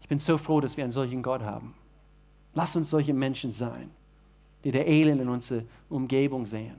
Ich 0.02 0.08
bin 0.08 0.20
so 0.20 0.38
froh, 0.38 0.60
dass 0.60 0.76
wir 0.76 0.84
einen 0.84 0.92
solchen 0.92 1.24
Gott 1.24 1.42
haben. 1.42 1.74
Lass 2.54 2.76
uns 2.76 2.90
solche 2.90 3.14
Menschen 3.14 3.52
sein, 3.52 3.90
die 4.64 4.72
der 4.72 4.88
Elend 4.88 5.22
in 5.22 5.30
unserer 5.30 5.64
Umgebung 5.90 6.46
sehen. 6.46 6.76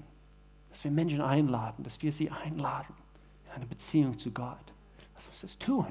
Dass 0.70 0.84
wir 0.84 0.90
Menschen 0.90 1.20
einladen, 1.20 1.82
dass 1.82 2.00
wir 2.02 2.12
sie 2.12 2.30
einladen 2.30 2.94
in 3.46 3.52
eine 3.52 3.66
Beziehung 3.66 4.18
zu 4.18 4.30
Gott. 4.30 4.72
Lass 5.14 5.26
uns 5.28 5.40
das 5.40 5.58
tun. 5.58 5.86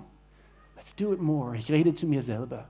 Let's 0.82 0.96
do 0.96 1.14
it 1.14 1.22
more. 1.22 1.56
Ich 1.56 1.72
rede 1.72 1.94
zu 1.94 2.08
mir 2.08 2.24
selber. 2.24 2.68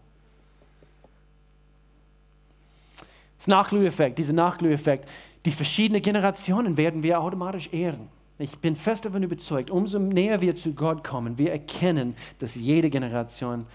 Das 3.37 3.47
Nachglüheffekt, 3.47 4.19
dieser 4.19 4.33
Nachglüheffekt, 4.33 5.07
die 5.45 5.51
verschiedenen 5.51 6.01
Generationen 6.01 6.75
werden 6.75 7.03
wir 7.03 7.21
automatisch 7.21 7.71
ehren. 7.71 8.09
Ich 8.37 8.57
bin 8.57 8.75
fest 8.75 9.05
davon 9.05 9.23
überzeugt, 9.23 9.69
umso 9.69 9.97
näher 9.97 10.41
wir 10.41 10.57
zu 10.57 10.73
Gott 10.73 11.05
kommen, 11.05 11.37
wir 11.37 11.51
erkennen, 11.51 12.15
dass 12.39 12.55
jede 12.55 12.89
Generation 12.89 13.65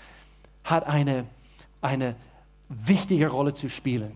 hat 0.64 0.87
eine, 0.87 1.24
eine 1.80 2.14
wichtige 2.68 3.28
Rolle 3.28 3.55
zu 3.55 3.70
spielen. 3.70 4.12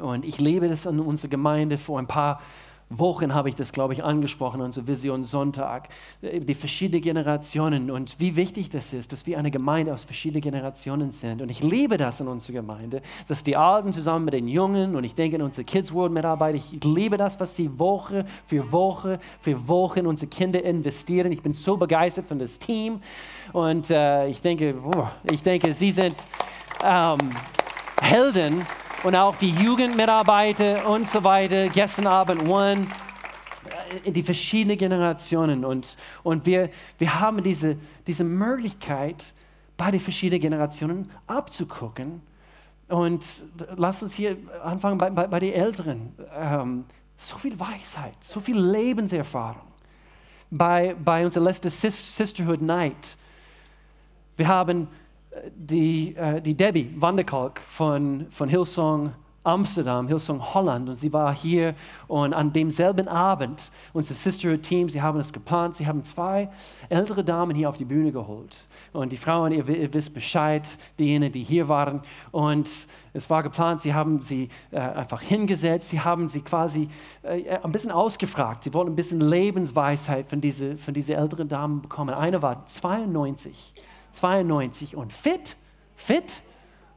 Und 0.00 0.26
ich 0.26 0.38
lebe 0.38 0.68
das 0.68 0.84
in 0.84 1.00
unserer 1.00 1.30
Gemeinde 1.30 1.78
vor 1.78 1.98
ein 1.98 2.06
paar 2.06 2.36
Jahren 2.36 2.71
Wochen 2.98 3.34
habe 3.34 3.48
ich 3.48 3.54
das, 3.54 3.72
glaube 3.72 3.92
ich, 3.92 4.04
angesprochen, 4.04 4.60
unsere 4.60 4.86
Vision 4.86 5.24
Sonntag, 5.24 5.88
die 6.22 6.54
verschiedenen 6.54 7.02
Generationen 7.02 7.90
und 7.90 8.18
wie 8.18 8.36
wichtig 8.36 8.70
das 8.70 8.92
ist, 8.92 9.12
dass 9.12 9.26
wir 9.26 9.38
eine 9.38 9.50
Gemeinde 9.50 9.92
aus 9.92 10.04
verschiedenen 10.04 10.42
Generationen 10.42 11.10
sind. 11.10 11.42
Und 11.42 11.50
ich 11.50 11.62
liebe 11.62 11.96
das 11.96 12.20
in 12.20 12.28
unserer 12.28 12.54
Gemeinde, 12.54 13.02
dass 13.28 13.42
die 13.42 13.56
Alten 13.56 13.92
zusammen 13.92 14.24
mit 14.26 14.34
den 14.34 14.48
Jungen 14.48 14.96
und 14.96 15.04
ich 15.04 15.14
denke 15.14 15.36
in 15.36 15.42
unsere 15.42 15.64
Kids 15.64 15.92
World 15.92 16.12
Mitarbeiter, 16.12 16.56
ich 16.56 16.84
liebe 16.84 17.16
das, 17.16 17.38
was 17.40 17.56
sie 17.56 17.78
Woche 17.78 18.24
für 18.46 18.70
Woche 18.72 19.18
für 19.40 19.68
Woche 19.68 20.00
in 20.00 20.06
unsere 20.06 20.28
Kinder 20.28 20.62
investieren. 20.62 21.32
Ich 21.32 21.42
bin 21.42 21.52
so 21.52 21.76
begeistert 21.76 22.26
von 22.26 22.38
das 22.38 22.58
Team 22.58 23.00
und 23.52 23.90
äh, 23.90 24.28
ich 24.28 24.40
denke, 24.40 24.74
oh, 24.84 25.08
ich 25.30 25.42
denke, 25.42 25.72
sie 25.72 25.90
sind 25.90 26.26
ähm, 26.84 27.18
Helden 28.00 28.66
und 29.02 29.16
auch 29.16 29.36
die 29.36 29.50
Jugendmitarbeiter 29.50 30.88
und 30.88 31.08
so 31.08 31.24
weiter. 31.24 31.68
Gestern 31.68 32.06
Abend 32.06 32.48
One, 32.48 32.86
äh, 34.04 34.12
die 34.12 34.22
verschiedenen 34.22 34.78
Generationen. 34.78 35.64
Und, 35.64 35.96
und 36.22 36.46
wir, 36.46 36.70
wir 36.98 37.20
haben 37.20 37.42
diese, 37.42 37.76
diese 38.06 38.24
Möglichkeit, 38.24 39.34
bei 39.76 39.90
den 39.90 40.00
verschiedenen 40.00 40.40
Generationen 40.40 41.10
abzugucken. 41.26 42.22
Und 42.88 43.44
lass 43.76 44.02
uns 44.02 44.14
hier 44.14 44.36
anfangen 44.62 44.98
bei, 44.98 45.10
bei, 45.10 45.26
bei 45.26 45.38
den 45.40 45.54
Älteren. 45.54 46.14
Ähm, 46.34 46.84
so 47.16 47.38
viel 47.38 47.58
Weisheit, 47.58 48.16
so 48.20 48.40
viel 48.40 48.58
Lebenserfahrung. 48.58 49.62
Bei, 50.50 50.94
bei 51.02 51.24
unserer 51.24 51.44
letzten 51.44 51.70
Sisterhood 51.70 52.60
Night. 52.60 53.16
Wir 54.36 54.48
haben 54.48 54.88
die, 55.54 56.14
äh, 56.16 56.40
die 56.40 56.54
Debbie 56.54 56.94
Vanderkalk 56.96 57.60
von, 57.60 58.26
von 58.30 58.48
Hillsong 58.48 59.12
Amsterdam, 59.44 60.06
Hillsong 60.06 60.54
Holland. 60.54 60.88
Und 60.88 60.94
sie 60.94 61.12
war 61.12 61.34
hier 61.34 61.74
und 62.06 62.32
an 62.32 62.52
demselben 62.52 63.08
Abend, 63.08 63.72
unser 63.92 64.14
Sisterhood-Team, 64.14 64.88
sie 64.88 65.02
haben 65.02 65.18
es 65.18 65.32
geplant, 65.32 65.74
sie 65.74 65.86
haben 65.86 66.04
zwei 66.04 66.48
ältere 66.88 67.24
Damen 67.24 67.56
hier 67.56 67.68
auf 67.68 67.76
die 67.76 67.84
Bühne 67.84 68.12
geholt. 68.12 68.56
Und 68.92 69.10
die 69.10 69.16
Frauen, 69.16 69.52
ihr, 69.52 69.68
ihr 69.68 69.92
wisst 69.92 70.14
Bescheid, 70.14 70.68
diejenigen, 70.98 71.32
die 71.32 71.42
hier 71.42 71.68
waren. 71.68 72.02
Und 72.30 72.68
es 73.12 73.30
war 73.30 73.42
geplant, 73.42 73.80
sie 73.80 73.94
haben 73.94 74.20
sie 74.20 74.48
äh, 74.70 74.78
einfach 74.78 75.20
hingesetzt, 75.20 75.88
sie 75.88 76.00
haben 76.00 76.28
sie 76.28 76.42
quasi 76.42 76.88
äh, 77.22 77.58
ein 77.58 77.72
bisschen 77.72 77.90
ausgefragt, 77.90 78.62
sie 78.62 78.72
wollten 78.72 78.92
ein 78.92 78.96
bisschen 78.96 79.20
Lebensweisheit 79.20 80.28
von 80.28 80.40
diesen 80.40 80.78
von 80.78 80.94
diese 80.94 81.14
älteren 81.14 81.48
Damen 81.48 81.82
bekommen. 81.82 82.14
Eine 82.14 82.42
war 82.42 82.64
92 82.66 83.74
92 84.12 84.96
und 84.96 85.12
fit, 85.12 85.56
fit, 85.96 86.42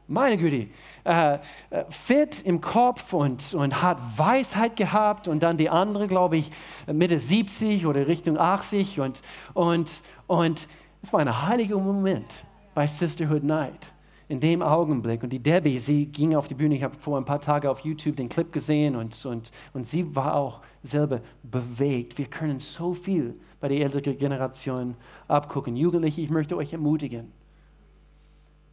meine 0.08 0.36
Güte, 0.36 0.68
äh, 1.04 1.34
äh, 1.70 1.84
fit 1.90 2.42
im 2.42 2.60
Kopf 2.60 3.12
und, 3.12 3.54
und 3.54 3.82
hat 3.82 3.98
Weisheit 4.16 4.76
gehabt 4.76 5.26
und 5.26 5.42
dann 5.42 5.56
die 5.56 5.68
andere, 5.68 6.06
glaube 6.06 6.36
ich, 6.36 6.52
Mitte 6.86 7.18
70 7.18 7.86
oder 7.86 8.06
Richtung 8.06 8.38
80 8.38 9.00
und, 9.00 9.22
und, 9.54 10.02
und 10.26 10.68
es 11.02 11.12
war 11.12 11.20
ein 11.20 11.46
heiliger 11.46 11.78
Moment 11.78 12.44
bei 12.74 12.86
Sisterhood 12.86 13.42
Night 13.42 13.92
in 14.28 14.40
dem 14.40 14.62
Augenblick. 14.62 15.22
Und 15.22 15.30
die 15.30 15.38
Debbie, 15.38 15.78
sie 15.78 16.06
ging 16.06 16.34
auf 16.34 16.48
die 16.48 16.54
Bühne, 16.54 16.74
ich 16.74 16.82
habe 16.82 16.96
vor 16.96 17.16
ein 17.16 17.24
paar 17.24 17.40
Tagen 17.40 17.68
auf 17.68 17.80
YouTube 17.80 18.16
den 18.16 18.28
Clip 18.28 18.52
gesehen 18.52 18.96
und, 18.96 19.24
und, 19.24 19.50
und 19.72 19.86
sie 19.86 20.14
war 20.14 20.34
auch 20.34 20.60
selber 20.82 21.20
bewegt. 21.42 22.18
Wir 22.18 22.26
können 22.26 22.58
so 22.58 22.94
viel 22.94 23.34
bei 23.60 23.68
der 23.68 23.80
älteren 23.80 24.18
Generation 24.18 24.96
abgucken. 25.28 25.76
Jugendliche, 25.76 26.20
ich 26.20 26.30
möchte 26.30 26.56
euch 26.56 26.72
ermutigen, 26.72 27.32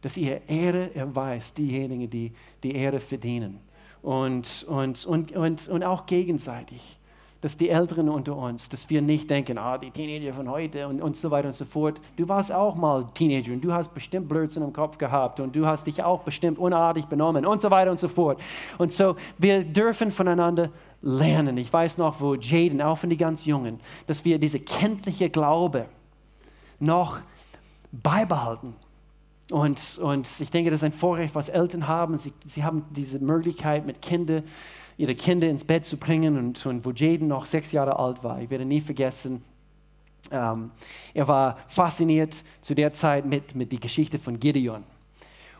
dass 0.02 0.16
ihr 0.16 0.48
Ehre 0.48 0.94
erweist, 0.94 1.56
diejenigen, 1.56 2.10
die 2.10 2.32
die 2.62 2.74
Ehre 2.74 3.00
verdienen. 3.00 3.60
Und, 4.02 4.64
und, 4.68 5.06
und, 5.06 5.32
und, 5.32 5.68
und 5.68 5.82
auch 5.82 6.04
gegenseitig 6.04 6.98
dass 7.44 7.58
die 7.58 7.68
Älteren 7.68 8.08
unter 8.08 8.34
uns, 8.34 8.70
dass 8.70 8.88
wir 8.88 9.02
nicht 9.02 9.28
denken, 9.28 9.58
ah, 9.58 9.76
die 9.76 9.90
Teenager 9.90 10.32
von 10.32 10.48
heute 10.48 10.88
und, 10.88 11.02
und 11.02 11.14
so 11.14 11.30
weiter 11.30 11.48
und 11.48 11.54
so 11.54 11.66
fort. 11.66 12.00
Du 12.16 12.26
warst 12.26 12.50
auch 12.50 12.74
mal 12.74 13.06
Teenager 13.12 13.52
und 13.52 13.60
du 13.60 13.70
hast 13.70 13.92
bestimmt 13.92 14.30
Blödsinn 14.30 14.62
im 14.62 14.72
Kopf 14.72 14.96
gehabt 14.96 15.40
und 15.40 15.54
du 15.54 15.66
hast 15.66 15.86
dich 15.86 16.02
auch 16.02 16.22
bestimmt 16.22 16.58
unartig 16.58 17.04
benommen 17.04 17.44
und 17.44 17.60
so 17.60 17.70
weiter 17.70 17.90
und 17.90 18.00
so 18.00 18.08
fort. 18.08 18.40
Und 18.78 18.94
so, 18.94 19.16
wir 19.36 19.62
dürfen 19.62 20.10
voneinander 20.10 20.70
lernen. 21.02 21.58
Ich 21.58 21.70
weiß 21.70 21.98
noch, 21.98 22.18
wo 22.18 22.34
Jaden, 22.34 22.80
auch 22.80 22.96
von 22.96 23.10
den 23.10 23.18
ganz 23.18 23.44
Jungen, 23.44 23.78
dass 24.06 24.24
wir 24.24 24.38
diese 24.38 24.58
kenntliche 24.58 25.28
Glaube 25.28 25.84
noch 26.80 27.18
beibehalten. 27.92 28.74
Und, 29.50 29.98
und 29.98 30.40
ich 30.40 30.50
denke, 30.50 30.70
das 30.70 30.80
ist 30.80 30.84
ein 30.84 30.92
Vorrecht, 30.92 31.34
was 31.34 31.50
Eltern 31.50 31.88
haben. 31.88 32.16
Sie, 32.16 32.32
sie 32.46 32.64
haben 32.64 32.86
diese 32.92 33.18
Möglichkeit 33.18 33.84
mit 33.84 34.00
Kindern 34.00 34.44
ihre 34.96 35.14
Kinder 35.14 35.48
ins 35.48 35.64
Bett 35.64 35.86
zu 35.86 35.96
bringen 35.96 36.38
und, 36.38 36.64
und 36.66 36.84
wo 36.84 36.90
Jaden 36.90 37.28
noch 37.28 37.46
sechs 37.46 37.72
Jahre 37.72 37.98
alt 37.98 38.22
war. 38.22 38.40
Ich 38.40 38.50
werde 38.50 38.64
nie 38.64 38.80
vergessen, 38.80 39.42
ähm, 40.30 40.70
er 41.12 41.28
war 41.28 41.58
fasziniert 41.68 42.42
zu 42.62 42.74
der 42.74 42.92
Zeit 42.92 43.26
mit, 43.26 43.54
mit 43.54 43.72
der 43.72 43.78
Geschichte 43.78 44.18
von 44.18 44.40
Gideon. 44.40 44.84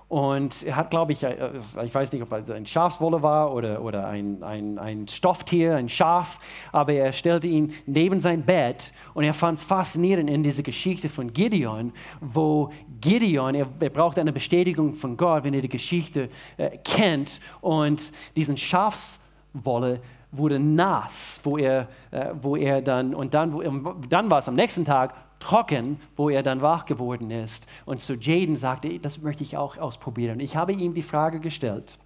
Und 0.09 0.63
er 0.63 0.77
hat, 0.77 0.91
glaube 0.91 1.13
ich, 1.13 1.23
äh, 1.25 1.51
ich 1.85 1.95
weiß 1.95 2.13
nicht, 2.13 2.23
ob 2.23 2.31
es 2.33 2.51
ein 2.51 2.67
Schafswolle 2.67 3.23
war 3.23 3.53
oder, 3.53 3.83
oder 3.83 4.07
ein, 4.07 4.43
ein, 4.43 4.79
ein 4.79 5.09
Stofftier, 5.09 5.77
ein 5.77 5.89
Schaf, 5.89 6.39
aber 6.73 6.93
er 6.93 7.13
stellte 7.13 7.47
ihn 7.47 7.73
neben 7.87 8.21
sein 8.21 8.43
Bett 8.43 8.93
und 9.15 9.25
er 9.25 9.35
fand 9.35 9.59
es 9.59 9.65
faszinierend 9.65 10.31
in 10.31 10.43
dieser 10.43 10.63
Geschichte 10.63 11.09
von 11.09 11.33
Gideon, 11.33 11.93
wo 12.21 12.71
Gideon, 13.01 13.55
er, 13.55 13.67
er 13.81 13.91
braucht 13.91 14.19
eine 14.19 14.33
Bestätigung 14.33 14.95
von 14.95 15.17
Gott, 15.17 15.45
wenn 15.45 15.55
er 15.55 15.63
die 15.63 15.69
Geschichte 15.69 16.29
äh, 16.59 16.77
kennt 16.85 17.41
und 17.61 18.13
diesen 18.37 18.57
Schafs 18.57 19.19
Wolle 19.55 20.01
wurde 20.33 20.59
nass, 20.59 21.41
wo 21.45 21.57
er, 21.57 21.89
äh, 22.11 22.35
wo 22.43 22.57
er 22.57 22.83
dann, 22.83 23.15
und 23.15 23.35
dann, 23.35 23.53
wo, 23.53 23.63
dann 24.09 24.31
war 24.31 24.39
es 24.39 24.49
am 24.49 24.57
nächsten 24.57 24.85
Tag 24.85 25.15
trocken, 25.39 26.01
wo 26.17 26.29
er 26.29 26.43
dann 26.43 26.61
wach 26.61 26.87
geworden 26.87 27.31
ist. 27.31 27.67
Und 27.87 28.01
zu 28.01 28.15
Jaden 28.15 28.57
sagte, 28.57 28.99
das 28.99 29.19
möchte 29.19 29.43
ich 29.43 29.57
auch 29.57 29.79
ausprobieren. 29.79 30.41
Ich 30.41 30.57
habe 30.57 30.73
ihm 30.73 30.95
die 30.95 31.03
Frage 31.03 31.39
gestellt, 31.41 31.99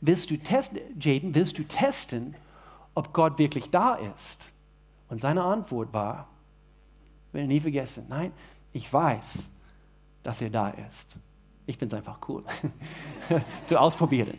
willst 0.00 0.30
du 0.30 0.38
testen, 0.38 0.80
Jaden, 0.98 1.34
willst 1.34 1.58
du 1.58 1.64
testen, 1.64 2.34
ob 2.94 3.12
Gott 3.12 3.38
wirklich 3.38 3.70
da 3.70 3.94
ist? 3.94 4.50
Und 5.08 5.20
seine 5.20 5.42
Antwort 5.42 5.92
war, 5.92 6.28
werde 7.32 7.48
nie 7.48 7.60
vergessen, 7.60 8.06
nein, 8.08 8.32
ich 8.72 8.90
weiß, 8.90 9.50
dass 10.22 10.40
er 10.40 10.50
da 10.50 10.70
ist. 10.70 11.18
Ich 11.66 11.76
finde 11.76 11.96
es 11.96 11.98
einfach 11.98 12.18
cool, 12.28 12.44
zu 13.66 13.78
ausprobieren. 13.78 14.38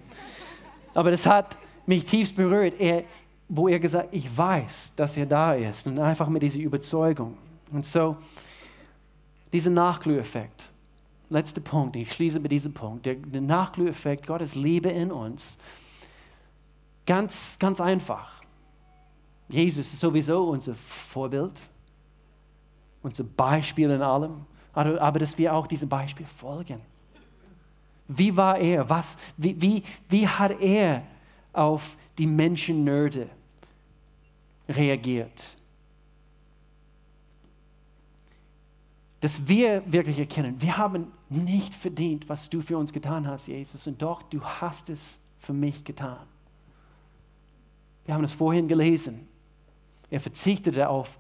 Aber 0.94 1.12
das 1.12 1.26
hat 1.26 1.58
mich 1.86 2.06
tiefst 2.06 2.36
berührt, 2.36 2.80
er, 2.80 3.04
wo 3.48 3.68
er 3.68 3.80
gesagt 3.80 4.10
ich 4.12 4.36
weiß, 4.36 4.94
dass 4.96 5.18
er 5.18 5.26
da 5.26 5.54
ist. 5.54 5.88
Und 5.88 6.00
einfach 6.00 6.28
mit 6.28 6.44
dieser 6.44 6.60
Überzeugung. 6.60 7.38
Und 7.72 7.86
so, 7.86 8.18
dieser 9.54 9.70
Nachglüheffekt. 9.70 10.70
Letzter 11.30 11.62
Punkt, 11.62 11.96
ich 11.96 12.12
schließe 12.14 12.40
mit 12.40 12.52
diesem 12.52 12.74
Punkt. 12.74 13.06
Der, 13.06 13.16
der 13.16 13.42
Nachglüheffekt, 13.42 14.28
Gottes 14.28 14.56
Liebe 14.56 14.90
in 14.90 15.12
uns. 15.12 15.58
Ganz, 17.06 17.58
ganz 17.60 17.82
einfach. 17.82 18.42
Jesus 19.48 19.94
ist 19.94 20.00
sowieso 20.00 20.50
unser 20.50 20.76
Vorbild, 20.76 21.62
unser 23.04 23.24
Beispiel 23.24 23.92
in 23.92 24.02
allem, 24.02 24.46
aber, 24.74 25.00
aber 25.02 25.20
dass 25.20 25.38
wir 25.38 25.54
auch 25.54 25.68
diesem 25.68 25.88
Beispiel 25.88 26.26
folgen. 26.26 26.82
Wie 28.08 28.36
war 28.36 28.58
er? 28.58 28.90
Was, 28.90 29.18
wie, 29.38 29.60
wie, 29.62 29.84
wie 30.10 30.28
hat 30.28 30.60
er 30.60 31.04
auf 31.58 31.96
die 32.18 32.28
Menschennöte 32.28 33.30
reagiert? 34.68 35.56
Dass 39.22 39.48
wir 39.48 39.82
wirklich 39.92 40.20
erkennen, 40.20 40.62
wir 40.62 40.78
haben 40.78 41.12
nicht 41.30 41.74
verdient, 41.74 42.30
was 42.30 42.50
du 42.50 42.62
für 42.62 42.78
uns 42.78 42.94
getan 42.94 43.28
hast, 43.28 43.48
Jesus, 43.48 43.88
und 43.88 44.02
doch, 44.02 44.22
du 44.24 44.44
hast 44.44 44.90
es 44.90 45.20
für 45.40 45.54
mich 45.54 45.84
getan. 45.84 46.28
Wir 48.06 48.14
haben 48.14 48.24
es 48.24 48.34
vorhin 48.34 48.68
gelesen. 48.68 49.28
Er 50.12 50.20
verzichtete 50.20 50.90
auf 50.90 51.18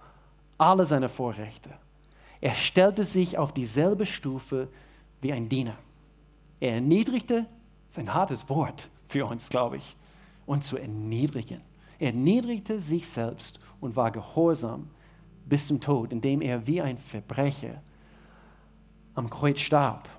alle 0.58 0.86
seine 0.86 1.10
Vorrechte. 1.10 1.72
Er 2.42 2.54
stellte 2.54 3.04
sich 3.04 3.38
auf 3.38 3.54
dieselbe 3.54 4.06
Stufe 4.06 4.68
wie 5.22 5.34
ein 5.34 5.50
Diener. 5.50 5.78
Er 6.60 6.76
erniedrigte, 6.76 7.48
sein 7.88 8.14
hartes 8.14 8.48
Wort 8.50 8.90
für 9.08 9.26
uns, 9.26 9.50
glaube 9.50 9.78
ich, 9.78 9.96
und 10.46 10.64
zu 10.64 10.78
erniedrigen. 10.78 11.62
Er 12.00 12.08
erniedrigte 12.08 12.80
sich 12.80 13.08
selbst 13.08 13.60
und 13.80 13.96
war 13.96 14.12
gehorsam 14.12 14.90
bis 15.48 15.68
zum 15.68 15.80
Tod, 15.80 16.12
indem 16.12 16.42
er 16.42 16.66
wie 16.68 16.82
ein 16.82 16.98
Verbrecher 16.98 17.82
am 19.14 19.30
Kreuz 19.30 19.60
starb. 19.60 20.10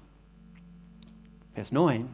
Vers 1.53 1.72
9, 1.72 2.07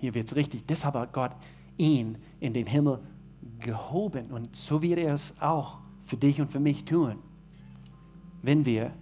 hier 0.00 0.14
wird 0.14 0.28
es 0.28 0.36
richtig, 0.36 0.66
deshalb 0.66 0.94
hat 0.94 1.12
Gott 1.12 1.32
ihn 1.76 2.18
in 2.40 2.52
den 2.52 2.66
Himmel 2.66 3.00
gehoben 3.60 4.30
und 4.30 4.54
so 4.56 4.82
wird 4.82 4.98
er 4.98 5.14
es 5.14 5.34
auch 5.40 5.78
für 6.04 6.16
dich 6.16 6.40
und 6.40 6.50
für 6.50 6.60
mich 6.60 6.84
tun, 6.84 7.16
wenn 8.42 8.64
wir 8.64 8.92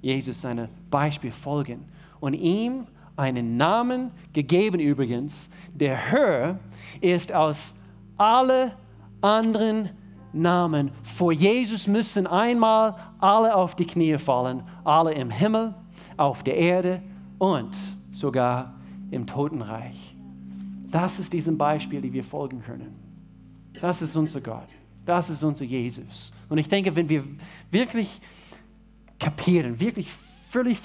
Jesus 0.00 0.42
seinem 0.42 0.68
Beispiel 0.90 1.32
folgen 1.32 1.84
und 2.20 2.34
ihm 2.34 2.86
einen 3.16 3.56
Namen 3.56 4.10
gegeben 4.32 4.80
übrigens, 4.80 5.48
der 5.72 6.10
höher 6.10 6.58
ist 7.00 7.32
als 7.32 7.74
alle 8.16 8.72
anderen 9.20 9.90
Namen. 10.32 10.90
Vor 11.02 11.32
Jesus 11.32 11.86
müssen 11.86 12.26
einmal 12.26 12.96
alle 13.18 13.54
auf 13.54 13.76
die 13.76 13.86
Knie 13.86 14.18
fallen, 14.18 14.62
alle 14.82 15.14
im 15.14 15.30
Himmel, 15.30 15.74
auf 16.16 16.42
der 16.42 16.56
Erde 16.56 17.02
und 17.38 17.74
sogar 18.10 18.74
im 19.10 19.26
Totenreich. 19.26 20.16
Das 20.90 21.18
ist 21.18 21.32
diesem 21.32 21.56
Beispiel, 21.56 22.00
die 22.00 22.12
wir 22.12 22.24
folgen 22.24 22.62
können. 22.62 22.94
Das 23.80 24.02
ist 24.02 24.14
unser 24.16 24.40
Gott. 24.40 24.68
Das 25.04 25.28
ist 25.28 25.42
unser 25.42 25.64
Jesus. 25.64 26.32
Und 26.48 26.58
ich 26.58 26.68
denke, 26.68 26.94
wenn 26.94 27.08
wir 27.08 27.24
wirklich 27.70 28.20
kapieren, 29.18 29.78
wirklich 29.80 30.08
völlig 30.50 30.78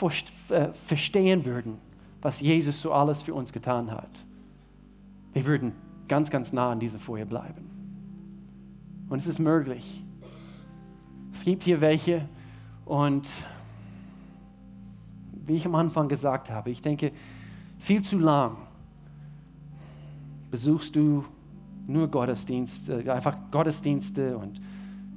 äh, 0.50 0.70
verstehen 0.88 1.46
würden, 1.46 1.78
was 2.22 2.42
Jesus 2.42 2.82
so 2.82 2.92
alles 2.92 3.22
für 3.22 3.34
uns 3.34 3.54
getan 3.54 3.92
hat, 3.92 4.26
wir 5.34 5.46
würden 5.46 5.74
ganz, 6.08 6.30
ganz 6.30 6.52
nah 6.52 6.72
an 6.72 6.80
dieser 6.80 7.00
Folie 7.00 7.26
bleiben. 7.26 7.70
Und 9.10 9.20
es 9.20 9.28
ist 9.28 9.40
möglich. 9.40 10.04
Es 11.34 11.44
gibt 11.44 11.64
hier 11.64 11.82
welche 11.82 12.28
und 12.86 13.30
wie 15.46 15.56
ich 15.56 15.66
am 15.66 15.76
Anfang 15.76 16.10
gesagt 16.10 16.50
habe, 16.50 16.70
ich 16.70 16.82
denke, 16.82 17.12
viel 17.80 18.02
zu 18.02 18.18
lang 18.20 18.58
besuchst 20.52 20.96
du 20.96 21.26
nur 21.88 22.08
Gottesdienste, 22.08 23.12
einfach 23.12 23.38
Gottesdienste 23.52 24.38
und 24.38 24.62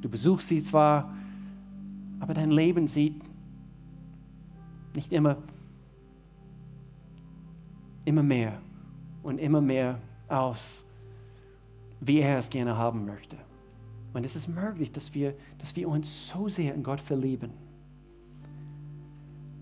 du 0.01 0.09
besuchst 0.09 0.49
sie 0.49 0.63
zwar, 0.63 1.13
aber 2.21 2.35
dein 2.35 2.51
Leben 2.51 2.87
sieht 2.87 3.21
nicht 4.95 5.13
immer, 5.13 5.37
immer 8.05 8.23
mehr 8.23 8.61
und 9.23 9.39
immer 9.39 9.61
mehr 9.61 9.99
aus, 10.29 10.85
wie 12.01 12.21
er 12.21 12.39
es 12.39 12.51
gerne 12.51 12.77
haben 12.77 13.07
möchte. 13.07 13.37
Und 14.13 14.25
es 14.25 14.37
ist 14.37 14.49
möglich, 14.49 14.93
dass 14.93 15.15
wir, 15.15 15.35
dass 15.59 15.75
wir 15.77 15.89
uns 15.89 16.29
so 16.29 16.49
sehr 16.49 16.75
in 16.75 16.83
Gott 16.83 17.01
verlieben. 17.01 17.51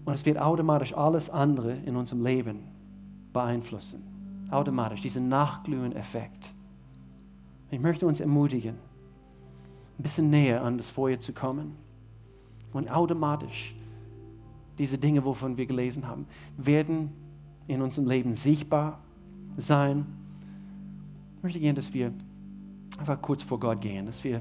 Und 0.05 0.15
es 0.15 0.27
wird 0.27 0.39
automatisch 0.39 0.95
alles 0.95 1.31
andere 1.31 1.73
in 1.73 1.97
unserem 1.97 2.25
Leben 2.25 2.65
beeinflussen. 3.33 4.03
Automatisch, 4.51 5.03
diesen 5.03 5.29
Nachglühen-Effekt. 5.29 6.53
Ich 7.71 7.79
möchte 7.79 8.07
uns 8.07 8.19
ermutigen, 8.19 8.75
ein 9.99 10.03
bisschen 10.03 10.31
näher 10.31 10.63
an 10.65 10.79
das 10.79 10.91
Feuer 10.91 11.21
zu 11.21 11.33
kommen. 11.33 11.77
Und 12.73 12.91
automatisch 12.91 13.75
diese 14.79 14.99
Dinge, 14.99 15.25
wovon 15.25 15.57
wir 15.57 15.67
gelesen 15.67 16.09
haben, 16.09 16.27
werden 16.57 17.13
in 17.71 17.83
unserem 17.83 18.09
Leben 18.09 18.35
sichtbar 18.35 19.01
sein. 19.57 20.05
Ich 21.37 21.43
möchte 21.43 21.61
gerne, 21.61 21.75
dass 21.75 21.95
wir 21.95 22.13
einfach 22.99 23.21
kurz 23.23 23.43
vor 23.43 23.61
Gott 23.61 23.81
gehen, 23.81 24.07
dass 24.07 24.23
wir 24.25 24.39